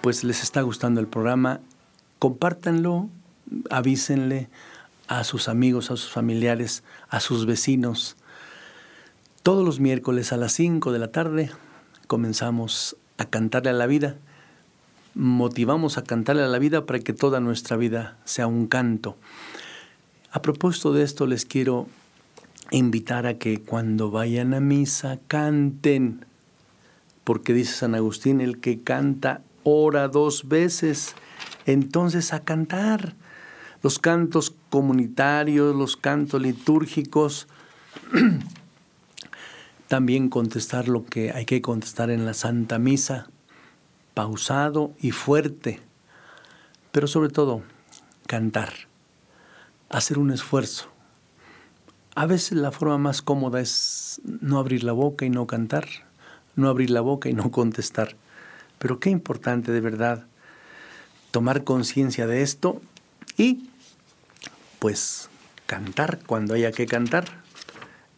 pues 0.00 0.24
les 0.24 0.42
está 0.42 0.62
gustando 0.62 1.00
el 1.00 1.06
programa. 1.06 1.60
Compártanlo, 2.18 3.08
avísenle, 3.70 4.48
a 5.10 5.24
sus 5.24 5.48
amigos, 5.48 5.90
a 5.90 5.96
sus 5.96 6.08
familiares, 6.08 6.84
a 7.08 7.18
sus 7.18 7.44
vecinos. 7.44 8.16
Todos 9.42 9.64
los 9.64 9.80
miércoles 9.80 10.32
a 10.32 10.36
las 10.36 10.52
5 10.52 10.92
de 10.92 11.00
la 11.00 11.10
tarde 11.10 11.50
comenzamos 12.06 12.96
a 13.18 13.24
cantarle 13.24 13.70
a 13.70 13.72
la 13.72 13.88
vida. 13.88 14.18
Motivamos 15.14 15.98
a 15.98 16.04
cantarle 16.04 16.44
a 16.44 16.46
la 16.46 16.60
vida 16.60 16.86
para 16.86 17.00
que 17.00 17.12
toda 17.12 17.40
nuestra 17.40 17.76
vida 17.76 18.18
sea 18.24 18.46
un 18.46 18.68
canto. 18.68 19.16
A 20.30 20.42
propósito 20.42 20.92
de 20.92 21.02
esto 21.02 21.26
les 21.26 21.44
quiero 21.44 21.88
invitar 22.70 23.26
a 23.26 23.34
que 23.36 23.60
cuando 23.60 24.12
vayan 24.12 24.54
a 24.54 24.60
misa 24.60 25.18
canten, 25.26 26.24
porque 27.24 27.52
dice 27.52 27.72
San 27.72 27.96
Agustín, 27.96 28.40
el 28.40 28.60
que 28.60 28.80
canta 28.80 29.42
ora 29.64 30.06
dos 30.06 30.46
veces, 30.48 31.16
entonces 31.66 32.32
a 32.32 32.44
cantar 32.44 33.16
los 33.82 33.98
cantos 33.98 34.54
comunitarios, 34.68 35.74
los 35.74 35.96
cantos 35.96 36.40
litúrgicos, 36.40 37.48
también 39.88 40.28
contestar 40.28 40.88
lo 40.88 41.04
que 41.04 41.32
hay 41.32 41.46
que 41.46 41.62
contestar 41.62 42.10
en 42.10 42.24
la 42.24 42.34
Santa 42.34 42.78
Misa, 42.78 43.28
pausado 44.14 44.92
y 45.00 45.12
fuerte, 45.12 45.80
pero 46.92 47.06
sobre 47.06 47.30
todo 47.30 47.62
cantar, 48.26 48.72
hacer 49.88 50.18
un 50.18 50.30
esfuerzo. 50.30 50.88
A 52.14 52.26
veces 52.26 52.58
la 52.58 52.70
forma 52.70 52.98
más 52.98 53.22
cómoda 53.22 53.60
es 53.60 54.20
no 54.24 54.58
abrir 54.58 54.84
la 54.84 54.92
boca 54.92 55.24
y 55.24 55.30
no 55.30 55.46
cantar, 55.46 55.88
no 56.54 56.68
abrir 56.68 56.90
la 56.90 57.00
boca 57.00 57.28
y 57.28 57.32
no 57.32 57.50
contestar. 57.50 58.16
Pero 58.78 59.00
qué 59.00 59.10
importante 59.10 59.72
de 59.72 59.80
verdad 59.80 60.26
tomar 61.30 61.64
conciencia 61.64 62.26
de 62.26 62.42
esto 62.42 62.82
y 63.36 63.69
pues 64.80 65.30
cantar 65.66 66.18
cuando 66.26 66.54
haya 66.54 66.72
que 66.72 66.86
cantar 66.86 67.26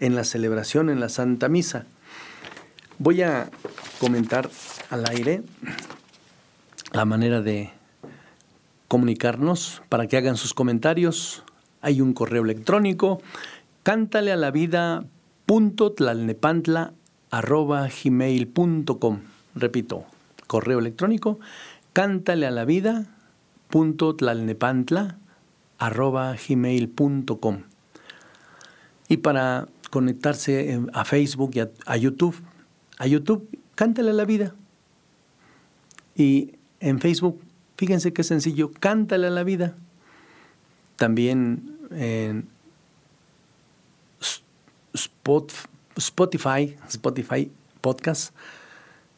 en 0.00 0.14
la 0.14 0.24
celebración, 0.24 0.88
en 0.88 1.00
la 1.00 1.10
Santa 1.10 1.50
Misa. 1.50 1.84
Voy 2.98 3.20
a 3.20 3.50
comentar 4.00 4.48
al 4.88 5.06
aire 5.08 5.42
la 6.92 7.04
manera 7.04 7.42
de 7.42 7.70
comunicarnos 8.88 9.82
para 9.88 10.06
que 10.06 10.16
hagan 10.16 10.36
sus 10.36 10.54
comentarios. 10.54 11.44
Hay 11.82 12.00
un 12.00 12.14
correo 12.14 12.44
electrónico, 12.44 13.20
cántale 13.82 14.32
a 14.32 14.36
la 14.36 14.50
vida 14.50 15.04
gmail.com. 18.02 19.20
Repito, 19.54 20.04
correo 20.46 20.78
electrónico, 20.78 21.38
cántale 21.92 22.46
a 22.46 22.50
la 22.50 22.64
vida 22.64 23.06
punto 23.68 24.14
arroba 25.82 26.36
gmail.com. 26.36 27.62
Y 29.08 29.16
para 29.16 29.66
conectarse 29.90 30.80
a 30.92 31.04
Facebook 31.04 31.50
y 31.54 31.60
a, 31.60 31.96
YouTube. 31.96 32.40
A 32.98 33.06
YouTube, 33.08 33.48
cántale 33.74 34.12
la 34.12 34.24
vida. 34.24 34.54
Y 36.14 36.54
en 36.78 37.00
Facebook, 37.00 37.40
fíjense 37.76 38.12
qué 38.12 38.22
sencillo, 38.22 38.70
cántale 38.78 39.28
la 39.30 39.42
vida. 39.42 39.74
También 40.96 41.76
en 41.90 42.48
Spotify, 45.96 46.76
Spotify 46.88 47.50
Podcast, 47.80 48.34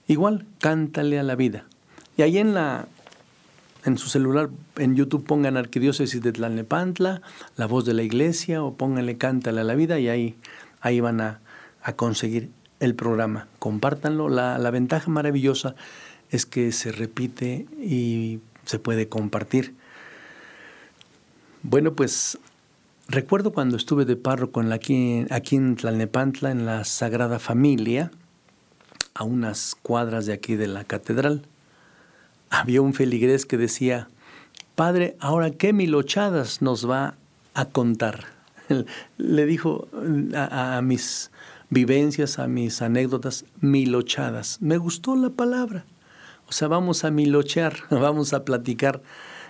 igual, 0.08 0.46
cántale 0.60 1.18
a 1.18 1.22
la 1.22 1.36
vida. 1.36 1.66
Y 2.16 2.22
ahí 2.22 2.38
en 2.38 2.54
la 2.54 2.88
en 3.84 3.98
su 3.98 4.08
celular, 4.08 4.50
en 4.76 4.96
YouTube 4.96 5.24
pongan 5.24 5.56
Arquidiócesis 5.56 6.22
de 6.22 6.32
Tlalnepantla, 6.32 7.22
la 7.56 7.66
voz 7.66 7.84
de 7.84 7.94
la 7.94 8.02
iglesia, 8.02 8.62
o 8.62 8.74
pónganle 8.74 9.18
Cántale 9.18 9.60
a 9.60 9.64
la 9.64 9.74
vida 9.74 9.98
y 9.98 10.08
ahí 10.08 10.36
ahí 10.84 11.00
van 11.00 11.20
a, 11.20 11.40
conseguir 11.96 12.50
el 12.80 12.94
programa. 12.94 13.48
Compártanlo. 13.58 14.28
La, 14.28 14.58
la 14.58 14.70
ventaja 14.70 15.10
maravillosa 15.10 15.74
es 16.30 16.46
que 16.46 16.72
se 16.72 16.92
repite 16.92 17.66
y 17.80 18.40
se 18.64 18.78
puede 18.78 19.08
compartir. 19.08 19.74
Bueno, 21.62 21.94
pues 21.94 22.38
recuerdo 23.08 23.52
cuando 23.52 23.76
estuve 23.76 24.04
de 24.04 24.16
párroco 24.16 24.60
en 24.60 24.68
la, 24.68 24.76
aquí 24.76 25.56
en 25.56 25.76
Tlalnepantla, 25.76 26.50
en 26.50 26.66
la 26.66 26.84
Sagrada 26.84 27.38
Familia, 27.38 28.10
a 29.14 29.24
unas 29.24 29.74
cuadras 29.80 30.26
de 30.26 30.34
aquí 30.34 30.56
de 30.56 30.66
la 30.66 30.84
catedral, 30.84 31.46
había 32.60 32.82
un 32.82 32.94
feligrés 32.94 33.46
que 33.46 33.56
decía, 33.56 34.08
Padre, 34.74 35.16
ahora 35.20 35.50
qué 35.50 35.72
milochadas 35.72 36.62
nos 36.62 36.88
va 36.88 37.14
a 37.54 37.66
contar. 37.66 38.26
le 39.18 39.46
dijo 39.46 39.88
a, 40.34 40.80
mis 40.82 41.30
vivencias, 41.70 42.38
a 42.38 42.46
mis 42.46 42.82
anécdotas, 42.82 43.44
milochadas. 43.60 44.58
Me 44.60 44.76
gustó 44.76 45.16
la 45.16 45.30
palabra. 45.30 45.84
O 46.48 46.52
sea, 46.52 46.68
vamos 46.68 47.04
a 47.04 47.10
milochear, 47.10 47.76
vamos 47.90 48.32
a 48.32 48.44
platicar 48.44 49.02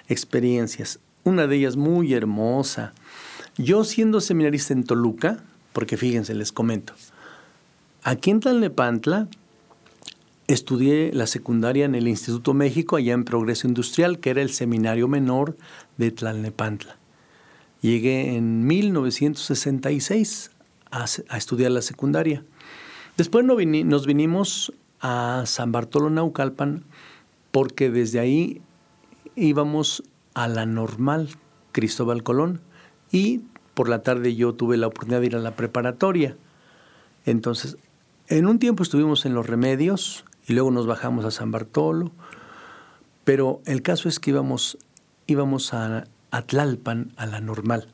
experiencias. 0.08 1.00
Una 1.24 1.46
de 1.46 1.56
ellas 1.56 1.76
muy 1.76 2.12
hermosa. 2.12 2.92
Yo 3.56 3.84
siendo 3.84 4.20
seminarista 4.20 4.72
en 4.72 4.84
Toluca, 4.84 5.42
porque 5.72 5.96
fíjense, 5.96 6.34
les 6.34 6.52
comento, 6.52 6.92
aquí 8.02 8.30
en 8.30 8.40
Tlalnepantla 8.40 9.28
estudié 10.46 11.12
la 11.12 11.26
secundaria 11.26 11.84
en 11.84 11.94
el 11.94 12.08
Instituto 12.08 12.54
México, 12.54 12.96
allá 12.96 13.14
en 13.14 13.24
Progreso 13.24 13.66
Industrial, 13.66 14.18
que 14.18 14.30
era 14.30 14.42
el 14.42 14.50
seminario 14.50 15.08
menor 15.08 15.56
de 15.96 16.10
Tlalnepantla. 16.10 16.96
Llegué 17.80 18.36
en 18.36 18.66
1966 18.66 20.50
a, 20.90 21.04
estudiar 21.36 21.70
la 21.70 21.82
secundaria. 21.82 22.44
Después 23.16 23.44
nos 23.44 24.06
vinimos 24.06 24.72
a 25.00 25.42
San 25.46 25.70
Bartolo 25.72 26.10
Naucalpan 26.10 26.84
porque 27.50 27.90
desde 27.90 28.20
ahí 28.20 28.62
íbamos 29.36 30.02
a 30.34 30.48
la 30.48 30.66
normal 30.66 31.28
Cristóbal 31.72 32.22
Colón 32.22 32.60
y 33.12 33.42
por 33.74 33.88
la 33.88 34.02
tarde 34.02 34.34
yo 34.34 34.54
tuve 34.54 34.76
la 34.76 34.86
oportunidad 34.86 35.20
de 35.20 35.26
ir 35.26 35.36
a 35.36 35.40
la 35.40 35.56
preparatoria. 35.56 36.36
Entonces, 37.26 37.76
en 38.28 38.46
un 38.46 38.58
tiempo 38.58 38.82
estuvimos 38.82 39.26
en 39.26 39.34
Los 39.34 39.46
Remedios 39.46 40.24
y 40.46 40.52
luego 40.52 40.70
nos 40.70 40.86
bajamos 40.86 41.24
a 41.24 41.30
San 41.30 41.50
Bartolo, 41.50 42.12
pero 43.24 43.60
el 43.64 43.82
caso 43.82 44.08
es 44.08 44.20
que 44.20 44.30
íbamos, 44.30 44.78
íbamos 45.26 45.72
a, 45.72 46.04
Atlalpan 46.30 47.12
a 47.16 47.26
la 47.26 47.40
normal. 47.40 47.86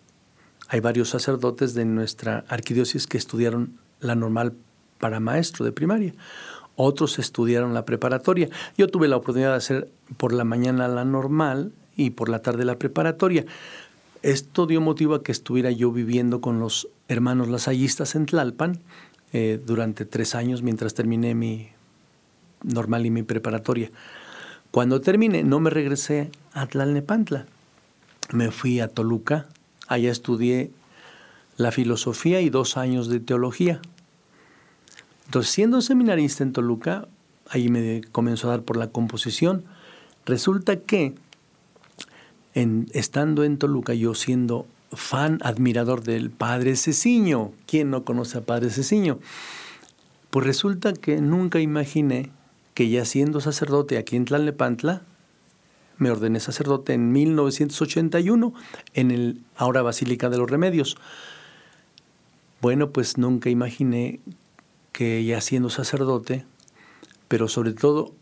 Hay 0.69 0.81
varios 0.81 1.11
sacerdotes 1.11 1.75
de 1.75 1.85
nuestra 1.85 2.47
arquidiócesis 2.49 3.07
que 3.07 3.19
estudiaron 3.19 3.79
la 4.01 4.15
normal 4.15 4.55
para 4.99 5.21
maestro 5.21 5.67
de 5.67 5.73
primaria. 5.73 6.15
Otros 6.75 7.19
estudiaron 7.19 7.75
la 7.75 7.85
preparatoria. 7.85 8.49
Yo 8.79 8.89
tuve 8.89 9.09
la 9.09 9.17
oportunidad 9.17 9.51
de 9.51 9.57
hacer 9.57 9.91
por 10.17 10.33
la 10.33 10.45
mañana 10.45 10.89
la 10.89 11.05
normal 11.05 11.73
y 11.97 12.11
por 12.11 12.31
la 12.31 12.41
tarde 12.41 12.65
la 12.65 12.79
preparatoria. 12.79 13.45
Esto 14.23 14.67
dio 14.67 14.81
motivo 14.81 15.15
a 15.15 15.23
que 15.23 15.33
estuviera 15.33 15.71
yo 15.71 15.93
viviendo 15.93 16.41
con 16.41 16.61
los 16.61 16.89
hermanos 17.09 17.49
lasallistas 17.49 18.15
en 18.15 18.25
Tlalpan 18.25 18.81
eh, 19.35 19.61
durante 19.65 20.07
tres 20.07 20.35
años 20.35 20.63
mientras 20.63 20.95
terminé 20.95 21.35
mi 21.35 21.69
normal 22.63 23.07
y 23.07 23.11
mi 23.11 23.23
preparatoria. 23.23 23.91
Cuando 24.71 25.01
terminé, 25.01 25.43
no 25.43 25.61
me 25.61 25.71
regresé 25.71 26.31
a 26.53 26.67
Tlalnepantla 26.67 27.47
me 28.33 28.51
fui 28.51 28.81
a 28.81 28.89
Toluca, 28.89 29.47
allá 29.89 30.11
estudié 30.11 30.71
la 31.57 31.73
filosofía 31.73 32.41
y 32.41 32.51
dos 32.51 32.77
años 32.77 33.09
de 33.09 33.21
teología. 33.21 33.81
Entonces, 35.27 35.53
siendo 35.53 35.81
seminarista 35.81 36.43
en 36.43 36.53
Toluca, 36.53 37.09
ahí 37.49 37.69
me 37.69 38.03
comenzó 38.13 38.49
a 38.49 38.53
dar 38.53 38.63
por 38.63 38.77
la 38.77 38.89
composición. 38.89 39.65
Resulta 40.27 40.81
que, 40.81 41.15
en, 42.55 42.89
estando 42.93 43.45
en 43.45 43.59
Toluca, 43.59 43.95
yo 43.95 44.15
siendo 44.15 44.67
fan, 44.93 45.39
admirador 45.43 46.03
del 46.03 46.31
Padre 46.31 46.77
Ceciño, 46.77 47.53
¿quién 47.67 47.91
no 47.91 48.05
conoce 48.05 48.39
a 48.39 48.43
Padre 48.43 48.71
Ceciño? 48.71 49.19
Pues 50.31 50.47
resulta 50.47 50.93
que 50.93 51.21
nunca 51.21 51.61
imaginé 51.61 52.31
que 52.75 52.89
ya 52.89 53.05
siendo 53.05 53.41
sacerdote 53.41 53.99
aquí 53.99 54.17
en 54.17 54.25
Tlalnepantla, 54.25 55.03
me 55.99 56.11
ordené 56.11 56.41
sacerdote 56.41 56.95
en 56.95 57.13
1981 57.13 58.55
en 58.95 59.11
el 59.11 59.43
ahora 59.57 59.83
Basílica 59.83 60.31
de 60.31 60.39
los 60.39 60.51
Remedios. 60.51 60.97
Bueno, 62.63 62.91
pues 62.91 63.19
nunca 63.19 63.51
imaginé 63.51 64.21
que 64.93 65.25
ya 65.25 65.41
siendo 65.41 65.71
sacerdote, 65.71 66.45
pero 67.29 67.49
sobre 67.49 67.73
todo 67.73 68.15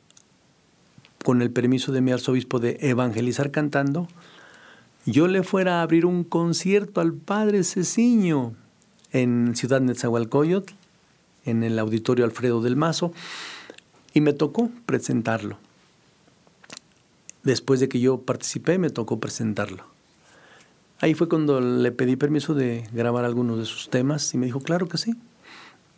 con 1.24 1.42
el 1.42 1.50
permiso 1.50 1.92
de 1.92 2.00
mi 2.00 2.10
arzobispo 2.12 2.58
de 2.58 2.78
evangelizar 2.80 3.50
cantando, 3.50 4.08
yo 5.06 5.26
le 5.26 5.42
fuera 5.42 5.78
a 5.78 5.82
abrir 5.82 6.04
un 6.04 6.24
concierto 6.24 7.00
al 7.00 7.14
Padre 7.14 7.64
Ceciño 7.64 8.54
en 9.12 9.54
Ciudad 9.56 9.80
Netzahualcoyotl, 9.80 10.74
en 11.44 11.62
el 11.62 11.78
auditorio 11.78 12.24
Alfredo 12.24 12.60
del 12.60 12.76
Mazo, 12.76 13.12
y 14.14 14.20
me 14.20 14.32
tocó 14.32 14.70
presentarlo 14.86 15.58
después 17.48 17.80
de 17.80 17.88
que 17.88 17.98
yo 17.98 18.18
participé, 18.18 18.78
me 18.78 18.90
tocó 18.90 19.18
presentarlo. 19.18 19.84
Ahí 21.00 21.14
fue 21.14 21.28
cuando 21.28 21.60
le 21.60 21.90
pedí 21.92 22.16
permiso 22.16 22.54
de 22.54 22.88
grabar 22.92 23.24
algunos 23.24 23.58
de 23.58 23.64
sus 23.64 23.88
temas 23.88 24.34
y 24.34 24.38
me 24.38 24.46
dijo, 24.46 24.60
claro 24.60 24.88
que 24.88 24.98
sí. 24.98 25.14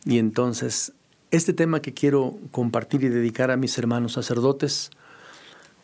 Y 0.05 0.19
entonces, 0.19 0.93
este 1.31 1.53
tema 1.53 1.81
que 1.81 1.95
quiero 1.95 2.39
compartir 2.51 3.03
y 3.05 3.09
dedicar 3.09 3.51
a 3.51 3.57
mis 3.57 3.77
hermanos 3.79 4.13
sacerdotes, 4.13 4.91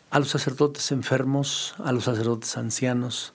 a 0.09 0.19
los 0.19 0.29
sacerdotes 0.29 0.91
enfermos, 0.91 1.75
a 1.83 1.91
los 1.91 2.05
sacerdotes 2.05 2.57
ancianos, 2.57 3.33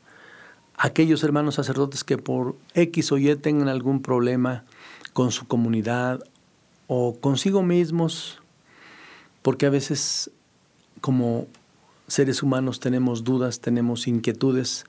a 0.77 0.87
aquellos 0.87 1.23
hermanos 1.25 1.57
sacerdotes 1.57 2.05
que 2.05 2.17
por 2.17 2.57
X 2.75 3.13
o 3.13 3.19
Y 3.19 3.35
tengan 3.37 3.69
algún 3.69 4.03
problema 4.03 4.65
con 5.13 5.33
su 5.33 5.47
comunidad 5.47 6.25
o 6.87 7.17
consigo 7.21 7.63
mismos, 7.63 8.42
porque 9.43 9.67
a 9.67 9.71
veces 9.71 10.31
como 11.01 11.49
seres 12.07 12.43
humanos 12.43 12.81
tenemos 12.81 13.25
dudas, 13.25 13.61
tenemos 13.61 14.07
inquietudes. 14.07 14.85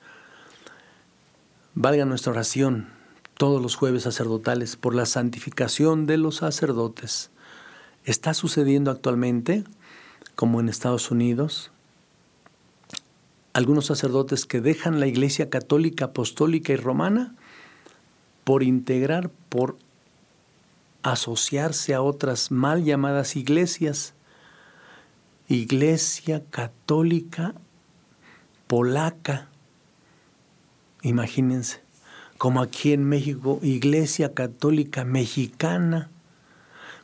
Valga 1.75 2.05
nuestra 2.05 2.31
oración 2.31 2.87
todos 3.35 3.61
los 3.61 3.75
jueves 3.75 4.03
sacerdotales 4.03 4.75
por 4.75 4.93
la 4.93 5.05
santificación 5.05 6.05
de 6.05 6.17
los 6.17 6.37
sacerdotes. 6.37 7.31
Está 8.05 8.33
sucediendo 8.33 8.91
actualmente, 8.91 9.63
como 10.35 10.59
en 10.59 10.69
Estados 10.69 11.09
Unidos, 11.09 11.71
algunos 13.53 13.85
sacerdotes 13.85 14.45
que 14.45 14.61
dejan 14.61 14.99
la 14.99 15.07
Iglesia 15.07 15.49
Católica, 15.49 16.05
Apostólica 16.05 16.73
y 16.73 16.75
Romana 16.75 17.35
por 18.43 18.63
integrar, 18.63 19.29
por 19.49 19.77
asociarse 21.01 21.93
a 21.93 22.01
otras 22.01 22.51
mal 22.51 22.83
llamadas 22.83 23.35
iglesias 23.35 24.13
Iglesia 25.53 26.41
Católica 26.49 27.53
Polaca. 28.65 29.49
imagínense, 31.03 31.81
como 32.39 32.59
aquí 32.59 32.91
en 32.91 33.03
México, 33.03 33.59
Iglesia 33.61 34.33
Católica 34.33 35.05
Mexicana. 35.05 36.09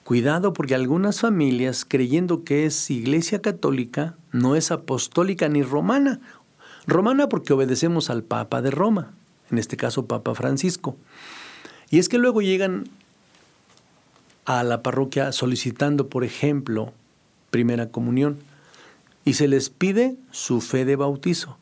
Cuidado 0.04 0.54
porque 0.54 0.74
algunas 0.74 1.20
familias, 1.20 1.86
creyendo 1.88 2.44
que 2.44 2.66
es 2.66 2.90
Iglesia 2.90 3.40
Católica, 3.40 4.16
no 4.32 4.56
es 4.56 4.72
apostólica 4.72 5.48
ni 5.48 5.62
romana. 5.62 6.20
Romana 6.88 7.30
porque 7.30 7.54
obedecemos 7.54 8.10
al 8.10 8.24
Papa 8.24 8.64
de 8.64 8.72
Roma, 8.72 9.14
en 9.52 9.60
este 9.60 9.78
caso 9.78 10.08
Papa 10.08 10.34
Francisco. 10.34 10.98
Y 11.92 12.00
es 12.00 12.10
que 12.10 12.18
luego 12.18 12.42
llegan 12.42 12.86
a 14.46 14.64
la 14.64 14.82
parroquia 14.82 15.34
solicitando, 15.34 16.10
por 16.10 16.24
ejemplo, 16.24 16.94
primera 17.50 17.90
comunión 17.90 18.38
y 19.26 19.34
se 19.34 19.48
les 19.48 19.70
pide 19.70 20.16
su 20.32 20.62
fe 20.62 20.86
de 20.86 20.96
bautizo. 20.96 21.58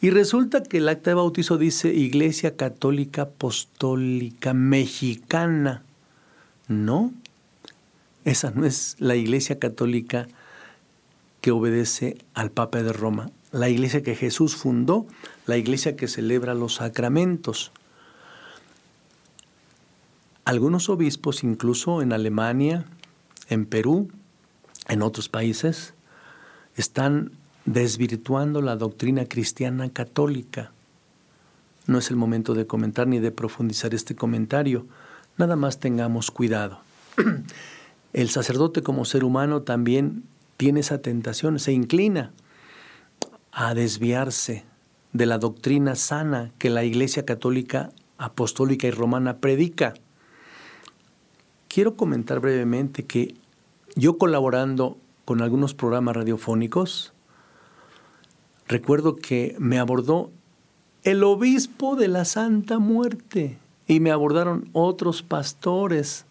Y 0.00 0.10
resulta 0.10 0.62
que 0.62 0.78
el 0.78 0.88
acta 0.88 1.10
de 1.10 1.14
bautizo 1.14 1.58
dice 1.58 1.92
Iglesia 1.92 2.56
Católica 2.56 3.22
Apostólica 3.22 4.54
Mexicana. 4.54 5.82
No, 6.68 7.12
esa 8.24 8.50
no 8.50 8.64
es 8.64 8.96
la 8.98 9.16
Iglesia 9.16 9.58
Católica 9.58 10.28
que 11.40 11.50
obedece 11.50 12.18
al 12.34 12.50
Papa 12.50 12.82
de 12.82 12.92
Roma. 12.92 13.30
La 13.50 13.68
iglesia 13.68 14.02
que 14.02 14.14
Jesús 14.14 14.56
fundó, 14.56 15.06
la 15.46 15.56
iglesia 15.56 15.96
que 15.96 16.08
celebra 16.08 16.54
los 16.54 16.74
sacramentos. 16.74 17.72
Algunos 20.44 20.88
obispos, 20.88 21.44
incluso 21.44 22.02
en 22.02 22.12
Alemania, 22.12 22.84
en 23.48 23.66
Perú, 23.66 24.10
en 24.88 25.02
otros 25.02 25.28
países, 25.28 25.94
están 26.76 27.32
desvirtuando 27.64 28.62
la 28.62 28.76
doctrina 28.76 29.26
cristiana 29.26 29.90
católica. 29.90 30.72
No 31.86 31.98
es 31.98 32.10
el 32.10 32.16
momento 32.16 32.54
de 32.54 32.66
comentar 32.66 33.06
ni 33.06 33.18
de 33.18 33.30
profundizar 33.30 33.94
este 33.94 34.14
comentario, 34.14 34.86
nada 35.36 35.56
más 35.56 35.78
tengamos 35.78 36.30
cuidado. 36.30 36.80
El 38.12 38.30
sacerdote 38.30 38.82
como 38.82 39.04
ser 39.04 39.22
humano 39.22 39.62
también 39.62 40.24
tiene 40.56 40.80
esa 40.80 41.02
tentación, 41.02 41.58
se 41.58 41.72
inclina 41.72 42.32
a 43.52 43.74
desviarse 43.74 44.64
de 45.12 45.26
la 45.26 45.38
doctrina 45.38 45.94
sana 45.94 46.52
que 46.58 46.70
la 46.70 46.84
Iglesia 46.84 47.24
Católica 47.24 47.90
Apostólica 48.18 48.86
y 48.86 48.90
Romana 48.90 49.38
predica. 49.38 49.94
Quiero 51.68 51.96
comentar 51.96 52.40
brevemente 52.40 53.04
que 53.04 53.34
yo 53.98 54.16
colaborando 54.16 54.96
con 55.24 55.42
algunos 55.42 55.74
programas 55.74 56.14
radiofónicos, 56.14 57.12
recuerdo 58.68 59.16
que 59.16 59.56
me 59.58 59.80
abordó 59.80 60.30
el 61.02 61.24
obispo 61.24 61.96
de 61.96 62.06
la 62.06 62.24
Santa 62.24 62.78
Muerte 62.78 63.58
y 63.88 63.98
me 63.98 64.12
abordaron 64.12 64.70
otros 64.72 65.22
pastores 65.22 66.26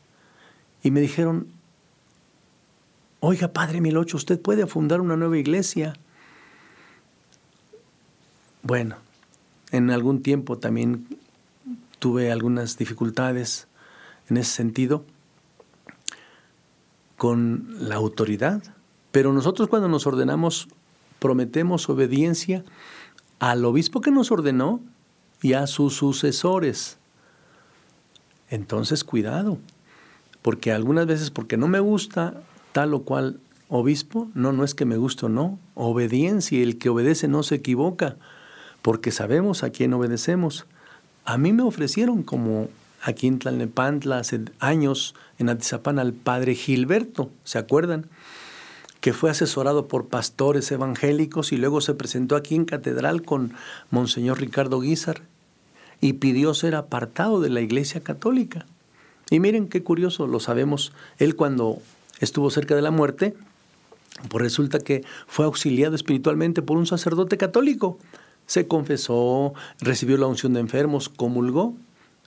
y 0.82 0.92
me 0.92 1.02
dijeron, 1.02 1.48
oiga, 3.20 3.50
Padre 3.50 3.82
Milocho, 3.82 4.16
usted 4.16 4.40
puede 4.40 4.66
fundar 4.66 5.02
una 5.02 5.18
nueva 5.18 5.38
iglesia. 5.38 5.94
Bueno, 8.64 8.96
en 9.72 9.92
algún 9.92 10.22
tiempo 10.24 10.58
también 10.58 11.06
tuve 12.00 12.32
algunas 12.32 12.78
dificultades 12.78 13.68
en 14.30 14.38
ese 14.38 14.52
sentido 14.52 15.04
con 17.18 17.68
la 17.80 17.96
autoridad. 17.96 18.64
Pero 19.12 19.34
nosotros 19.34 19.68
cuando 19.68 19.90
nos 19.90 20.08
ordenamos 20.08 20.68
prometemos 21.20 21.90
obediencia 21.90 22.64
al 23.40 23.66
obispo 23.66 24.02
que 24.02 24.12
nos 24.12 24.32
ordenó 24.32 24.80
y 25.42 25.54
a 25.54 25.68
sus 25.68 25.96
sucesores. 25.96 26.98
Entonces 28.50 29.04
cuidado, 29.04 29.58
porque 30.42 30.72
algunas 30.72 31.06
veces 31.06 31.32
porque 31.32 31.58
no 31.58 31.68
me 31.68 31.80
gusta 31.80 32.42
tal 32.72 32.94
o 32.94 33.02
cual 33.02 33.40
obispo, 33.70 34.30
no, 34.34 34.54
no 34.54 34.64
es 34.64 34.74
que 34.74 34.86
me 34.86 34.98
guste 34.98 35.26
o 35.26 35.30
no, 35.30 35.60
obediencia, 35.76 36.62
el 36.62 36.78
que 36.78 36.90
obedece 36.90 37.28
no 37.28 37.44
se 37.44 37.56
equivoca, 37.56 38.16
porque 38.82 39.12
sabemos 39.12 39.64
a 39.64 39.72
quién 39.72 39.94
obedecemos. 39.94 40.66
A 41.26 41.38
mí 41.38 41.52
me 41.52 41.64
ofrecieron 41.64 42.24
como 42.24 42.70
aquí 43.02 43.28
en 43.28 43.40
Tlalnepantla 43.40 44.20
hace 44.20 44.42
años, 44.60 45.16
en 45.38 45.50
Atizapán, 45.50 46.00
al 46.00 46.14
padre 46.14 46.56
Gilberto, 46.56 47.30
¿se 47.44 47.58
acuerdan? 47.58 48.08
Que 49.02 49.14
fue 49.14 49.30
asesorado 49.30 49.88
por 49.88 50.08
pastores 50.08 50.72
evangélicos 50.72 51.52
y 51.52 51.58
luego 51.58 51.82
se 51.82 51.94
presentó 51.94 52.36
aquí 52.36 52.56
en 52.56 52.66
catedral 52.66 53.22
con 53.22 53.54
Monseñor 53.92 54.40
Ricardo 54.40 54.80
Guizar 54.80 55.22
y 56.02 56.14
pidió 56.14 56.54
ser 56.54 56.76
apartado 56.76 57.40
de 57.42 57.50
la 57.50 57.62
Iglesia 57.62 58.02
Católica. 58.02 58.66
Y 59.30 59.40
miren 59.40 59.68
qué 59.68 59.84
curioso, 59.84 60.28
lo 60.28 60.40
sabemos, 60.40 60.94
él 61.18 61.36
cuando 61.36 61.80
estuvo 62.20 62.50
cerca 62.50 62.76
de 62.76 62.82
la 62.82 62.92
muerte, 62.92 63.36
pues 64.30 64.42
resulta 64.42 64.80
que 64.80 65.04
fue 65.28 65.46
auxiliado 65.46 65.96
espiritualmente 65.96 66.62
por 66.62 66.78
un 66.78 66.88
sacerdote 66.88 67.38
católico. 67.38 68.00
Se 68.46 68.68
confesó, 68.68 69.54
recibió 69.80 70.18
la 70.18 70.28
unción 70.28 70.54
de 70.54 70.62
enfermos, 70.62 71.10
comulgó 71.10 71.76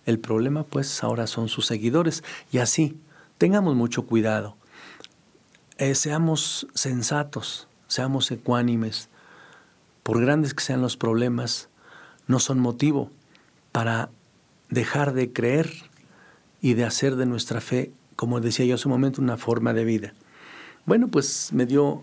el 0.06 0.18
problema 0.18 0.64
pues 0.64 1.02
ahora 1.02 1.26
son 1.26 1.48
sus 1.48 1.66
seguidores 1.66 2.24
y 2.52 2.58
así, 2.58 2.98
tengamos 3.38 3.74
mucho 3.74 4.06
cuidado. 4.06 4.56
Eh, 5.78 5.94
seamos 5.94 6.66
sensatos, 6.74 7.68
seamos 7.88 8.30
ecuánimes. 8.30 9.08
Por 10.02 10.20
grandes 10.20 10.54
que 10.54 10.62
sean 10.62 10.82
los 10.82 10.96
problemas, 10.96 11.68
no 12.26 12.38
son 12.38 12.60
motivo 12.60 13.10
para 13.72 14.10
dejar 14.68 15.12
de 15.14 15.32
creer 15.32 15.72
y 16.60 16.74
de 16.74 16.84
hacer 16.84 17.16
de 17.16 17.26
nuestra 17.26 17.60
fe, 17.60 17.92
como 18.16 18.40
decía 18.40 18.66
yo 18.66 18.74
hace 18.74 18.88
un 18.88 18.92
momento, 18.92 19.22
una 19.22 19.36
forma 19.36 19.72
de 19.72 19.84
vida. 19.84 20.14
Bueno, 20.86 21.08
pues 21.08 21.52
me 21.52 21.66
dio 21.66 22.02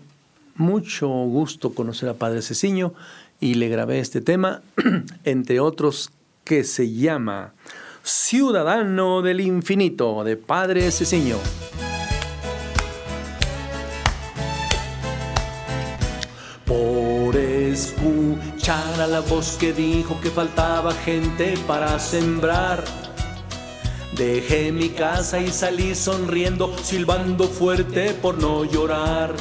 mucho 0.54 1.08
gusto 1.08 1.74
conocer 1.74 2.08
a 2.08 2.14
Padre 2.14 2.42
Ceciño 2.42 2.94
y 3.40 3.54
le 3.54 3.68
grabé 3.68 4.00
este 4.00 4.20
tema, 4.20 4.62
entre 5.24 5.60
otros 5.60 6.10
que 6.44 6.64
se 6.64 6.92
llama 6.92 7.54
Ciudadano 8.08 9.20
del 9.20 9.38
Infinito, 9.38 10.24
de 10.24 10.38
Padre 10.38 10.90
Ceciño. 10.90 11.36
Por 16.64 17.36
escuchar 17.36 18.98
a 19.02 19.06
la 19.06 19.20
voz 19.20 19.58
que 19.60 19.74
dijo 19.74 20.18
que 20.22 20.30
faltaba 20.30 20.94
gente 20.94 21.58
para 21.66 21.98
sembrar. 21.98 22.82
Dejé 24.16 24.72
mi 24.72 24.88
casa 24.88 25.38
y 25.38 25.48
salí 25.48 25.94
sonriendo, 25.94 26.74
silbando 26.78 27.46
fuerte 27.46 28.14
por 28.14 28.38
no 28.40 28.64
llorar. 28.64 29.34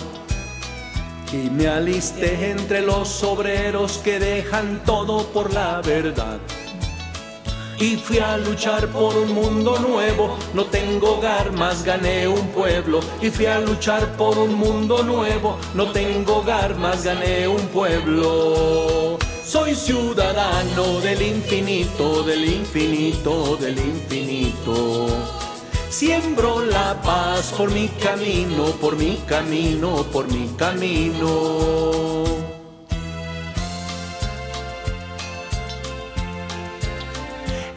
Y 1.31 1.49
me 1.51 1.69
alisté 1.69 2.51
entre 2.51 2.81
los 2.81 3.23
obreros 3.23 3.99
que 3.99 4.19
dejan 4.19 4.83
todo 4.83 5.25
por 5.27 5.53
la 5.53 5.81
verdad 5.81 6.39
y 7.79 7.95
fui 7.95 8.19
a 8.19 8.37
luchar 8.37 8.87
por 8.87 9.15
un 9.15 9.33
mundo 9.33 9.77
nuevo. 9.79 10.37
No 10.53 10.65
tengo 10.65 11.17
hogar, 11.17 11.51
más 11.51 11.83
gané 11.83 12.27
un 12.27 12.47
pueblo. 12.49 12.99
Y 13.21 13.29
fui 13.29 13.45
a 13.45 13.59
luchar 13.59 14.15
por 14.17 14.37
un 14.37 14.55
mundo 14.55 15.03
nuevo. 15.03 15.57
No 15.73 15.91
tengo 15.91 16.37
hogar, 16.37 16.75
más 16.77 17.03
gané 17.03 17.47
un 17.47 17.61
pueblo. 17.67 19.17
Soy 19.43 19.75
ciudadano 19.75 20.99
del 21.01 21.21
infinito, 21.21 22.23
del 22.23 22.45
infinito, 22.45 23.57
del 23.57 23.77
infinito. 23.77 25.07
Siembro 25.89 26.63
la 26.65 27.01
paz 27.01 27.53
por 27.55 27.71
mi 27.71 27.87
camino, 27.87 28.65
por 28.81 28.97
mi 28.97 29.17
camino, 29.27 30.05
por 30.11 30.27
mi 30.31 30.47
camino. 30.57 32.36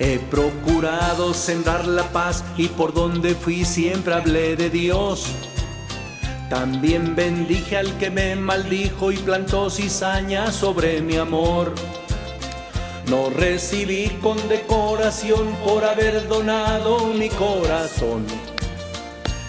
He 0.03 0.18
procurado 0.18 1.34
sembrar 1.34 1.86
la 1.86 2.05
paz 2.05 2.42
y 2.57 2.68
por 2.68 2.94
donde 2.94 3.34
fui 3.34 3.66
siempre 3.66 4.14
hablé 4.14 4.57
de 4.57 4.70
Dios. 4.70 5.26
También 6.48 7.14
bendije 7.14 7.76
al 7.76 7.98
que 7.98 8.11
me 8.11 8.34
maldijo 8.34 9.12
y 9.12 9.18
plantó 9.18 9.68
cizaña 9.68 10.53
sobre 10.53 11.03
mi 11.03 11.16
amor. 11.16 11.74
No 13.11 13.28
recibí 13.28 14.09
condecoración 14.22 15.55
por 15.64 15.84
haber 15.84 16.26
donado 16.28 17.07
mi 17.09 17.28
corazón. 17.28 18.24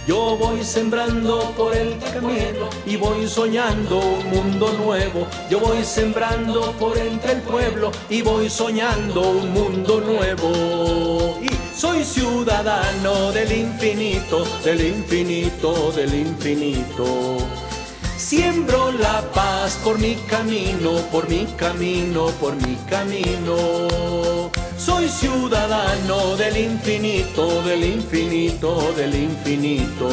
Yo 0.08 0.36
voy 0.36 0.64
sembrando 0.64 1.54
por 1.56 1.76
el 1.76 2.00
camino 2.00 2.70
y 2.88 2.98
voy 2.98 3.28
soñando 3.28 4.00
un 4.00 4.30
mundo 4.32 4.74
nuevo. 4.74 5.28
Yo 5.48 5.60
voy 5.60 5.84
sembrando 5.84 6.72
por 6.74 6.98
entre 6.98 7.34
el 7.34 7.42
pueblo 7.42 7.92
y 8.10 8.24
voy 8.24 8.50
soñando 8.50 9.22
un 9.22 9.52
mundo 9.52 10.02
nuevo. 10.02 11.38
Y 11.40 11.52
soy 11.78 12.04
ciudadano 12.04 13.32
del 13.32 13.52
infinito, 13.52 14.44
del 14.64 14.88
infinito, 14.88 15.92
del 15.92 16.16
infinito. 16.16 17.38
Siembro 18.18 18.92
la 18.94 19.22
paz 19.34 19.80
por 19.84 20.00
mi 20.00 20.16
camino, 20.28 20.96
por 21.12 21.30
mi 21.30 21.46
camino, 21.58 22.28
por 22.40 22.56
mi 22.56 22.76
camino. 22.90 24.50
Ciudadano 25.22 26.36
del 26.36 26.58
infinito, 26.58 27.62
del 27.62 27.84
infinito, 27.84 28.92
del 28.96 29.14
infinito. 29.14 30.10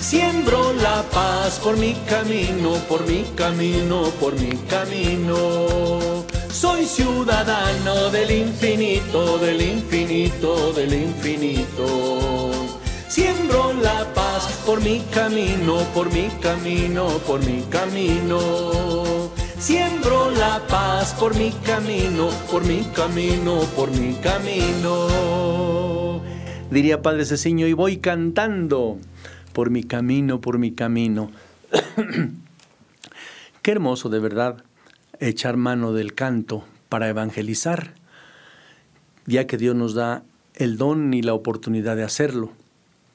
Siembro 0.00 0.72
la 0.72 1.02
paz 1.12 1.60
por 1.60 1.76
mi 1.76 1.94
camino, 2.08 2.72
por 2.88 3.06
mi 3.06 3.22
camino, 3.36 4.10
por 4.18 4.34
mi 4.40 4.56
camino. 4.68 6.24
Soy 6.50 6.84
ciudadano 6.84 8.10
del 8.10 8.30
infinito, 8.30 9.38
del 9.38 9.60
infinito, 9.60 10.72
del 10.72 10.92
infinito. 10.92 12.50
Siembro 13.08 13.72
la 13.74 14.04
paz 14.14 14.48
por 14.66 14.80
mi 14.80 15.00
camino, 15.12 15.76
por 15.94 16.12
mi 16.12 16.28
camino, 16.40 17.06
por 17.26 17.44
mi 17.44 17.62
camino. 17.70 19.23
Siembro 19.64 20.30
la 20.30 20.60
paz 20.66 21.14
por 21.14 21.34
mi 21.38 21.50
camino, 21.50 22.28
por 22.50 22.66
mi 22.66 22.82
camino, 22.94 23.60
por 23.74 23.90
mi 23.90 24.12
camino. 24.16 25.08
Diría 26.70 27.00
Padre 27.00 27.24
Ceciño, 27.24 27.66
y 27.66 27.72
voy 27.72 27.96
cantando 27.96 28.98
por 29.54 29.70
mi 29.70 29.82
camino, 29.82 30.42
por 30.42 30.58
mi 30.58 30.72
camino. 30.72 31.30
Qué 33.62 33.70
hermoso 33.70 34.10
de 34.10 34.18
verdad 34.18 34.62
echar 35.18 35.56
mano 35.56 35.94
del 35.94 36.12
canto 36.12 36.66
para 36.90 37.08
evangelizar, 37.08 37.94
ya 39.24 39.46
que 39.46 39.56
Dios 39.56 39.74
nos 39.74 39.94
da 39.94 40.24
el 40.56 40.76
don 40.76 41.14
y 41.14 41.22
la 41.22 41.32
oportunidad 41.32 41.96
de 41.96 42.04
hacerlo. 42.04 42.52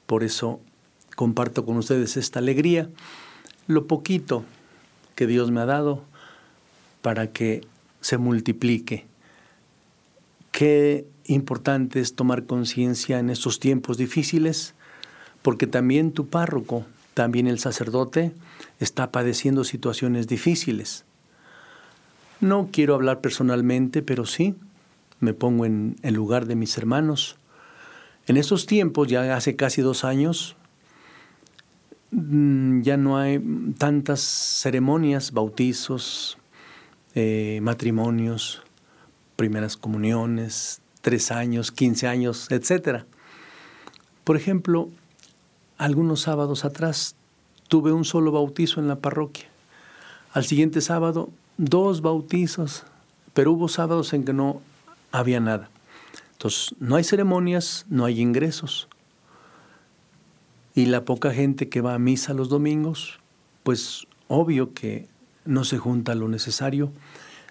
Por 0.08 0.24
eso 0.24 0.62
comparto 1.16 1.64
con 1.64 1.78
ustedes 1.78 2.18
esta 2.18 2.40
alegría, 2.40 2.90
lo 3.68 3.86
poquito 3.86 4.46
que 5.14 5.28
Dios 5.28 5.52
me 5.52 5.62
ha 5.62 5.68
dado 5.68 6.09
para 7.02 7.32
que 7.32 7.62
se 8.02 8.18
multiplique. 8.18 9.06
Qué 10.52 11.06
importante 11.26 12.00
es 12.00 12.16
tomar 12.16 12.46
conciencia 12.46 13.20
en 13.20 13.30
estos 13.30 13.60
tiempos 13.60 13.98
difíciles, 13.98 14.74
porque 15.42 15.68
también 15.68 16.12
tu 16.12 16.28
párroco, 16.28 16.86
también 17.14 17.48
el 17.48 17.60
sacerdote, 17.60 18.34
está 18.80 19.12
padeciendo 19.12 19.64
situaciones 19.64 20.28
difíciles. 20.28 21.06
No 22.42 22.70
quiero 22.72 22.96
hablar 22.96 23.22
personalmente, 23.22 24.02
pero 24.02 24.26
sí 24.26 24.56
me 25.20 25.34
pongo 25.34 25.66
en 25.66 25.98
el 26.02 26.14
lugar 26.14 26.46
de 26.46 26.56
mis 26.56 26.78
hermanos. 26.78 27.38
En 28.26 28.38
estos 28.38 28.66
tiempos, 28.66 29.08
ya 29.08 29.36
hace 29.36 29.56
casi 29.56 29.82
dos 29.82 30.04
años, 30.04 30.56
mm, 32.12 32.82
ya 32.82 32.98
no 32.98 33.18
hay 33.18 33.40
tantas 33.78 34.22
ceremonias, 34.22 35.32
bautizos, 35.32 36.39
eh, 37.16 37.60
matrimonios, 37.62 38.62
primeras 39.36 39.78
comuniones, 39.78 40.82
tres 41.02 41.32
años, 41.32 41.72
quince 41.72 42.08
años, 42.08 42.48
etc. 42.52 43.04
Por 44.24 44.36
ejemplo, 44.38 44.90
algunos 45.78 46.22
sábados 46.22 46.66
atrás 46.66 47.16
tuve 47.68 47.92
un 47.92 48.06
solo 48.06 48.32
bautizo 48.32 48.80
en 48.80 48.88
la 48.88 48.98
parroquia. 48.98 49.48
Al 50.34 50.46
siguiente 50.46 50.82
sábado, 50.82 51.30
dos 51.58 52.02
bautizos, 52.02 52.84
pero 53.34 53.54
hubo 53.54 53.68
sábados 53.68 54.14
en 54.14 54.26
que 54.26 54.34
no 54.34 54.62
había 55.12 55.40
nada. 55.40 55.70
Entonces, 56.34 56.76
no 56.80 56.96
hay 56.96 57.04
ceremonias, 57.04 57.86
no 57.90 58.06
hay 58.06 58.22
ingresos. 58.22 58.88
Y 60.76 60.86
la 60.86 61.06
poca 61.06 61.34
gente 61.34 61.70
que 61.70 61.82
va 61.82 61.96
a 61.96 62.00
misa 62.00 62.34
los 62.34 62.50
domingos, 62.50 63.20
pues 63.64 64.08
obvio 64.28 64.74
que 64.74 65.08
no 65.50 65.64
se 65.64 65.78
junta 65.78 66.16
lo 66.16 66.28
necesario. 66.28 66.92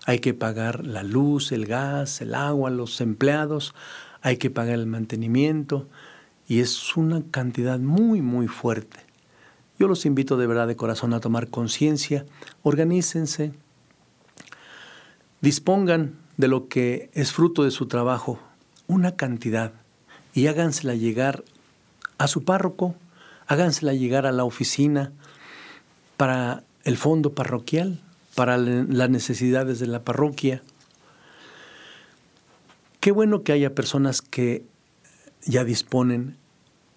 Hay 0.07 0.20
que 0.20 0.32
pagar 0.32 0.86
la 0.86 1.03
luz, 1.03 1.53
el 1.53 1.66
gas, 1.66 2.20
el 2.20 2.34
agua, 2.34 2.70
los 2.70 3.01
empleados, 3.01 3.74
hay 4.22 4.36
que 4.36 4.51
pagar 4.51 4.78
el 4.78 4.86
mantenimiento 4.86 5.86
y 6.46 6.61
es 6.61 6.96
una 6.96 7.22
cantidad 7.30 7.78
muy, 7.78 8.22
muy 8.22 8.49
fuerte. 8.49 9.01
Yo 9.78 9.86
los 9.86 10.07
invito 10.07 10.36
de 10.36 10.46
verdad 10.46 10.66
de 10.66 10.76
corazón 10.76 11.12
a 11.12 11.20
tomar 11.20 11.49
conciencia, 11.49 12.24
organícense, 12.62 13.53
dispongan 15.40 16.14
de 16.36 16.49
lo 16.49 16.68
que 16.68 17.11
es 17.12 17.32
fruto 17.32 17.64
de 17.64 17.70
su 17.70 17.86
trabajo, 17.86 18.40
una 18.86 19.16
cantidad, 19.16 19.72
y 20.34 20.46
hágansela 20.46 20.94
llegar 20.94 21.44
a 22.16 22.28
su 22.28 22.44
párroco, 22.44 22.94
hágansela 23.46 23.92
llegar 23.92 24.26
a 24.26 24.32
la 24.32 24.44
oficina 24.44 25.12
para 26.16 26.64
el 26.85 26.97
fondo 26.97 27.35
parroquial 27.35 28.01
para 28.35 28.57
las 28.57 29.11
necesidades 29.11 29.79
de 29.81 29.87
la 29.87 30.05
parroquia. 30.05 30.62
Qué 33.01 33.12
bueno 33.12 33.43
que 33.43 33.53
haya 33.53 33.74
personas 33.74 34.22
que 34.22 34.64
ya 35.45 35.64
disponen 35.64 36.37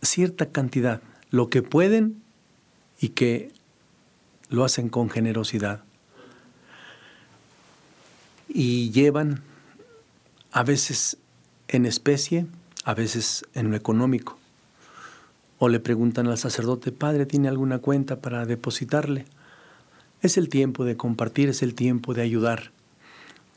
cierta 0.01 0.47
cantidad, 0.47 1.01
lo 1.29 1.49
que 1.49 1.61
pueden 1.61 2.21
y 2.99 3.09
que 3.09 3.51
lo 4.49 4.63
hacen 4.63 4.89
con 4.89 5.09
generosidad. 5.09 5.83
Y 8.47 8.91
llevan 8.91 9.41
a 10.51 10.63
veces 10.63 11.17
en 11.69 11.85
especie, 11.85 12.45
a 12.83 12.93
veces 12.93 13.45
en 13.53 13.71
lo 13.71 13.77
económico. 13.77 14.37
O 15.57 15.69
le 15.69 15.79
preguntan 15.79 16.27
al 16.27 16.37
sacerdote, 16.37 16.91
Padre, 16.91 17.25
¿tiene 17.25 17.47
alguna 17.47 17.79
cuenta 17.79 18.19
para 18.19 18.45
depositarle? 18.45 19.25
Es 20.21 20.37
el 20.37 20.49
tiempo 20.49 20.85
de 20.85 20.97
compartir, 20.97 21.49
es 21.49 21.63
el 21.63 21.73
tiempo 21.73 22.13
de 22.13 22.21
ayudar. 22.21 22.71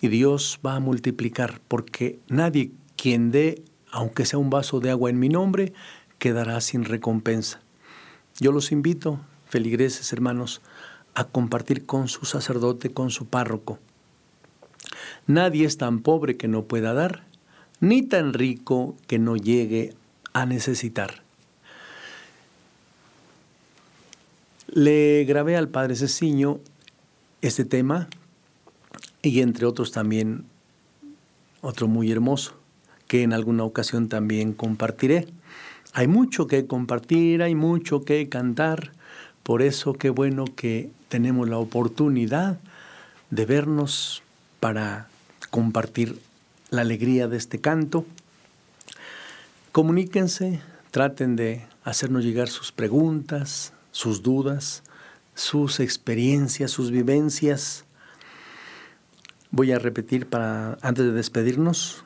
Y 0.00 0.08
Dios 0.08 0.60
va 0.64 0.76
a 0.76 0.80
multiplicar, 0.80 1.60
porque 1.68 2.18
nadie 2.28 2.70
quien 2.96 3.30
dé, 3.30 3.62
aunque 3.90 4.24
sea 4.24 4.38
un 4.38 4.48
vaso 4.48 4.80
de 4.80 4.90
agua 4.90 5.10
en 5.10 5.18
mi 5.18 5.28
nombre, 5.28 5.74
quedará 6.18 6.58
sin 6.62 6.84
recompensa. 6.84 7.60
Yo 8.40 8.50
los 8.50 8.72
invito, 8.72 9.20
feligreses 9.46 10.10
hermanos, 10.14 10.62
a 11.14 11.24
compartir 11.24 11.84
con 11.84 12.08
su 12.08 12.24
sacerdote, 12.24 12.90
con 12.90 13.10
su 13.10 13.26
párroco. 13.26 13.78
Nadie 15.26 15.66
es 15.66 15.76
tan 15.76 16.00
pobre 16.00 16.38
que 16.38 16.48
no 16.48 16.64
pueda 16.64 16.94
dar, 16.94 17.24
ni 17.80 18.02
tan 18.02 18.32
rico 18.32 18.96
que 19.06 19.18
no 19.18 19.36
llegue 19.36 19.92
a 20.32 20.46
necesitar. 20.46 21.23
Le 24.66 25.24
grabé 25.24 25.56
al 25.56 25.68
padre 25.68 25.96
Ceciño 25.96 26.60
este 27.42 27.64
tema 27.64 28.08
y 29.22 29.40
entre 29.40 29.66
otros 29.66 29.92
también 29.92 30.46
otro 31.60 31.88
muy 31.88 32.10
hermoso 32.10 32.54
que 33.06 33.22
en 33.22 33.32
alguna 33.32 33.64
ocasión 33.64 34.08
también 34.08 34.52
compartiré. 34.52 35.28
Hay 35.92 36.08
mucho 36.08 36.46
que 36.46 36.66
compartir, 36.66 37.42
hay 37.42 37.54
mucho 37.54 38.04
que 38.04 38.28
cantar, 38.28 38.92
por 39.42 39.62
eso 39.62 39.92
qué 39.92 40.10
bueno 40.10 40.46
que 40.56 40.90
tenemos 41.08 41.48
la 41.48 41.58
oportunidad 41.58 42.58
de 43.30 43.46
vernos 43.46 44.22
para 44.60 45.08
compartir 45.50 46.18
la 46.70 46.80
alegría 46.80 47.28
de 47.28 47.36
este 47.36 47.60
canto. 47.60 48.06
Comuníquense, 49.70 50.60
traten 50.90 51.36
de 51.36 51.66
hacernos 51.84 52.24
llegar 52.24 52.48
sus 52.48 52.72
preguntas, 52.72 53.73
sus 53.94 54.24
dudas, 54.24 54.82
sus 55.36 55.78
experiencias, 55.78 56.72
sus 56.72 56.90
vivencias. 56.90 57.84
Voy 59.52 59.70
a 59.70 59.78
repetir 59.78 60.26
para 60.26 60.78
antes 60.82 61.04
de 61.06 61.12
despedirnos 61.12 62.04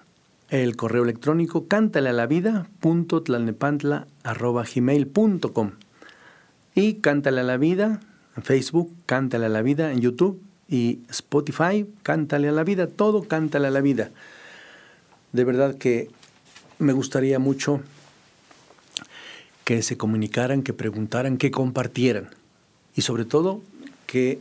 el 0.51 0.77
correo 0.77 1.03
electrónico 1.03 1.67
cántale 1.67 2.11
a 2.11 2.13
la 2.13 2.27
vida 2.27 2.69
y 6.75 6.95
cántale 6.95 7.41
a 7.41 7.45
la 7.45 7.57
vida 7.57 8.01
en 8.37 8.43
Facebook, 8.43 8.95
cántale 9.07 9.47
a 9.47 9.49
la 9.49 9.63
vida 9.63 9.91
en 9.91 10.01
YouTube 10.01 10.43
y 10.69 11.01
Spotify, 11.09 11.87
cántale 12.03 12.51
a 12.51 12.53
la 12.53 12.65
vida, 12.65 12.87
todo 12.87 13.23
cántale 13.23 13.69
a 13.69 13.71
la 13.71 13.81
vida. 13.81 14.11
De 15.33 15.45
verdad 15.45 15.77
que 15.77 16.11
me 16.79 16.93
gustaría 16.93 17.39
mucho 17.39 17.81
que 19.69 19.83
se 19.83 19.99
comunicaran, 19.99 20.63
que 20.63 20.73
preguntaran, 20.73 21.37
que 21.37 21.51
compartieran 21.51 22.31
y 22.97 23.03
sobre 23.03 23.27
todo 23.27 23.61
que 24.07 24.41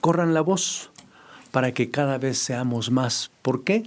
corran 0.00 0.34
la 0.34 0.40
voz 0.40 0.90
para 1.52 1.72
que 1.72 1.92
cada 1.92 2.18
vez 2.18 2.38
seamos 2.38 2.90
más. 2.90 3.30
¿Por 3.42 3.62
qué? 3.62 3.84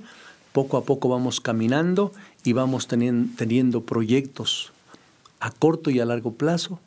Poco 0.54 0.78
a 0.78 0.86
poco 0.86 1.10
vamos 1.10 1.42
caminando 1.42 2.14
y 2.46 2.54
vamos 2.54 2.88
teniendo, 2.88 3.82
proyectos 3.84 4.72
a 5.42 5.52
corto 5.52 5.90
y 5.90 6.00
a 6.00 6.06
largo 6.06 6.36
plazo 6.36 6.80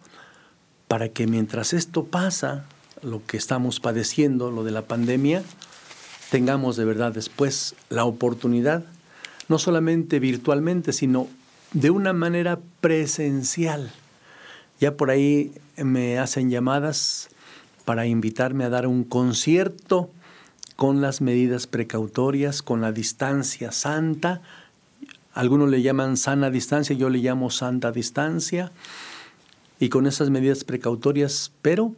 para 0.88 1.10
que 1.10 1.26
mientras 1.26 1.74
esto 1.74 2.04
pasa, 2.04 2.64
lo 3.02 3.22
que 3.26 3.36
estamos 3.36 3.78
padeciendo, 3.78 4.50
lo 4.50 4.64
de 4.64 4.70
la 4.70 4.86
pandemia, 4.86 5.42
tengamos 6.30 6.76
de 6.76 6.86
verdad 6.86 7.12
después 7.12 7.74
la 7.90 8.06
oportunidad, 8.06 8.84
no 9.50 9.58
solamente 9.58 10.18
virtualmente, 10.18 10.94
sino 10.94 11.28
de 11.72 11.90
una 11.90 12.12
manera 12.12 12.58
presencial. 12.80 13.90
Ya 14.80 14.96
por 14.96 15.10
ahí 15.10 15.52
me 15.76 16.18
hacen 16.18 16.50
llamadas 16.50 17.28
para 17.84 18.06
invitarme 18.06 18.64
a 18.64 18.68
dar 18.68 18.86
un 18.86 19.04
concierto 19.04 20.10
con 20.76 21.00
las 21.00 21.20
medidas 21.20 21.66
precautorias, 21.66 22.62
con 22.62 22.80
la 22.80 22.92
distancia 22.92 23.72
santa. 23.72 24.42
Algunos 25.34 25.70
le 25.70 25.82
llaman 25.82 26.16
sana 26.16 26.50
distancia, 26.50 26.96
yo 26.96 27.08
le 27.08 27.18
llamo 27.18 27.50
santa 27.50 27.92
distancia. 27.92 28.72
Y 29.78 29.88
con 29.88 30.06
esas 30.06 30.30
medidas 30.30 30.64
precautorias, 30.64 31.52
pero 31.62 31.94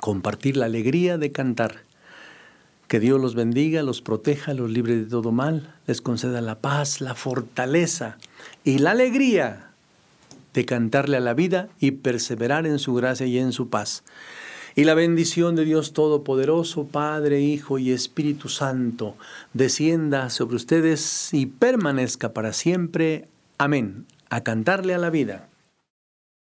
compartir 0.00 0.56
la 0.56 0.66
alegría 0.66 1.18
de 1.18 1.32
cantar. 1.32 1.82
Que 2.94 3.00
Dios 3.00 3.20
los 3.20 3.34
bendiga, 3.34 3.82
los 3.82 4.02
proteja, 4.02 4.54
los 4.54 4.70
libre 4.70 4.94
de 4.94 5.06
todo 5.06 5.32
mal, 5.32 5.74
les 5.88 6.00
conceda 6.00 6.40
la 6.40 6.60
paz, 6.60 7.00
la 7.00 7.16
fortaleza 7.16 8.18
y 8.62 8.78
la 8.78 8.92
alegría 8.92 9.72
de 10.52 10.64
cantarle 10.64 11.16
a 11.16 11.20
la 11.20 11.34
vida 11.34 11.68
y 11.80 11.90
perseverar 11.90 12.68
en 12.68 12.78
su 12.78 12.94
gracia 12.94 13.26
y 13.26 13.36
en 13.40 13.50
su 13.50 13.68
paz. 13.68 14.04
Y 14.76 14.84
la 14.84 14.94
bendición 14.94 15.56
de 15.56 15.64
Dios 15.64 15.92
Todopoderoso, 15.92 16.86
Padre, 16.86 17.40
Hijo 17.40 17.80
y 17.80 17.90
Espíritu 17.90 18.48
Santo, 18.48 19.16
descienda 19.54 20.30
sobre 20.30 20.54
ustedes 20.54 21.34
y 21.34 21.46
permanezca 21.46 22.32
para 22.32 22.52
siempre. 22.52 23.26
Amén. 23.58 24.06
A 24.30 24.44
cantarle 24.44 24.94
a 24.94 24.98
la 24.98 25.10
vida. 25.10 25.48